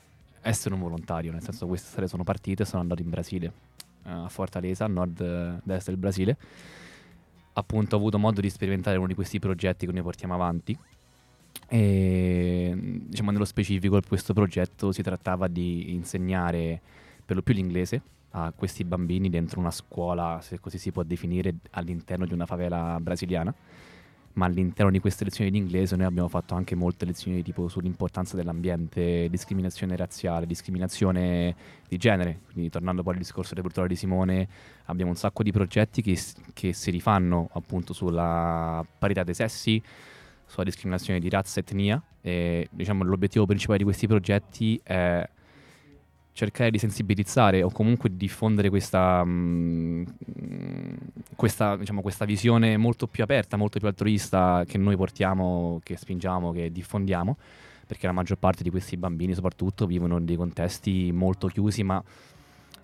essere 0.42 0.74
un 0.74 0.80
volontario, 0.80 1.32
nel 1.32 1.42
senso 1.42 1.66
quest'estate 1.66 2.06
sono 2.08 2.22
partito 2.22 2.62
e 2.62 2.66
sono 2.66 2.82
andato 2.82 3.00
in 3.00 3.08
Brasile, 3.08 3.52
eh, 4.04 4.10
a 4.10 4.28
Fortaleza, 4.28 4.84
a 4.84 4.88
nord-est 4.88 5.86
del 5.86 5.96
Brasile. 5.96 6.36
Appunto 7.54 7.96
ho 7.96 7.98
avuto 7.98 8.18
modo 8.18 8.40
di 8.40 8.50
sperimentare 8.50 8.96
uno 8.96 9.06
di 9.06 9.14
questi 9.14 9.38
progetti 9.38 9.86
che 9.86 9.92
noi 9.92 10.02
portiamo 10.02 10.34
avanti 10.34 10.76
e 11.68 12.72
diciamo 12.76 13.30
nello 13.30 13.44
specifico 13.44 14.00
questo 14.06 14.32
progetto 14.32 14.90
si 14.92 15.02
trattava 15.02 15.48
di 15.48 15.92
insegnare 15.92 16.80
per 17.24 17.36
lo 17.36 17.42
più 17.42 17.54
l'inglese 17.54 18.02
a 18.30 18.52
questi 18.54 18.84
bambini 18.84 19.28
dentro 19.28 19.60
una 19.60 19.70
scuola, 19.70 20.38
se 20.42 20.58
così 20.58 20.78
si 20.78 20.90
può 20.90 21.02
definire, 21.02 21.54
all'interno 21.70 22.26
di 22.26 22.32
una 22.32 22.46
favela 22.46 22.98
brasiliana. 23.00 23.54
Ma 24.34 24.46
all'interno 24.46 24.90
di 24.90 24.98
queste 24.98 25.24
lezioni 25.24 25.50
di 25.50 25.58
inglese 25.58 25.94
noi 25.94 26.06
abbiamo 26.06 26.28
fatto 26.28 26.54
anche 26.54 26.74
molte 26.74 27.04
lezioni 27.04 27.42
tipo 27.42 27.68
sull'importanza 27.68 28.34
dell'ambiente, 28.34 29.28
discriminazione 29.28 29.94
razziale, 29.94 30.46
discriminazione 30.46 31.54
di 31.86 31.98
genere. 31.98 32.40
Quindi 32.50 32.70
tornando 32.70 33.02
poi 33.02 33.12
al 33.12 33.18
discorso 33.18 33.52
del 33.52 33.62
brutale 33.62 33.88
di 33.88 33.96
Simone, 33.96 34.48
abbiamo 34.86 35.10
un 35.10 35.16
sacco 35.16 35.42
di 35.42 35.52
progetti 35.52 36.00
che, 36.00 36.18
che 36.54 36.72
si 36.72 36.90
rifanno 36.90 37.50
appunto 37.52 37.92
sulla 37.92 38.84
parità 38.98 39.22
dei 39.22 39.34
sessi, 39.34 39.82
sulla 40.46 40.64
discriminazione 40.64 41.20
di 41.20 41.28
razza 41.28 41.60
e 41.60 41.64
etnia. 41.66 42.02
E 42.22 42.68
diciamo 42.70 43.04
l'obiettivo 43.04 43.44
principale 43.44 43.78
di 43.78 43.84
questi 43.84 44.06
progetti 44.06 44.80
è 44.82 45.28
cercare 46.32 46.70
di 46.70 46.78
sensibilizzare 46.78 47.62
o 47.62 47.70
comunque 47.70 48.16
diffondere 48.16 48.70
questa, 48.70 49.22
mm, 49.24 50.04
questa, 51.36 51.76
diciamo, 51.76 52.00
questa 52.00 52.24
visione 52.24 52.76
molto 52.76 53.06
più 53.06 53.22
aperta, 53.22 53.56
molto 53.56 53.78
più 53.78 53.88
altruista 53.88 54.64
che 54.66 54.78
noi 54.78 54.96
portiamo, 54.96 55.80
che 55.82 55.96
spingiamo, 55.96 56.52
che 56.52 56.72
diffondiamo, 56.72 57.36
perché 57.86 58.06
la 58.06 58.12
maggior 58.12 58.38
parte 58.38 58.62
di 58.62 58.70
questi 58.70 58.96
bambini 58.96 59.34
soprattutto 59.34 59.86
vivono 59.86 60.18
in 60.18 60.24
dei 60.24 60.36
contesti 60.36 61.12
molto 61.12 61.48
chiusi, 61.48 61.82
ma 61.82 62.02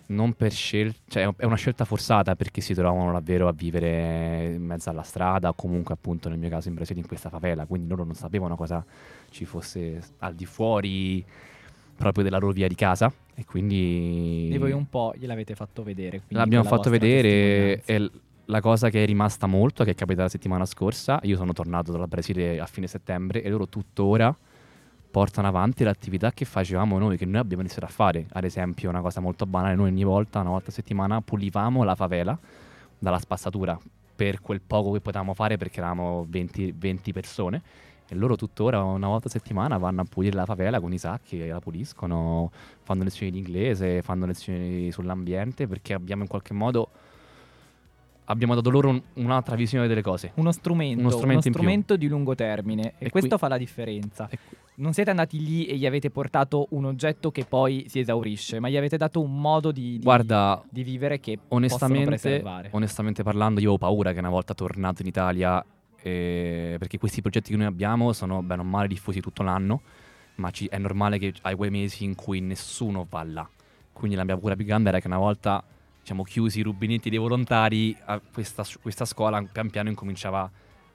non 0.07 0.33
per 0.33 0.51
scelta, 0.51 0.99
cioè 1.07 1.33
è 1.35 1.45
una 1.45 1.55
scelta 1.55 1.85
forzata 1.85 2.35
perché 2.35 2.61
si 2.61 2.73
trovano 2.73 3.11
davvero 3.11 3.47
a 3.47 3.51
vivere 3.51 4.53
in 4.55 4.63
mezzo 4.63 4.89
alla 4.89 5.03
strada 5.03 5.49
o 5.49 5.53
comunque 5.53 5.93
appunto 5.93 6.29
nel 6.29 6.39
mio 6.39 6.49
caso 6.49 6.67
in 6.67 6.75
Brasile 6.75 6.99
in 6.99 7.07
questa 7.07 7.29
favela, 7.29 7.65
quindi 7.65 7.87
loro 7.87 8.03
non 8.03 8.15
sapevano 8.15 8.55
cosa 8.55 8.83
ci 9.29 9.45
fosse 9.45 10.01
al 10.19 10.33
di 10.33 10.45
fuori 10.45 11.23
proprio 11.99 12.23
della 12.23 12.37
loro 12.37 12.53
via 12.53 12.67
di 12.69 12.75
casa 12.75 13.11
e 13.35 13.43
quindi 13.43 14.49
E 14.51 14.57
voi 14.57 14.71
un 14.71 14.89
po' 14.89 15.13
gliel'avete 15.17 15.53
fatto 15.53 15.83
vedere. 15.83 16.21
l'abbiamo 16.29 16.63
fatto 16.63 16.89
vedere 16.89 17.83
e 17.83 18.11
la 18.45 18.61
cosa 18.61 18.89
che 18.89 19.03
è 19.03 19.05
rimasta 19.05 19.45
molto, 19.47 19.83
che 19.83 19.91
è 19.91 19.95
capitata 19.95 20.23
la 20.23 20.29
settimana 20.29 20.65
scorsa, 20.65 21.19
io 21.23 21.35
sono 21.35 21.51
tornato 21.51 21.91
dal 21.91 22.07
Brasile 22.07 22.59
a 22.59 22.65
fine 22.65 22.87
settembre 22.87 23.43
e 23.43 23.49
loro 23.49 23.67
tuttora 23.67 24.35
portano 25.11 25.47
avanti 25.47 25.83
l'attività 25.83 26.31
che 26.31 26.45
facevamo 26.45 26.97
noi, 26.97 27.17
che 27.17 27.25
noi 27.25 27.41
abbiamo 27.41 27.61
iniziato 27.61 27.85
a 27.85 27.89
fare. 27.89 28.27
Ad 28.31 28.45
esempio, 28.45 28.89
una 28.89 29.01
cosa 29.01 29.19
molto 29.19 29.45
banale, 29.45 29.75
noi 29.75 29.89
ogni 29.89 30.03
volta, 30.03 30.39
una 30.39 30.51
volta 30.51 30.69
a 30.69 30.73
settimana, 30.73 31.21
pulivamo 31.21 31.83
la 31.83 31.95
favela 31.95 32.37
dalla 32.97 33.19
spazzatura 33.19 33.77
per 34.15 34.39
quel 34.41 34.61
poco 34.61 34.91
che 34.91 35.01
potevamo 35.01 35.33
fare 35.33 35.57
perché 35.57 35.79
eravamo 35.79 36.25
20, 36.27 36.73
20 36.77 37.11
persone. 37.11 37.61
E 38.11 38.15
loro 38.15 38.35
tuttora 38.35 38.81
una 38.83 39.07
volta 39.07 39.27
a 39.27 39.31
settimana 39.31 39.77
vanno 39.77 40.01
a 40.01 40.05
pulire 40.05 40.35
la 40.35 40.45
favela 40.45 40.79
con 40.79 40.91
i 40.93 40.97
sacchi 40.97 41.41
e 41.41 41.47
la 41.47 41.59
puliscono, 41.59 42.51
fanno 42.81 43.03
lezioni 43.03 43.31
di 43.31 43.37
inglese, 43.37 44.01
fanno 44.01 44.25
lezioni 44.25 44.91
sull'ambiente 44.91 45.67
perché 45.67 45.93
abbiamo 45.93 46.23
in 46.23 46.27
qualche 46.27 46.53
modo 46.53 46.89
abbiamo 48.25 48.53
dato 48.53 48.69
loro 48.69 48.89
un- 48.89 49.01
un'altra 49.15 49.55
visione 49.55 49.87
delle 49.87 50.01
cose. 50.03 50.31
Uno 50.35 50.51
strumento, 50.51 50.99
Uno 51.01 51.09
strumento 51.09 51.41
più. 51.41 51.51
strumento 51.51 51.97
di 51.97 52.07
lungo 52.07 52.35
termine 52.35 52.93
e, 52.99 53.05
E 53.07 53.09
questo 53.09 53.29
qui- 53.29 53.37
fa 53.39 53.47
la 53.47 53.57
differenza. 53.57 54.27
E 54.29 54.37
Non 54.75 54.93
siete 54.93 55.09
andati 55.09 55.43
lì 55.43 55.65
e 55.65 55.75
gli 55.75 55.85
avete 55.85 56.09
portato 56.09 56.67
un 56.69 56.85
oggetto 56.85 57.31
che 57.31 57.43
poi 57.43 57.85
si 57.89 57.99
esaurisce, 57.99 58.59
ma 58.61 58.69
gli 58.69 58.77
avete 58.77 58.95
dato 58.97 59.19
un 59.19 59.35
modo 59.41 59.71
di, 59.71 59.97
di- 59.97 60.03
Guarda, 60.03 60.63
di 60.69 60.83
vivere 60.83 61.19
che 61.19 61.37
onestamente, 61.49 62.05
preservare. 62.05 62.69
onestamente 62.71 63.21
parlando, 63.23 63.59
io 63.59 63.73
ho 63.73 63.77
paura 63.77 64.13
che 64.13 64.19
una 64.19 64.29
volta 64.29 64.53
tornato 64.53 65.01
in 65.01 65.07
Italia, 65.09 65.61
eh, 66.01 66.75
perché 66.79 66.97
questi 66.97 67.21
progetti 67.21 67.51
che 67.51 67.57
noi 67.57 67.65
abbiamo 67.65 68.13
sono 68.13 68.41
bene 68.41 68.61
o 68.61 68.65
male 68.65 68.87
diffusi 68.87 69.19
tutto 69.19 69.43
l'anno, 69.43 69.81
ma 70.35 70.51
ci- 70.51 70.67
è 70.67 70.77
normale 70.77 71.17
che 71.17 71.33
hai 71.41 71.55
quei 71.55 71.69
mesi 71.69 72.03
in 72.03 72.15
cui 72.15 72.39
nessuno 72.39 73.05
va 73.09 73.23
là. 73.23 73.49
Quindi 73.91 74.15
la 74.15 74.23
mia 74.23 74.35
paura 74.35 74.55
più 74.55 74.65
grande 74.65 74.89
era 74.89 74.99
che 74.99 75.07
una 75.07 75.17
volta 75.17 75.63
diciamo, 75.99 76.23
chiusi 76.23 76.59
i 76.59 76.63
rubinetti 76.63 77.09
dei 77.09 77.19
volontari, 77.19 77.95
questa, 78.31 78.63
questa 78.81 79.05
scuola 79.05 79.43
pian 79.43 79.69
piano 79.69 79.89
incominciava 79.89 80.49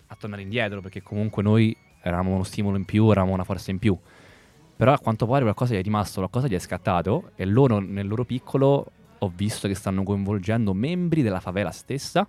a 0.06 0.16
tornare 0.16 0.42
indietro, 0.42 0.80
perché 0.80 1.02
comunque 1.02 1.42
noi 1.42 1.76
eravamo 2.02 2.34
uno 2.34 2.42
stimolo 2.42 2.76
in 2.76 2.84
più, 2.84 3.10
eravamo 3.10 3.32
una 3.32 3.44
forza 3.44 3.70
in 3.70 3.78
più. 3.78 3.96
Però 4.76 4.92
a 4.92 4.98
quanto 4.98 5.26
pare 5.26 5.42
qualcosa 5.42 5.74
gli 5.74 5.78
è 5.78 5.82
rimasto, 5.82 6.18
qualcosa 6.18 6.48
gli 6.48 6.54
è 6.54 6.58
scattato 6.58 7.30
e 7.36 7.44
loro 7.44 7.78
nel 7.78 8.08
loro 8.08 8.24
piccolo 8.24 8.90
ho 9.18 9.32
visto 9.34 9.68
che 9.68 9.74
stanno 9.74 10.02
coinvolgendo 10.02 10.74
membri 10.74 11.22
della 11.22 11.40
favela 11.40 11.70
stessa 11.70 12.28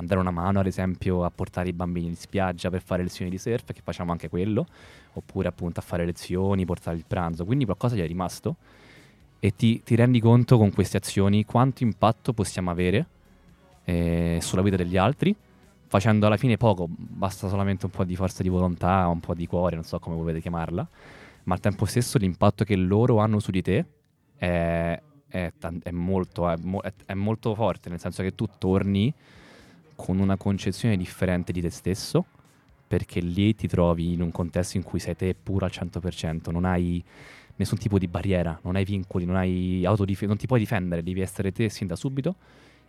a 0.00 0.06
dare 0.06 0.20
una 0.20 0.30
mano 0.30 0.60
ad 0.60 0.66
esempio 0.66 1.24
a 1.24 1.30
portare 1.30 1.68
i 1.68 1.72
bambini 1.72 2.06
in 2.08 2.16
spiaggia 2.16 2.70
per 2.70 2.82
fare 2.82 3.02
lezioni 3.02 3.30
di 3.30 3.38
surf, 3.38 3.72
che 3.72 3.80
facciamo 3.82 4.12
anche 4.12 4.28
quello, 4.28 4.66
oppure 5.12 5.48
appunto 5.48 5.80
a 5.80 5.82
fare 5.82 6.04
lezioni, 6.04 6.64
portare 6.64 6.96
il 6.96 7.04
pranzo, 7.06 7.44
quindi 7.44 7.64
qualcosa 7.64 7.94
gli 7.94 8.00
è 8.00 8.06
rimasto. 8.06 8.56
E 9.38 9.54
ti, 9.54 9.82
ti 9.82 9.94
rendi 9.94 10.20
conto 10.20 10.58
con 10.58 10.70
queste 10.72 10.98
azioni 10.98 11.44
quanto 11.44 11.82
impatto 11.82 12.32
possiamo 12.32 12.70
avere 12.70 13.06
eh, 13.84 14.38
sulla 14.42 14.62
vita 14.62 14.76
degli 14.76 14.96
altri, 14.96 15.34
facendo 15.86 16.26
alla 16.26 16.36
fine 16.36 16.56
poco, 16.56 16.86
basta 16.88 17.48
solamente 17.48 17.86
un 17.86 17.90
po' 17.90 18.04
di 18.04 18.16
forza 18.16 18.42
di 18.42 18.48
volontà, 18.48 19.06
un 19.08 19.20
po' 19.20 19.34
di 19.34 19.46
cuore, 19.46 19.76
non 19.76 19.84
so 19.84 19.98
come 19.98 20.16
volete 20.16 20.40
chiamarla, 20.40 20.86
ma 21.44 21.54
al 21.54 21.60
tempo 21.60 21.84
stesso 21.84 22.18
l'impatto 22.18 22.64
che 22.64 22.76
loro 22.76 23.18
hanno 23.18 23.38
su 23.38 23.50
di 23.50 23.62
te 23.62 23.84
è, 24.36 25.00
è 25.28 25.52
è 25.82 25.90
molto, 25.90 26.48
è 26.48 26.56
mo- 26.60 26.82
è- 26.82 26.92
è 27.06 27.14
molto 27.14 27.54
forte, 27.54 27.88
nel 27.88 27.98
senso 28.00 28.22
che 28.22 28.34
tu 28.34 28.46
torni 28.58 29.12
con 30.00 30.18
una 30.18 30.38
concezione 30.38 30.96
differente 30.96 31.52
di 31.52 31.60
te 31.60 31.68
stesso, 31.68 32.24
perché 32.88 33.20
lì 33.20 33.54
ti 33.54 33.68
trovi 33.68 34.14
in 34.14 34.22
un 34.22 34.30
contesto 34.30 34.78
in 34.78 34.82
cui 34.82 34.98
sei 34.98 35.14
te 35.14 35.36
puro 35.40 35.66
al 35.66 35.70
100%, 35.70 36.50
non 36.50 36.64
hai 36.64 37.04
nessun 37.56 37.76
tipo 37.76 37.98
di 37.98 38.08
barriera, 38.08 38.58
non 38.62 38.76
hai 38.76 38.84
vincoli, 38.84 39.26
non, 39.26 39.36
hai 39.36 39.84
autodif- 39.84 40.24
non 40.24 40.38
ti 40.38 40.46
puoi 40.46 40.58
difendere, 40.58 41.02
devi 41.02 41.20
essere 41.20 41.52
te 41.52 41.68
sin 41.68 41.86
da 41.86 41.96
subito 41.96 42.34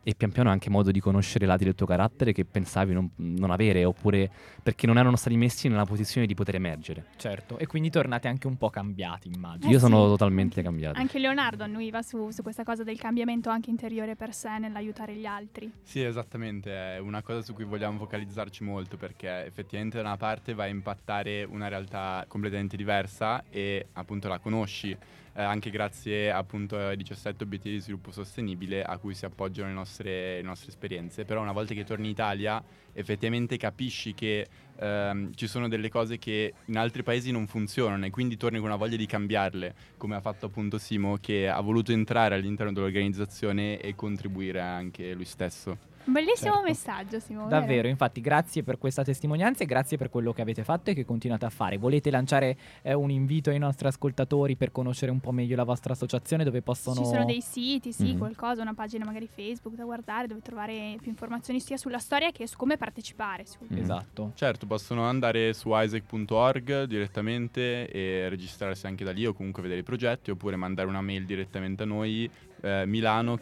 e 0.03 0.15
pian 0.15 0.31
piano 0.31 0.49
anche 0.49 0.69
modo 0.69 0.89
di 0.91 0.99
conoscere 0.99 1.45
lati 1.45 1.63
del 1.63 1.75
tuo 1.75 1.85
carattere 1.85 2.33
che 2.33 2.45
pensavi 2.45 2.93
non, 2.93 3.09
non 3.17 3.51
avere 3.51 3.85
oppure 3.85 4.29
perché 4.63 4.87
non 4.87 4.97
erano 4.97 5.15
stati 5.15 5.37
messi 5.37 5.67
nella 5.67 5.85
posizione 5.85 6.25
di 6.25 6.33
poter 6.33 6.55
emergere. 6.55 7.05
Certo, 7.17 7.57
e 7.57 7.67
quindi 7.67 7.89
tornate 7.89 8.27
anche 8.27 8.47
un 8.47 8.57
po' 8.57 8.69
cambiati, 8.69 9.29
immagino. 9.33 9.69
Io 9.69 9.77
Eh 9.77 9.79
sono 9.79 10.03
sì. 10.03 10.09
totalmente 10.09 10.61
cambiato. 10.61 10.99
Anche 10.99 11.19
Leonardo 11.19 11.63
annuiva 11.63 12.01
su, 12.01 12.31
su 12.31 12.41
questa 12.41 12.63
cosa 12.63 12.83
del 12.83 12.97
cambiamento 12.97 13.49
anche 13.49 13.69
interiore 13.69 14.15
per 14.15 14.33
sé 14.33 14.57
nell'aiutare 14.57 15.15
gli 15.15 15.25
altri. 15.25 15.71
Sì, 15.83 16.01
esattamente, 16.01 16.95
è 16.95 16.97
una 16.99 17.21
cosa 17.21 17.41
su 17.41 17.53
cui 17.53 17.65
vogliamo 17.65 17.97
focalizzarci 17.97 18.63
molto 18.63 18.97
perché 18.97 19.45
effettivamente 19.45 19.97
da 19.97 20.03
una 20.03 20.17
parte 20.17 20.53
va 20.53 20.63
a 20.63 20.67
impattare 20.67 21.43
una 21.43 21.67
realtà 21.67 22.25
completamente 22.27 22.75
diversa 22.75 23.43
e 23.49 23.87
appunto 23.93 24.27
la 24.27 24.39
conosci 24.39 24.97
eh, 25.33 25.41
anche 25.41 25.69
grazie 25.69 26.31
appunto 26.31 26.77
ai 26.77 26.97
17 26.97 27.43
obiettivi 27.43 27.75
di 27.75 27.81
sviluppo 27.81 28.11
sostenibile 28.11 28.83
a 28.83 28.97
cui 28.97 29.13
si 29.13 29.25
appoggiano 29.25 29.69
le 29.69 29.73
nostre, 29.73 30.35
le 30.35 30.41
nostre 30.41 30.69
esperienze, 30.69 31.25
però 31.25 31.41
una 31.41 31.51
volta 31.51 31.73
che 31.73 31.83
torni 31.83 32.05
in 32.05 32.11
Italia 32.11 32.63
effettivamente 32.93 33.57
capisci 33.57 34.13
che 34.13 34.47
ehm, 34.77 35.33
ci 35.33 35.47
sono 35.47 35.67
delle 35.67 35.89
cose 35.89 36.17
che 36.17 36.53
in 36.65 36.77
altri 36.77 37.03
paesi 37.03 37.31
non 37.31 37.47
funzionano 37.47 38.05
e 38.05 38.09
quindi 38.09 38.37
torni 38.37 38.57
con 38.57 38.67
una 38.67 38.75
voglia 38.75 38.97
di 38.97 39.05
cambiarle, 39.05 39.75
come 39.97 40.15
ha 40.15 40.21
fatto 40.21 40.47
appunto 40.47 40.77
Simo 40.77 41.17
che 41.21 41.47
ha 41.47 41.61
voluto 41.61 41.91
entrare 41.91 42.35
all'interno 42.35 42.73
dell'organizzazione 42.73 43.79
e 43.79 43.95
contribuire 43.95 44.59
anche 44.59 45.13
lui 45.13 45.25
stesso. 45.25 45.90
Bellissimo 46.05 46.51
Certo. 46.53 46.61
messaggio, 46.67 47.19
Simone. 47.19 47.47
vero? 47.49 47.59
Davvero, 47.59 47.87
infatti, 47.87 48.21
grazie 48.21 48.63
per 48.63 48.77
questa 48.77 49.03
testimonianza 49.03 49.63
e 49.63 49.65
grazie 49.65 49.97
per 49.97 50.09
quello 50.09 50.33
che 50.33 50.41
avete 50.41 50.63
fatto 50.63 50.89
e 50.89 50.93
che 50.93 51.05
continuate 51.05 51.45
a 51.45 51.49
fare. 51.49 51.77
Volete 51.77 52.09
lanciare 52.11 52.57
eh, 52.81 52.93
un 52.93 53.09
invito 53.11 53.49
ai 53.49 53.59
nostri 53.59 53.87
ascoltatori 53.87 54.55
per 54.55 54.71
conoscere 54.71 55.11
un 55.11 55.19
po' 55.19 55.31
meglio 55.31 55.55
la 55.55 55.63
vostra 55.63 55.93
associazione 55.93 56.43
dove 56.43 56.61
possono... 56.61 56.95
Ci 56.95 57.05
sono 57.05 57.25
dei 57.25 57.41
siti, 57.41 57.91
sì, 57.93 58.13
Mhm. 58.13 58.17
qualcosa, 58.17 58.61
una 58.61 58.73
pagina 58.73 59.05
magari 59.05 59.27
Facebook 59.27 59.75
da 59.75 59.83
guardare 59.83 60.27
dove 60.27 60.41
trovare 60.41 60.95
più 61.01 61.09
informazioni 61.09 61.59
sia 61.59 61.77
sulla 61.77 61.99
storia 61.99 62.31
che 62.31 62.47
su 62.47 62.57
come 62.57 62.77
partecipare. 62.77 63.45
su- 63.45 63.59
Mm. 63.71 63.77
Esatto. 63.77 64.31
Certo, 64.35 64.65
possono 64.65 65.03
andare 65.05 65.53
su 65.53 65.69
isaac.org 65.73 66.83
direttamente 66.83 67.87
e 67.89 68.27
registrarsi 68.29 68.85
anche 68.87 69.03
da 69.03 69.11
lì 69.11 69.25
o 69.25 69.33
comunque 69.33 69.61
vedere 69.61 69.81
i 69.81 69.83
progetti 69.83 70.31
oppure 70.31 70.55
mandare 70.55 70.87
una 70.87 71.01
mail 71.01 71.25
direttamente 71.25 71.83
a 71.83 71.85
noi 71.85 72.29
eh, 72.61 72.85
milano 72.85 73.37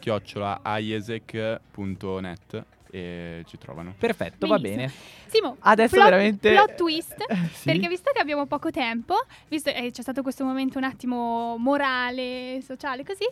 iesec.net 1.40 2.66
e 2.92 3.44
ci 3.46 3.58
trovano. 3.60 3.94
Perfetto, 3.98 4.48
va 4.48 4.58
Benissimo. 4.58 4.88
bene. 4.88 4.94
Simo, 5.28 5.56
Adesso 5.60 5.94
plot, 5.96 6.04
veramente... 6.10 6.52
plot 6.54 6.76
twist. 6.76 7.16
Sì? 7.54 7.66
Perché 7.66 7.88
visto 7.88 8.10
che 8.12 8.20
abbiamo 8.20 8.48
poco 8.48 8.72
tempo, 8.72 9.14
visto 9.48 9.72
che 9.72 9.92
c'è 9.92 10.02
stato 10.02 10.24
questo 10.24 10.44
momento 10.44 10.78
un 10.80 10.86
attimo 10.86 11.56
morale, 11.58 12.60
sociale, 12.64 13.04
così, 13.04 13.26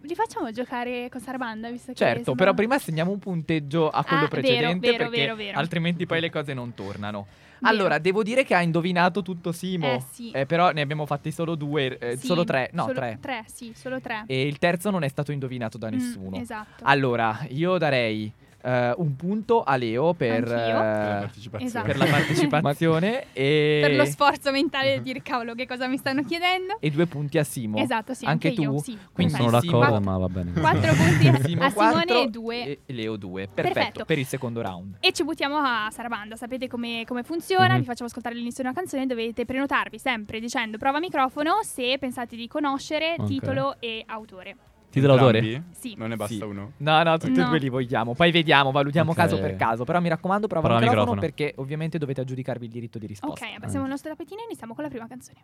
li 0.00 0.14
facciamo 0.14 0.50
giocare 0.52 1.08
con 1.10 1.20
Sarbanda, 1.20 1.70
visto 1.70 1.92
che 1.92 1.98
Certo, 1.98 2.22
sono- 2.24 2.36
però 2.36 2.54
prima 2.54 2.76
assegniamo 2.76 3.10
un 3.10 3.18
punteggio 3.18 3.90
a 3.90 4.02
quello 4.04 4.24
Ah, 4.24 4.28
vero, 4.28 4.40
precedente 4.40 4.90
vero, 4.90 5.04
perché 5.04 5.20
vero, 5.20 5.34
vero. 5.36 5.58
altrimenti 5.58 6.06
poi 6.06 6.20
le 6.20 6.30
cose 6.30 6.54
non 6.54 6.72
tornano. 6.74 7.26
Allora, 7.68 7.98
devo 7.98 8.22
dire 8.22 8.44
che 8.44 8.54
ha 8.54 8.62
indovinato 8.62 9.22
tutto 9.22 9.52
Simo. 9.52 9.86
Eh, 9.86 10.02
sì. 10.12 10.30
Eh, 10.30 10.46
però 10.46 10.70
ne 10.72 10.80
abbiamo 10.80 11.06
fatti 11.06 11.30
solo 11.30 11.54
due, 11.54 11.98
eh, 11.98 12.16
Sì, 12.16 12.26
solo 12.26 12.44
tre, 12.44 12.70
no, 12.72 12.82
solo 12.82 12.94
tre. 12.94 13.18
Tre, 13.20 13.44
sì, 13.46 13.72
solo 13.74 14.00
tre. 14.00 14.24
E 14.26 14.46
il 14.46 14.58
terzo 14.58 14.90
non 14.90 15.02
è 15.02 15.08
stato 15.08 15.32
indovinato 15.32 15.78
da 15.78 15.88
Mm, 15.88 15.92
nessuno. 15.92 16.36
esatto. 16.36 16.84
Allora, 16.84 17.44
io 17.50 17.78
darei 17.78 18.32
eh, 18.64 18.94
un 18.96 19.14
punto 19.16 19.62
a 19.62 19.76
Leo 19.76 20.14
per, 20.14 20.30
Anch'io. 20.30 20.48
Per 20.48 20.56
la 20.56 21.16
partecipazione. 21.20 21.64
Esatto. 21.66 21.86
per 21.86 21.96
la 21.98 22.06
partecipazione 22.06 23.24
e, 23.34 23.78
Per 23.86 23.96
lo 23.96 24.04
sforzo 24.06 24.50
mentale 24.50 24.96
di 24.96 25.02
dire 25.02 25.22
cavolo 25.22 25.54
che 25.54 25.66
cosa 25.66 25.86
mi 25.86 25.96
stanno 25.98 26.22
chiedendo. 26.24 26.76
e 26.80 26.90
due 26.90 27.06
punti 27.06 27.38
a 27.38 27.44
Simo. 27.44 27.78
Esatto, 27.78 28.14
sì, 28.14 28.24
Anche 28.24 28.48
anche, 28.48 28.60
io, 28.60 28.70
tu? 28.70 28.78
sì. 28.82 28.92
Non 28.92 29.08
Quindi 29.12 29.34
sono 29.34 29.50
d'accordo, 29.50 29.78
Quattro- 29.78 30.00
ma 30.00 30.18
va 30.18 30.28
bene. 30.28 30.52
Quattro 30.52 30.92
punti 30.94 31.28
a, 31.28 31.40
Simo 31.42 31.62
a 31.64 31.70
Simone 31.70 32.22
e 32.22 32.26
due. 32.28 32.62
e 32.64 32.80
Leo 32.86 33.16
2. 33.16 33.48
Perfetto, 33.52 33.74
Perfetto. 33.74 34.04
per 34.04 34.18
il 34.18 34.26
secondo 34.26 34.62
round. 34.62 34.96
E 35.00 35.12
ci 35.12 35.24
buttiamo 35.24 35.56
a 35.56 35.88
Sarabanda, 35.90 36.36
sapete 36.36 36.66
come, 36.68 37.04
come 37.06 37.22
funziona, 37.22 37.74
Mhm. 37.74 37.78
vi 37.80 37.84
facciamo 37.84 38.08
ascoltare 38.08 38.34
l'inizio 38.34 38.62
di 38.62 38.68
una 38.70 38.78
canzone, 38.78 39.06
dovete 39.06 39.44
prenotarvi 39.44 39.98
sempre 39.98 40.40
dicendo 40.40 40.78
prova 40.78 40.98
microfono 40.98 41.58
se 41.62 41.96
pensate 41.98 42.34
di 42.36 42.48
conoscere 42.48 43.14
Ok. 43.18 43.26
titolo 43.26 43.76
e 43.80 44.02
autore. 44.06 44.56
Titolo 44.94 45.14
d'autore? 45.16 45.64
Sì. 45.72 45.94
Non 45.96 46.08
ne 46.08 46.16
basta 46.16 46.34
Sì. 46.34 46.42
uno. 46.42 46.72
No, 46.78 47.02
no, 47.02 47.18
tutti 47.18 47.40
e 47.40 47.44
due 47.44 47.58
li 47.58 47.68
vogliamo. 47.68 48.14
Poi 48.14 48.30
vediamo, 48.30 48.70
valutiamo 48.70 49.10
Ok. 49.10 49.16
caso 49.16 49.38
per 49.38 49.56
caso. 49.56 49.84
Però 49.84 50.00
mi 50.00 50.08
raccomando, 50.08 50.46
prova, 50.46 50.66
Prova 50.66 50.80
il 50.80 50.86
microfono, 50.86 51.14
microfono. 51.16 51.44
perché 51.44 51.60
ovviamente 51.60 51.98
dovete 51.98 52.20
aggiudicarvi 52.22 52.64
il 52.66 52.70
diritto 52.72 52.98
di 52.98 53.06
risposta. 53.06 53.44
Ok, 53.46 53.52
abbassiamo 53.56 53.84
il 53.84 53.90
nostro 53.90 54.10
tappetino 54.10 54.40
e 54.40 54.44
iniziamo 54.44 54.74
con 54.74 54.84
la 54.84 54.90
prima 54.90 55.06
canzone. 55.06 55.38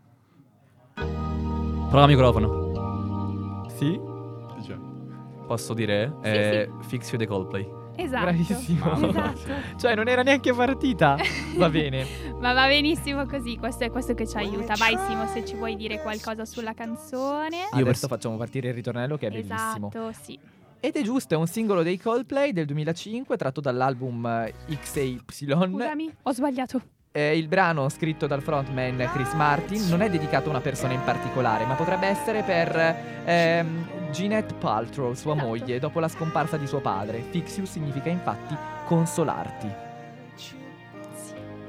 Prova 1.88 2.06
microfono. 2.06 3.64
Sì? 3.76 4.00
Posso 5.46 5.74
dire? 5.74 6.12
Sì, 6.22 6.28
Eh, 6.28 6.70
Fix 6.82 7.10
You 7.10 7.18
the 7.18 7.26
Coldplay. 7.26 7.66
Esatto. 8.02 8.22
Bravissimo. 8.22 9.08
Esatto. 9.08 9.78
Cioè, 9.78 9.94
non 9.94 10.08
era 10.08 10.22
neanche 10.22 10.52
partita. 10.52 11.16
Va 11.56 11.68
bene. 11.70 12.06
Ma 12.40 12.52
va 12.52 12.66
benissimo 12.66 13.26
così, 13.26 13.56
questo 13.56 13.84
è 13.84 13.90
questo 13.90 14.14
che 14.14 14.26
ci 14.26 14.36
aiuta. 14.36 14.74
Vai 14.76 14.96
Simo, 15.06 15.26
se 15.26 15.44
ci 15.44 15.54
vuoi 15.54 15.76
dire 15.76 16.00
qualcosa 16.00 16.44
sulla 16.44 16.72
canzone. 16.72 17.68
Io 17.74 17.80
Adesso 17.80 18.08
facciamo 18.08 18.36
partire 18.36 18.68
il 18.68 18.74
ritornello 18.74 19.16
che 19.16 19.26
è 19.26 19.30
bellissimo. 19.30 19.88
Esatto, 19.88 20.12
sì. 20.22 20.38
Ed 20.82 20.96
è 20.96 21.02
giusto, 21.02 21.34
è 21.34 21.36
un 21.36 21.46
singolo 21.46 21.82
dei 21.82 21.98
Coldplay 21.98 22.52
del 22.52 22.64
2005 22.64 23.36
tratto 23.36 23.60
dall'album 23.60 24.24
eh, 24.26 24.54
XY. 24.80 25.20
Scusami, 25.28 26.14
ho 26.22 26.32
sbagliato. 26.32 26.80
Eh, 27.12 27.36
il 27.36 27.48
brano 27.48 27.88
scritto 27.88 28.28
dal 28.28 28.40
frontman 28.40 28.96
Chris 29.12 29.32
Martin 29.32 29.88
non 29.88 30.00
è 30.00 30.08
dedicato 30.08 30.46
a 30.46 30.50
una 30.50 30.60
persona 30.60 30.92
in 30.92 31.02
particolare, 31.04 31.66
ma 31.66 31.74
potrebbe 31.74 32.06
essere 32.06 32.42
per 32.42 32.96
ehm, 33.24 33.86
Jeanette 34.10 34.54
Paltrow, 34.54 35.12
sua 35.14 35.32
Esatto. 35.34 35.46
moglie, 35.48 35.78
dopo 35.78 36.00
la 36.00 36.08
scomparsa 36.08 36.56
di 36.56 36.66
suo 36.66 36.80
padre. 36.80 37.20
Fix 37.30 37.56
you 37.58 37.66
significa 37.66 38.08
infatti 38.08 38.56
consolarti. 38.86 39.68
Sì. 40.34 40.54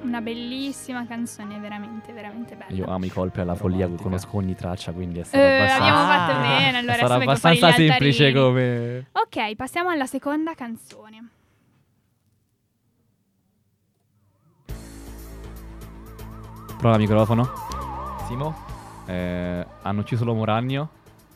Una 0.04 0.22
bellissima 0.22 1.06
canzone, 1.06 1.60
veramente, 1.60 2.12
veramente 2.12 2.56
bella. 2.56 2.74
Io 2.74 2.86
amo 2.88 3.06
i 3.06 3.10
colpi 3.10 3.40
alla 3.42 3.56
follia, 3.56 3.86
Romantica. 3.86 4.04
conosco 4.10 4.38
ogni 4.38 4.56
traccia, 4.56 4.92
quindi 4.92 5.20
è 5.20 5.24
stato 5.24 5.44
Eh, 5.44 5.56
abbastanza... 5.58 5.84
abbiamo 5.84 6.00
Ah, 6.00 6.18
fatto 6.28 6.40
bene, 6.40 6.78
allora 6.80 6.96
sarà 6.98 7.14
abbastanza 7.16 7.72
semplice 7.74 8.34
come... 8.34 9.06
Ok, 9.12 9.56
passiamo 9.56 9.90
alla 9.90 10.06
seconda 10.08 10.54
canzone. 10.56 11.30
Prova 16.78 16.98
microfono. 16.98 17.48
Simo? 18.28 18.56
Eh, 19.06 19.66
hanno 19.82 20.00
ucciso 20.00 20.24
l'uomo 20.24 20.46
ragno 20.46 20.90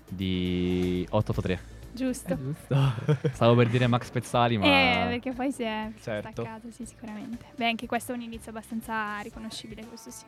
di 0.08 1.06
883. 1.10 1.74
Giusto. 1.96 2.38
giusto. 2.38 2.94
Stavo 3.32 3.56
per 3.56 3.70
dire 3.70 3.88
Max 3.88 4.10
Pezzali, 4.10 4.58
ma... 4.58 4.66
Eh, 4.66 5.08
perché 5.08 5.32
poi 5.32 5.52
si 5.52 5.64
è 5.64 5.90
Certo. 6.02 6.42
staccato, 6.42 6.68
sì, 6.72 6.86
sicuramente. 6.86 7.46
Beh, 7.56 7.68
anche 7.68 7.86
questo 7.88 8.12
è 8.12 8.16
un 8.16 8.22
inizio 8.22 8.52
abbastanza 8.52 9.18
riconoscibile, 9.20 9.86
questo 9.86 10.12
sì. 10.12 10.26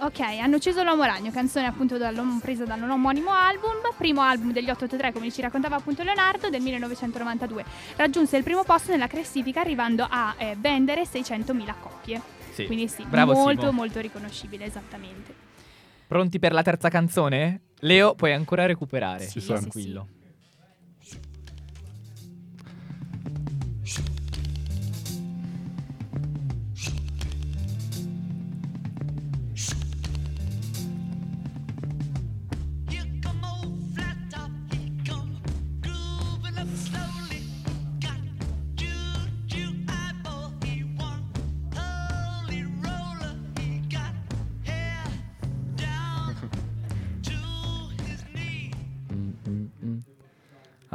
Ok, 0.00 0.20
hanno 0.20 0.56
ucciso 0.56 0.84
l'uomo 0.84 1.02
ragno, 1.02 1.32
canzone 1.32 1.66
appunto 1.66 1.98
dall'om- 1.98 2.38
presa 2.40 2.64
dal 2.64 2.78
non 2.78 2.90
omonimo 2.90 3.32
album, 3.32 3.72
primo 3.96 4.20
album 4.20 4.52
degli 4.52 4.70
883 4.70 5.12
come 5.12 5.32
ci 5.32 5.40
raccontava 5.40 5.74
appunto 5.74 6.04
Leonardo 6.04 6.48
del 6.50 6.60
1992. 6.60 7.64
Raggiunse 7.96 8.36
il 8.36 8.44
primo 8.44 8.62
posto 8.62 8.92
nella 8.92 9.08
classifica 9.08 9.60
arrivando 9.60 10.06
a 10.08 10.34
eh, 10.38 10.54
vendere 10.56 11.02
600.000 11.02 11.74
copie. 11.80 12.37
Sì. 12.58 12.66
Quindi 12.66 12.88
sì, 12.88 13.04
Bravo, 13.06 13.34
molto 13.34 13.60
Simo. 13.60 13.72
molto 13.72 14.00
riconoscibile, 14.00 14.64
esattamente. 14.64 15.32
Pronti 16.08 16.40
per 16.40 16.52
la 16.52 16.62
terza 16.62 16.88
canzone? 16.88 17.60
Leo, 17.80 18.16
puoi 18.16 18.32
ancora 18.32 18.66
recuperare. 18.66 19.24
Sì, 19.24 19.40
sì, 19.40 19.46
tranquillo. 19.46 20.08
Mm, 20.10 20.17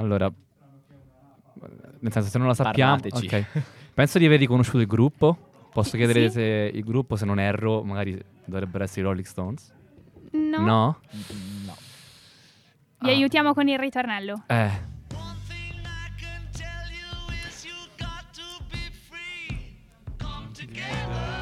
Allora, 0.04 0.32
nel 1.99 2.12
senso, 2.12 2.30
se 2.30 2.38
non 2.38 2.47
la 2.47 2.54
sappiamo, 2.54 2.97
Parlateci. 2.99 3.36
ok. 3.36 3.64
Penso 3.93 4.18
di 4.18 4.26
aver 4.26 4.39
riconosciuto 4.39 4.80
il 4.80 4.88
gruppo. 4.88 5.38
Posso 5.72 5.91
Sì. 5.91 5.97
chiedere 5.97 6.28
Sì. 6.28 6.34
se 6.36 6.72
il 6.74 6.84
gruppo, 6.84 7.16
se 7.16 7.26
non 7.26 7.39
erro, 7.39 7.84
magari 7.84 8.22
dovrebbero 8.45 8.84
essere 8.84 9.01
i 9.01 9.04
Rolling 9.06 9.26
Stones? 9.26 9.72
No. 10.32 10.58
No? 10.60 10.99
No. 11.66 11.76
Vi 12.99 13.10
Ah. 13.10 13.12
aiutiamo 13.14 13.54
con 13.54 13.68
il 13.68 13.80
ritornello. 13.80 14.43
Eh. 14.47 14.91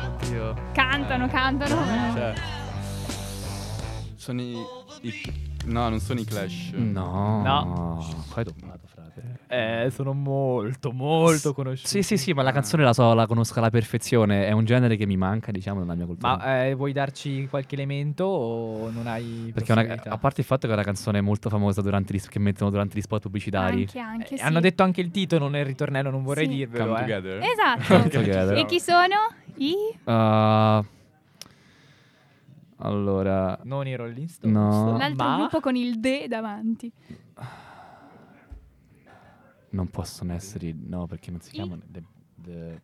Oddio. 0.05 0.55
Cantano, 0.74 1.28
cantano. 1.28 1.76
Cioè, 2.14 2.34
sono 4.16 4.41
i, 4.41 4.55
i 5.01 5.51
No, 5.66 5.89
non 5.89 5.99
sono 5.99 6.20
i 6.20 6.24
Clash. 6.26 6.72
No. 6.74 7.41
No. 7.43 8.05
Qua 8.30 8.38
hai 8.38 8.43
doppiato, 8.43 8.80
frate. 8.88 9.39
Eh, 9.47 9.89
sono 9.91 10.14
molto, 10.14 10.91
molto 10.91 11.53
conosciuti. 11.53 11.88
Sì, 11.88 12.03
sì, 12.03 12.18
sì, 12.18 12.32
ma 12.34 12.41
la 12.41 12.51
canzone 12.51 12.84
la 12.84 12.93
so, 12.93 13.14
la 13.14 13.28
conosco 13.28 13.59
alla 13.59 13.70
perfezione. 13.70 14.47
È 14.47 14.51
un 14.51 14.64
genere 14.66 14.95
che 14.95 15.05
mi 15.05 15.18
manca, 15.18 15.51
diciamo, 15.51 15.82
nella 15.82 15.93
mia 15.95 16.05
cultura. 16.05 16.38
Ma 16.38 16.66
eh, 16.66 16.74
vuoi 16.74 16.93
darci 16.93 17.47
qualche 17.49 17.76
elemento 17.76 18.24
o 18.24 18.89
non 18.91 19.07
hai 19.07 19.51
Perché 19.53 19.74
è 19.74 19.84
una- 19.84 20.01
a 20.14 20.18
parte 20.18 20.41
il 20.41 20.47
fatto 20.47 20.66
che 20.68 20.72
è 20.74 20.76
una 20.76 20.86
canzone 20.86 21.20
molto 21.22 21.49
famosa 21.49 21.82
durante 21.82 22.14
gli, 22.14 22.22
che 22.22 22.39
mettono 22.39 22.70
durante 22.70 22.97
gli 22.97 23.01
spot 23.01 23.22
pubblicitari. 23.24 23.82
Anche, 23.82 23.99
anche 23.99 24.34
Eh, 24.34 24.38
sì. 24.38 24.43
Hanno 24.43 24.62
detto 24.62 24.84
anche 24.84 25.01
il 25.01 25.12
titolo 25.12 25.47
nel 25.49 25.66
ritornello, 25.66 26.09
non 26.09 26.24
vorrei 26.24 26.47
Sì. 26.47 26.55
dirvelo. 26.55 26.86
Come 26.86 26.97
eh. 26.97 27.01
Together. 27.01 27.41
Esatto. 27.43 27.93
Come 27.97 28.09
Together. 28.09 28.57
e 28.57 28.66
chi 28.66 28.80
sono? 28.80 29.16
I? 29.57 29.74
Uh, 30.05 30.86
allora, 32.82 33.60
Non 33.64 33.88
i 33.88 33.96
Rolling 33.96 34.28
Stones. 34.28 34.56
No. 34.56 34.98
L'altro 34.98 35.26
ma... 35.28 35.38
gruppo 35.38 35.60
con 35.60 35.76
il 35.76 36.00
D 36.00 36.28
davanti. 36.28 36.92
non 39.72 39.88
possono 39.90 40.34
essere. 40.34 40.68
i- 40.68 40.76
No, 40.88 41.08
perché 41.08 41.32
non 41.32 41.40
si 41.42 41.50
I? 41.50 41.54
chiamano. 41.54 41.82
The, 41.90 42.04
the, 42.36 42.82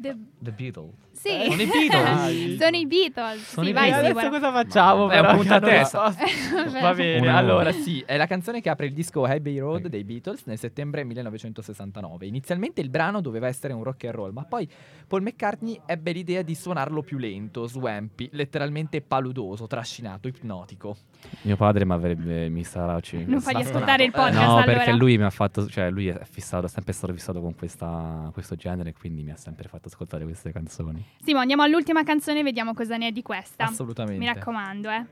The- 0.00 0.16
the 0.38 0.52
Beatles. 0.52 0.94
Sì. 1.18 1.28
Eh, 1.30 1.50
sono 1.50 1.62
i 1.62 1.66
Beatles. 1.66 2.58
sono 2.58 2.76
i 2.76 2.86
Beatles. 2.86 3.48
Sono 3.48 3.64
sì, 3.64 3.70
i 3.70 3.74
vai 3.74 3.90
Beatles. 3.90 4.10
Adesso 4.16 4.28
cosa 4.30 4.52
facciamo? 4.52 5.06
Ma- 5.06 5.12
è 5.12 5.16
però, 5.16 5.30
un 5.30 5.36
punto 5.36 5.54
a 5.54 5.60
testa. 5.60 6.14
Va 6.80 6.94
bene, 6.94 7.20
Una- 7.20 7.36
allora 7.36 7.72
sì, 7.72 8.02
è 8.06 8.16
la 8.16 8.26
canzone 8.26 8.60
che 8.60 8.68
apre 8.68 8.86
il 8.86 8.92
disco 8.92 9.24
Abbey 9.24 9.58
Road 9.58 9.88
dei 9.88 10.04
Beatles 10.04 10.42
nel 10.44 10.58
settembre 10.58 11.04
1969. 11.04 12.26
Inizialmente 12.26 12.80
il 12.80 12.88
brano 12.90 13.20
doveva 13.20 13.46
essere 13.48 13.72
un 13.72 13.82
rock 13.82 14.04
and 14.04 14.14
roll, 14.14 14.32
ma 14.32 14.44
poi 14.44 14.68
Paul 15.06 15.22
McCartney 15.22 15.80
ebbe 15.86 16.12
l'idea 16.12 16.42
di 16.42 16.54
suonarlo 16.54 17.02
più 17.02 17.18
lento, 17.18 17.66
swampy, 17.66 18.28
letteralmente 18.32 19.00
paludoso, 19.00 19.66
trascinato, 19.66 20.28
ipnotico. 20.28 20.96
Mio 21.42 21.56
padre 21.56 21.84
mi 21.84 21.92
avrebbe. 21.92 22.48
Mi 22.48 22.62
starà 22.64 22.94
uccidendo. 22.96 23.32
Non 23.32 23.40
fagli 23.40 23.62
ascoltare 23.62 24.04
il 24.04 24.10
podcast 24.12 24.36
No, 24.38 24.56
allora. 24.58 24.64
perché 24.64 24.92
lui 24.92 25.16
mi 25.18 25.24
ha 25.24 25.30
fatto. 25.30 25.66
Cioè, 25.66 25.90
lui 25.90 26.08
è 26.08 26.20
fissato, 26.24 26.66
è 26.66 26.68
sempre 26.68 26.92
stato 26.92 27.12
fissato 27.12 27.40
con 27.40 27.54
questa, 27.54 28.30
questo 28.32 28.54
genere, 28.54 28.92
quindi 28.92 29.22
mi 29.22 29.30
ha 29.30 29.36
sempre 29.36 29.68
fatto 29.68 29.88
ascoltare 29.88 30.24
queste 30.24 30.52
canzoni. 30.52 31.04
Simo, 31.24 31.40
andiamo 31.40 31.62
all'ultima 31.62 32.02
canzone 32.04 32.40
e 32.40 32.42
vediamo 32.42 32.74
cosa 32.74 32.96
ne 32.96 33.08
è 33.08 33.12
di 33.12 33.22
questa. 33.22 33.64
Assolutamente. 33.64 34.18
Mi 34.18 34.26
raccomando, 34.26 34.90
eh. 34.90 35.04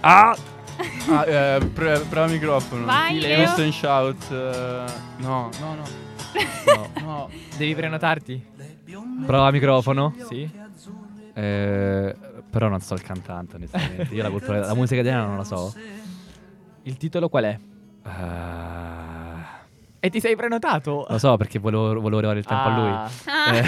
Ah! 0.00 0.36
Ah, 1.08 1.26
eh, 1.26 1.64
pre- 1.66 2.00
prova 2.08 2.26
il 2.26 2.32
microfono. 2.32 2.84
Vai, 2.84 3.20
Leo. 3.20 3.48
And 3.50 3.72
Shout. 3.72 4.30
eh, 4.30 4.84
no, 5.18 5.50
no, 5.60 5.74
no. 5.74 5.82
No. 6.74 6.90
no. 7.02 7.30
Devi 7.56 7.74
prenotarti? 7.74 8.44
Prova 9.26 9.50
microfono. 9.50 10.14
Sì. 10.28 10.48
Eh, 11.34 12.16
però 12.50 12.68
non 12.68 12.80
so 12.80 12.94
il 12.94 13.02
cantante, 13.02 13.56
onestamente. 13.56 14.14
Io 14.14 14.22
la, 14.22 14.30
cultura, 14.30 14.60
la 14.60 14.74
musica 14.74 15.00
italiana 15.00 15.26
non 15.26 15.36
la 15.38 15.44
so. 15.44 15.74
Il 16.82 16.96
titolo 16.96 17.28
qual 17.28 17.44
è? 17.44 17.58
Eh, 18.04 19.11
E 20.04 20.10
ti 20.10 20.18
sei 20.18 20.34
prenotato? 20.34 21.06
lo 21.08 21.18
so 21.18 21.36
perché 21.36 21.60
volevo, 21.60 22.00
volevo 22.00 22.16
arrivare 22.16 22.40
il 22.40 22.44
tempo 22.44 22.68
a 22.68 22.76
lui. 22.76 22.88
Ah. 22.90 23.04
Ah, 23.26 23.54
Eh. 23.54 23.62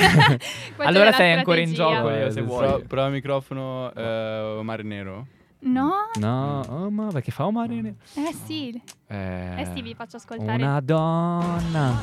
questa 0.74 0.84
Allora 0.84 1.12
sei 1.12 1.32
ancora 1.32 1.60
in 1.60 1.72
gioco, 1.72 2.08
Leo, 2.08 2.30
se 2.32 2.42
vuoi. 2.42 2.66
Pro- 2.66 2.82
prova 2.88 3.06
il 3.06 3.12
microfono. 3.12 3.92
Eh, 3.94 4.58
Mare 4.64 4.82
Nero. 4.82 5.26
No? 5.60 5.92
No, 6.18 6.60
oh, 6.68 6.90
ma 6.90 7.06
perché 7.12 7.30
fa 7.30 7.44
un 7.46 7.54
marine? 7.54 7.94
Eh 8.14 8.34
sì. 8.46 8.82
Eh, 9.06 9.60
Eh 9.60 9.68
sì, 9.74 9.80
vi 9.82 9.94
faccio 9.94 10.16
ascoltare. 10.16 10.60
Una 10.60 10.80
donna. 10.80 12.02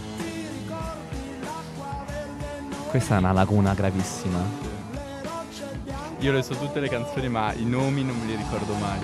Questa 2.90 3.16
è 3.16 3.18
una 3.18 3.34
laguna 3.34 3.74
gravissima. 3.74 4.40
Io 6.20 6.32
le 6.32 6.42
so 6.42 6.56
tutte 6.56 6.80
le 6.80 6.88
canzoni, 6.88 7.28
ma 7.28 7.52
i 7.54 7.66
nomi 7.66 8.02
non 8.06 8.18
me 8.18 8.28
li 8.28 8.36
ricordo 8.36 8.74
mai. 8.76 9.00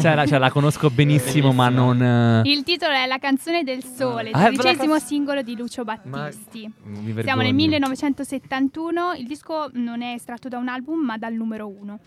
Cioè, 0.00 0.14
la, 0.14 0.26
cioè, 0.26 0.38
la 0.38 0.50
conosco 0.50 0.90
benissimo, 0.90 1.52
ma 1.52 1.68
non. 1.68 2.02
eh, 2.02 2.42
Il 2.44 2.62
titolo 2.64 2.92
è 2.92 3.06
La 3.06 3.18
canzone 3.18 3.62
del 3.64 3.82
sole, 3.84 4.30
Ah, 4.32 4.44
dodicesimo 4.50 4.94
la- 4.94 4.98
singolo 5.00 5.42
di 5.42 5.56
Lucio 5.56 5.84
Ma- 5.84 5.98
Battisti. 6.04 6.70
mi 6.84 6.94
Siamo 7.22 7.42
nel 7.42 7.52
vergogno. 7.52 7.52
1971, 7.54 9.12
il 9.14 9.26
disco 9.26 9.70
non 9.74 10.02
è 10.02 10.12
estratto 10.14 10.48
da 10.48 10.58
un 10.58 10.68
album 10.68 11.00
ma 11.04 11.16
dal 11.18 11.32
numero 11.34 11.68
uno. 11.68 11.98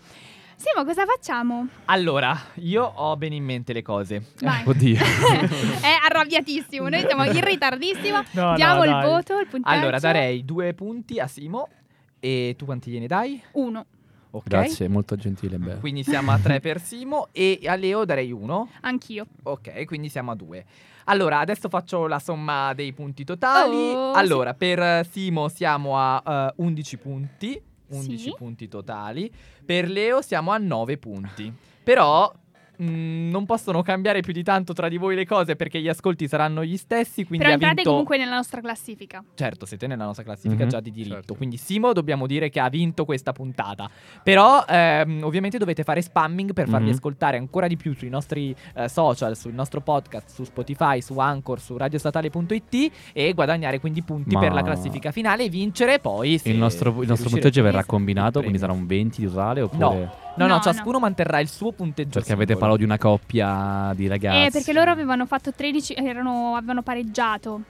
Simo, 0.56 0.84
cosa 0.84 1.04
facciamo? 1.04 1.66
Allora, 1.86 2.38
io 2.56 2.84
ho 2.84 3.16
bene 3.16 3.34
in 3.34 3.44
mente 3.44 3.72
le 3.72 3.82
cose. 3.82 4.26
Vai. 4.40 4.62
Oddio. 4.66 4.96
è 5.82 5.98
arrabbiatissimo, 6.08 6.88
noi 6.88 7.00
siamo 7.00 7.24
in 7.24 7.44
ritardissimo. 7.44 8.20
No, 8.32 8.54
Diamo 8.54 8.76
no, 8.78 8.84
il 8.84 8.90
dai. 8.90 9.04
voto, 9.04 9.38
il 9.40 9.46
punteggio. 9.48 9.76
Allora, 9.76 9.98
darei 9.98 10.44
due 10.44 10.72
punti 10.74 11.18
a 11.18 11.26
Simo. 11.26 11.68
E 12.20 12.54
tu 12.56 12.64
quanti 12.66 12.92
gliene 12.92 13.08
dai? 13.08 13.42
Uno, 13.52 13.84
Ok. 14.34 14.46
Grazie, 14.48 14.88
molto 14.88 15.14
gentile. 15.16 15.58
Beh. 15.58 15.76
Quindi 15.76 16.02
siamo 16.02 16.30
a 16.32 16.38
tre 16.38 16.58
per 16.60 16.80
Simo 16.80 17.28
e 17.32 17.60
a 17.66 17.74
Leo 17.76 18.04
darei 18.04 18.32
uno. 18.32 18.68
anch'io. 18.80 19.26
Ok, 19.44 19.84
quindi 19.84 20.08
siamo 20.08 20.30
a 20.30 20.34
due. 20.34 20.64
Allora, 21.04 21.40
adesso 21.40 21.68
faccio 21.68 22.06
la 22.06 22.18
somma 22.18 22.72
dei 22.74 22.92
punti 22.92 23.24
totali. 23.24 23.76
Oh, 23.76 24.12
allora, 24.12 24.54
per 24.54 24.78
eh, 24.80 25.06
Simo 25.10 25.48
siamo 25.48 25.98
a 25.98 26.50
eh, 26.56 26.62
11 26.62 26.96
punti. 26.98 27.62
11 27.88 28.18
Sì. 28.18 28.34
punti 28.36 28.68
totali. 28.68 29.30
Per 29.64 29.88
Leo 29.88 30.22
siamo 30.22 30.50
a 30.52 30.56
9 30.58 30.96
punti. 30.96 31.52
Però 31.82 32.32
mh, 32.76 33.28
non 33.30 33.44
possono 33.46 33.82
cambiare 33.82 34.20
più 34.20 34.32
di 34.32 34.42
tanto 34.42 34.72
tra 34.72 34.88
di 34.88 34.96
voi 34.96 35.14
le 35.14 35.26
cose 35.26 35.56
perché 35.56 35.80
gli 35.80 35.88
ascolti 35.88 36.26
saranno 36.28 36.64
gli 36.64 36.76
stessi. 36.76 37.24
Quindi 37.24 37.38
Però 37.38 37.50
ha 37.50 37.52
entrate 37.54 37.74
vinto... 37.76 37.90
comunque 37.90 38.18
nella 38.18 38.34
nostra 38.34 38.60
classifica. 38.60 39.22
Certo, 39.34 39.66
siete 39.66 39.86
nella 39.86 40.04
nostra 40.04 40.24
classifica 40.24 40.64
Mhm. 40.64 40.68
già 40.70 40.80
di 40.80 40.90
diritto. 40.90 41.14
Certo. 41.14 41.34
Quindi 41.34 41.56
Simo 41.56 41.92
dobbiamo 41.92 42.26
dire 42.26 42.48
che 42.50 42.60
ha 42.60 42.68
vinto 42.68 43.04
questa 43.04 43.32
puntata. 43.32 43.88
Però 44.22 44.64
ehm, 44.66 45.20
ovviamente 45.22 45.58
dovete 45.58 45.82
fare 45.84 46.02
spamming 46.02 46.52
per 46.52 46.68
farvi 46.68 46.88
Mhm. 46.88 46.92
ascoltare 46.94 47.36
ancora 47.38 47.66
di 47.66 47.76
più 47.76 47.94
sui 47.94 48.08
nostri 48.08 48.54
eh, 48.74 48.88
social, 48.88 49.36
sul 49.36 49.52
nostro 49.54 49.80
podcast, 49.80 50.30
su 50.30 50.44
Spotify, 50.44 51.00
su 51.00 51.18
Anchor, 51.18 51.60
su 51.60 51.76
radiostatale.it 51.76 52.90
e 53.12 53.32
guadagnare 53.32 53.80
quindi 53.80 54.02
punti 54.02 54.34
Ma- 54.34 54.40
per 54.40 54.52
la 54.52 54.62
classifica 54.62 55.10
finale 55.10 55.44
e 55.44 55.48
vincere 55.48 55.98
poi 55.98 56.38
se- 56.38 56.50
Il 56.50 56.56
nostro, 56.58 57.02
il 57.02 57.08
nostro 57.08 57.28
punteggio 57.30 57.62
verrà 57.62 57.84
combinato, 57.84 58.40
quindi 58.40 58.58
sarà 58.58 58.72
un 58.72 58.86
20 58.86 59.20
di 59.20 59.26
totale 59.26 59.60
oppure... 59.62 59.78
No. 59.82 60.21
No, 60.34 60.46
no, 60.46 60.54
No, 60.54 60.60
ciascuno 60.60 60.98
manterrà 60.98 61.40
il 61.40 61.48
suo 61.48 61.72
punteggio 61.72 62.10
Perché 62.18 62.32
avete 62.32 62.54
singolo. 62.54 62.58
parlato 62.58 62.78
di 62.78 62.84
una 62.84 62.98
coppia 62.98 63.92
di 63.94 64.06
ragazzi. 64.08 64.46
Eh, 64.46 64.50
perché 64.50 64.72
loro 64.72 64.90
avevano 64.90 65.26
fatto 65.26 65.52
13, 65.52 65.94
erano, 65.94 66.56
avevano 66.56 66.82
pareggiato. 66.82 67.60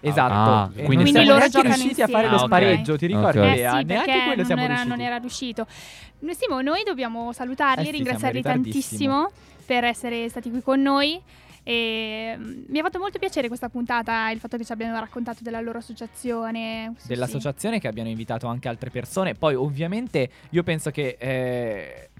Esatto. 0.00 0.32
Ah, 0.50 0.70
E 0.74 0.84
quindi 0.84 1.10
siamo 1.10 1.28
loro 1.28 1.48
giocano 1.48 1.74
riusciti 1.74 2.02
a 2.02 2.06
fare 2.06 2.28
lo 2.28 2.36
Ah, 2.36 2.40
ok. 2.40 2.46
spareggio, 2.46 2.96
ti 2.96 3.06
ricordi 3.06 3.38
Ok. 3.38 3.44
Eh 3.44 3.54
Lea? 3.56 3.78
sì, 3.78 3.84
Neanche 3.84 4.12
quello 4.12 4.34
non 4.36 4.44
siamo 4.44 4.62
era, 4.62 4.68
riusciti. 4.74 4.88
non 4.96 5.00
era 5.06 5.16
riuscito. 5.16 5.66
Simo, 6.30 6.60
noi 6.60 6.82
dobbiamo 6.84 7.32
salutarli 7.32 7.84
Eh 7.84 7.88
e 7.88 7.90
sì, 7.90 7.96
ringraziarli 7.96 8.42
tantissimo 8.42 9.30
per 9.66 9.84
essere 9.84 10.28
stati 10.28 10.50
qui 10.50 10.62
con 10.62 10.80
noi. 10.80 11.20
E 11.68 12.36
mm, 12.38 12.62
mi 12.68 12.78
ha 12.78 12.82
fatto 12.82 13.00
molto 13.00 13.18
piacere 13.18 13.48
questa 13.48 13.68
puntata, 13.68 14.30
il 14.30 14.38
fatto 14.38 14.56
che 14.56 14.64
ci 14.64 14.70
abbiano 14.70 15.00
raccontato 15.00 15.42
della 15.42 15.60
loro 15.60 15.78
associazione. 15.78 16.92
Sì, 16.94 17.02
sì. 17.02 17.08
dell'associazione 17.08 17.80
che 17.80 17.88
abbiano 17.88 18.08
invitato 18.08 18.46
anche 18.46 18.68
altre 18.68 18.90
persone. 18.90 19.34
Poi, 19.34 19.56
ovviamente, 19.56 20.30
io 20.50 20.62
penso 20.62 20.92
che 20.92 21.16
eh, 21.18 22.10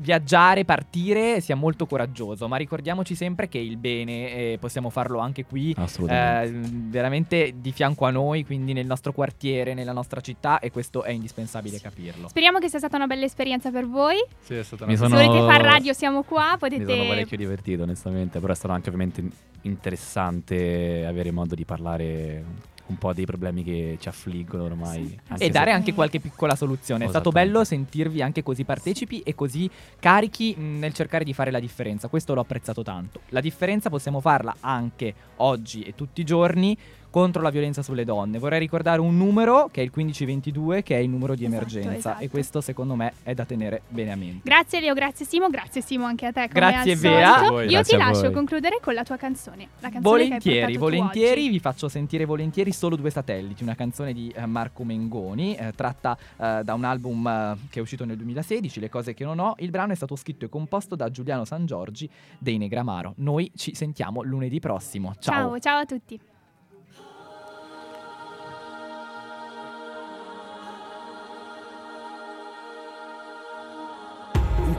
viaggiare, 0.00 0.64
partire 0.64 1.40
sia 1.40 1.54
molto 1.54 1.86
coraggioso, 1.86 2.48
ma 2.48 2.56
ricordiamoci 2.56 3.14
sempre 3.14 3.48
che 3.48 3.58
il 3.58 3.76
bene 3.76 4.30
eh, 4.30 4.58
possiamo 4.58 4.88
farlo 4.88 5.18
anche 5.18 5.44
qui. 5.44 5.74
Assolutamente. 5.76 6.48
eh, 6.56 6.70
veramente 6.88 7.54
di 7.56 7.70
fianco 7.72 8.06
a 8.06 8.10
noi, 8.10 8.44
quindi 8.44 8.72
nel 8.72 8.86
nostro 8.86 9.12
quartiere, 9.12 9.74
nella 9.74 9.92
nostra 9.92 10.20
città, 10.20 10.58
e 10.58 10.70
questo 10.70 11.02
è 11.02 11.10
indispensabile 11.10 11.78
capirlo. 11.80 12.28
Speriamo 12.28 12.58
che 12.58 12.68
sia 12.68 12.78
stata 12.78 12.96
una 12.96 13.06
bella 13.06 13.24
esperienza 13.26 13.70
per 13.70 13.86
voi. 13.86 14.16
Sì, 14.40 14.54
è 14.54 14.62
stata 14.62 14.86
Mi 14.86 14.94
una 14.94 15.02
Se 15.04 15.08
sono- 15.10 15.28
volete 15.28 15.52
far 15.52 15.62
radio 15.62 15.92
siamo 15.92 16.22
qua, 16.22 16.52
Mi 16.52 16.58
potete... 16.58 16.86
sono 16.86 17.06
parecchio 17.06 17.36
divertito, 17.36 17.82
onestamente. 17.82 18.40
Però 18.40 18.52
è 18.52 18.56
stato 18.56 18.72
anche 18.72 18.88
ovviamente 18.88 19.22
interessante 19.62 21.04
avere 21.06 21.30
modo 21.30 21.54
di 21.54 21.64
parlare 21.64 22.44
un 22.90 22.98
po' 22.98 23.12
dei 23.12 23.24
problemi 23.24 23.64
che 23.64 23.96
ci 23.98 24.08
affliggono 24.08 24.64
ormai. 24.64 25.18
anche 25.28 25.44
E 25.44 25.46
se- 25.46 25.50
dare 25.52 25.70
anche 25.72 25.94
qualche 25.94 26.20
piccola 26.20 26.54
soluzione. 26.54 27.06
È 27.06 27.08
stato 27.08 27.30
bello 27.30 27.64
sentirvi 27.64 28.20
anche 28.20 28.42
così 28.42 28.64
partecipi 28.64 29.20
e 29.20 29.34
così 29.34 29.70
carichi 29.98 30.54
mh, 30.56 30.78
nel 30.78 30.92
cercare 30.92 31.24
di 31.24 31.32
fare 31.32 31.50
la 31.50 31.60
differenza. 31.60 32.08
Questo 32.08 32.34
l'ho 32.34 32.40
apprezzato 32.40 32.82
tanto. 32.82 33.20
La 33.28 33.40
differenza 33.40 33.88
possiamo 33.88 34.20
farla 34.20 34.56
anche 34.60 35.14
oggi 35.36 35.82
e 35.82 35.94
tutti 35.94 36.20
i 36.20 36.24
giorni 36.24 36.76
contro 37.10 37.42
la 37.42 37.50
violenza 37.50 37.82
sulle 37.82 38.04
donne. 38.04 38.38
Vorrei 38.38 38.58
ricordare 38.58 39.00
un 39.00 39.16
numero 39.16 39.68
che 39.70 39.80
è 39.80 39.84
il 39.84 39.90
1522 39.92 40.82
che 40.82 40.96
è 40.96 40.98
il 40.98 41.08
numero 41.08 41.34
di 41.34 41.44
Esatto, 41.44 41.56
emergenza 41.56 41.98
esatto. 41.98 42.24
e 42.24 42.28
questo 42.28 42.60
secondo 42.60 42.94
me 42.94 43.12
è 43.22 43.34
da 43.34 43.44
tenere 43.44 43.82
bene 43.88 44.12
a 44.12 44.16
mente. 44.16 44.40
Grazie 44.48 44.80
Leo, 44.80 44.94
grazie 44.94 45.26
Simo, 45.26 45.48
grazie 45.48 45.80
Simo 45.82 46.04
anche 46.04 46.26
a 46.26 46.32
te. 46.32 46.48
Come 46.48 46.70
Grazie. 46.70 46.96
Voi. 46.96 47.64
Io 47.64 47.70
Grazie 47.70 47.96
ti 47.96 48.02
lascio 48.02 48.22
voi. 48.22 48.32
concludere 48.32 48.78
con 48.80 48.94
la 48.94 49.02
tua 49.02 49.16
canzone. 49.16 49.68
La 49.80 49.90
canzone 49.90 50.00
Volentieri, 50.02 50.76
volentieri, 50.76 51.48
vi 51.48 51.58
faccio 51.58 51.88
sentire 51.88 52.24
volentieri 52.24 52.72
solo 52.72 52.96
due 52.96 53.10
satelliti, 53.10 53.62
una 53.62 53.74
canzone 53.74 54.12
di 54.12 54.32
eh, 54.34 54.46
Marco 54.46 54.84
Mengoni, 54.84 55.56
eh, 55.56 55.72
tratta 55.74 56.16
eh, 56.36 56.60
da 56.64 56.74
un 56.74 56.84
album 56.84 57.26
eh, 57.26 57.56
che 57.70 57.78
è 57.78 57.82
uscito 57.82 58.04
nel 58.04 58.16
2016, 58.16 58.80
Le 58.80 58.88
cose 58.88 59.14
che 59.14 59.24
non 59.24 59.38
ho. 59.38 59.54
Il 59.58 59.70
brano 59.70 59.92
è 59.92 59.96
stato 59.96 60.16
scritto 60.16 60.44
e 60.44 60.48
composto 60.48 60.94
da 60.94 61.10
Giuliano 61.10 61.44
San 61.44 61.66
Giorgi 61.66 62.08
dei 62.38 62.58
Negramaro. 62.58 63.14
Noi 63.16 63.50
ci 63.56 63.74
sentiamo 63.74 64.22
lunedì 64.22 64.60
prossimo. 64.60 65.14
Ciao. 65.18 65.50
Ciao, 65.50 65.58
ciao 65.58 65.78
a 65.80 65.84
tutti. 65.84 66.29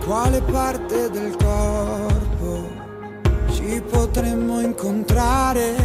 Quale 0.06 0.42
parte 0.42 1.10
del 1.10 1.36
corpo 1.36 2.68
ci 3.52 3.82
potremmo 3.90 4.60
incontrare 4.60 5.76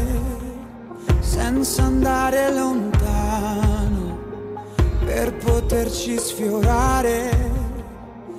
senza 1.21 1.83
andare 1.85 2.53
lontano 2.53 4.19
per 5.05 5.35
poterci 5.35 6.19
sfiorare? 6.19 7.55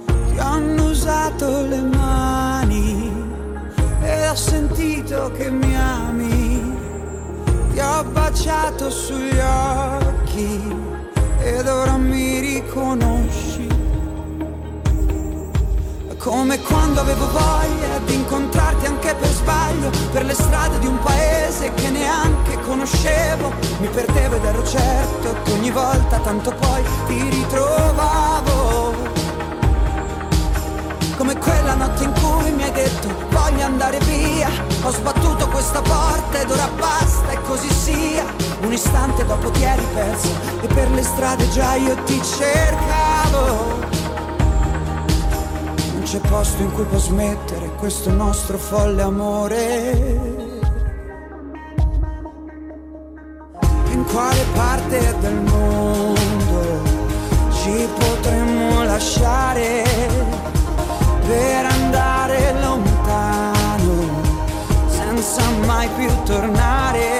Ti 0.06 0.38
hanno 0.40 0.90
usato 0.90 1.66
le 1.66 1.82
mani 1.82 3.12
e 4.02 4.30
ho 4.30 4.36
sentito 4.36 5.32
che 5.38 5.50
mi 5.52 5.76
ami. 5.76 6.76
Ti 7.72 7.80
ho 7.80 8.04
baciato 8.12 8.90
sugli 8.90 9.40
occhi 9.40 10.76
ed 11.40 11.68
ora 11.68 11.98
mi 11.98 12.40
riconosci. 12.40 13.57
Come 16.18 16.60
quando 16.62 17.00
avevo 17.00 17.30
voglia 17.30 18.00
di 18.06 18.16
incontrarti 18.16 18.88
anche 18.88 19.14
per 19.14 19.30
sbaglio 19.30 19.92
Per 20.12 20.26
le 20.26 20.34
strade 20.34 20.80
di 20.80 20.88
un 20.88 21.00
paese 21.00 21.72
che 21.74 21.90
neanche 21.90 22.60
conoscevo. 22.62 23.54
Mi 23.80 23.88
perdevo 23.88 24.36
ed 24.36 24.44
ero 24.44 24.66
certo 24.66 25.36
che 25.44 25.52
ogni 25.52 25.70
volta 25.72 26.18
tanto 26.20 26.52
poi 26.52 26.84
ti 27.06 27.30
ritrovavo. 27.30 28.96
Come 31.18 31.38
quella 31.38 31.76
notte 31.76 32.04
in 32.04 32.14
cui 32.14 32.52
mi 32.52 32.64
hai 32.64 32.72
detto 32.72 33.08
voglio 33.30 33.66
andare 33.66 33.98
via 34.02 34.50
Ho 34.84 34.92
sbattuto 34.92 35.48
questa 35.48 35.82
porta 35.82 36.42
ed 36.42 36.50
ora 36.50 36.70
basta 36.78 37.32
e 37.32 37.42
così 37.42 37.70
sia. 37.70 38.26
Un 38.62 38.74
istante 38.74 39.26
dopo 39.26 39.50
ti 39.52 39.64
eri 39.64 39.86
perso 39.94 40.30
e 40.62 40.68
per 40.68 40.90
le 40.92 41.04
strade 41.04 41.48
già 41.50 41.76
io 41.76 41.96
ti 42.04 42.22
cercavo 42.24 43.77
c'è 46.08 46.20
posto 46.20 46.62
in 46.62 46.72
cui 46.72 46.86
può 46.86 46.98
smettere 46.98 47.68
questo 47.76 48.10
nostro 48.12 48.58
folle 48.58 49.02
amore. 49.02 49.92
In 53.92 54.06
quale 54.06 54.46
parte 54.54 55.16
del 55.20 55.34
mondo 55.34 56.82
ci 57.52 57.90
potremmo 58.00 58.84
lasciare 58.86 59.84
per 61.28 61.66
andare 61.66 62.54
lontano 62.62 64.22
senza 64.88 65.42
mai 65.66 65.90
più 65.90 66.10
tornare? 66.24 67.17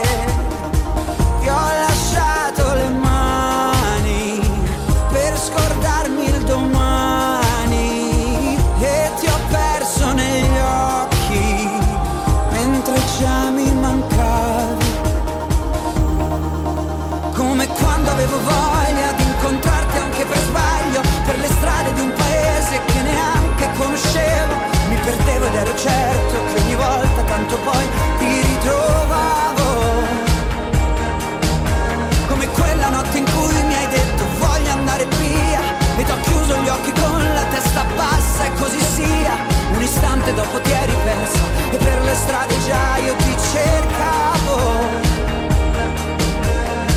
Dopo 40.38 40.62
ti 40.62 40.72
eri 40.72 40.94
persa 41.04 41.44
E 41.72 41.78
per 41.78 42.02
le 42.04 42.14
strade 42.14 42.56
già 42.66 42.98
io 42.98 43.16
ti 43.16 43.36
cercavo 43.52 45.16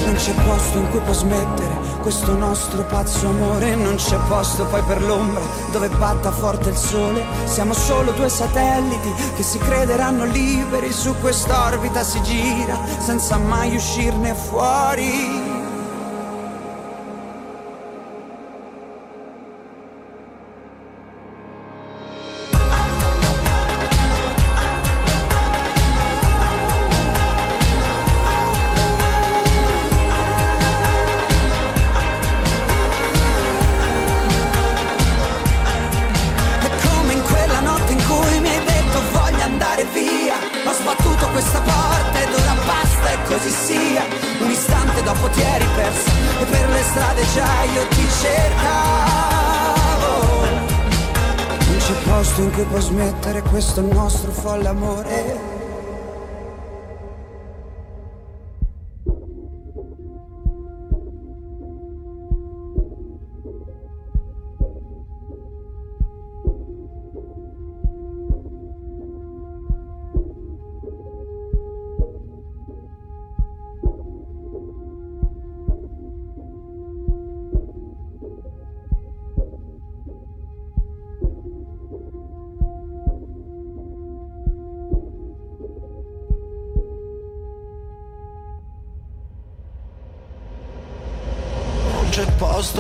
non 0.04 0.14
c'è 0.14 0.32
posto 0.44 0.78
in 0.78 0.90
cui 0.90 1.00
può 1.00 1.12
smettere 1.12 1.90
questo 2.00 2.34
nostro 2.34 2.82
pazzo 2.84 3.28
amore, 3.28 3.74
non 3.76 3.96
c'è 3.96 4.16
posto 4.26 4.64
poi 4.64 4.82
per 4.82 5.02
l'ombra 5.02 5.40
dove 5.70 5.88
batta 5.90 6.32
forte 6.32 6.70
il 6.70 6.76
sole. 6.76 7.22
Siamo 7.44 7.74
solo 7.74 8.12
due 8.12 8.28
satelliti 8.30 9.12
che 9.36 9.42
si 9.42 9.58
crederanno 9.58 10.24
liberi 10.24 10.90
su 10.92 11.14
quest'orbita 11.20 12.02
si 12.02 12.20
gira 12.22 12.78
senza 12.98 13.36
mai 13.36 13.76
uscirne 13.76 14.34
fuori. 14.34 15.49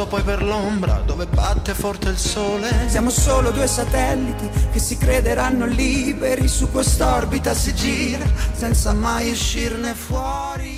Posto 0.00 0.06
poi 0.06 0.22
per 0.22 0.42
l'ombra 0.42 1.02
dove 1.04 1.26
batte 1.26 1.74
forte 1.74 2.08
il 2.08 2.16
sole. 2.16 2.88
Siamo 2.88 3.10
solo 3.10 3.50
due 3.50 3.66
satelliti 3.66 4.48
che 4.72 4.78
si 4.78 4.96
crederanno 4.96 5.66
liberi 5.66 6.48
su 6.48 6.70
quest'orbita 6.70 7.52
si 7.54 7.74
gira 7.74 8.24
senza 8.52 8.92
mai 8.92 9.30
uscirne 9.30 9.94
fuori. 9.94 10.69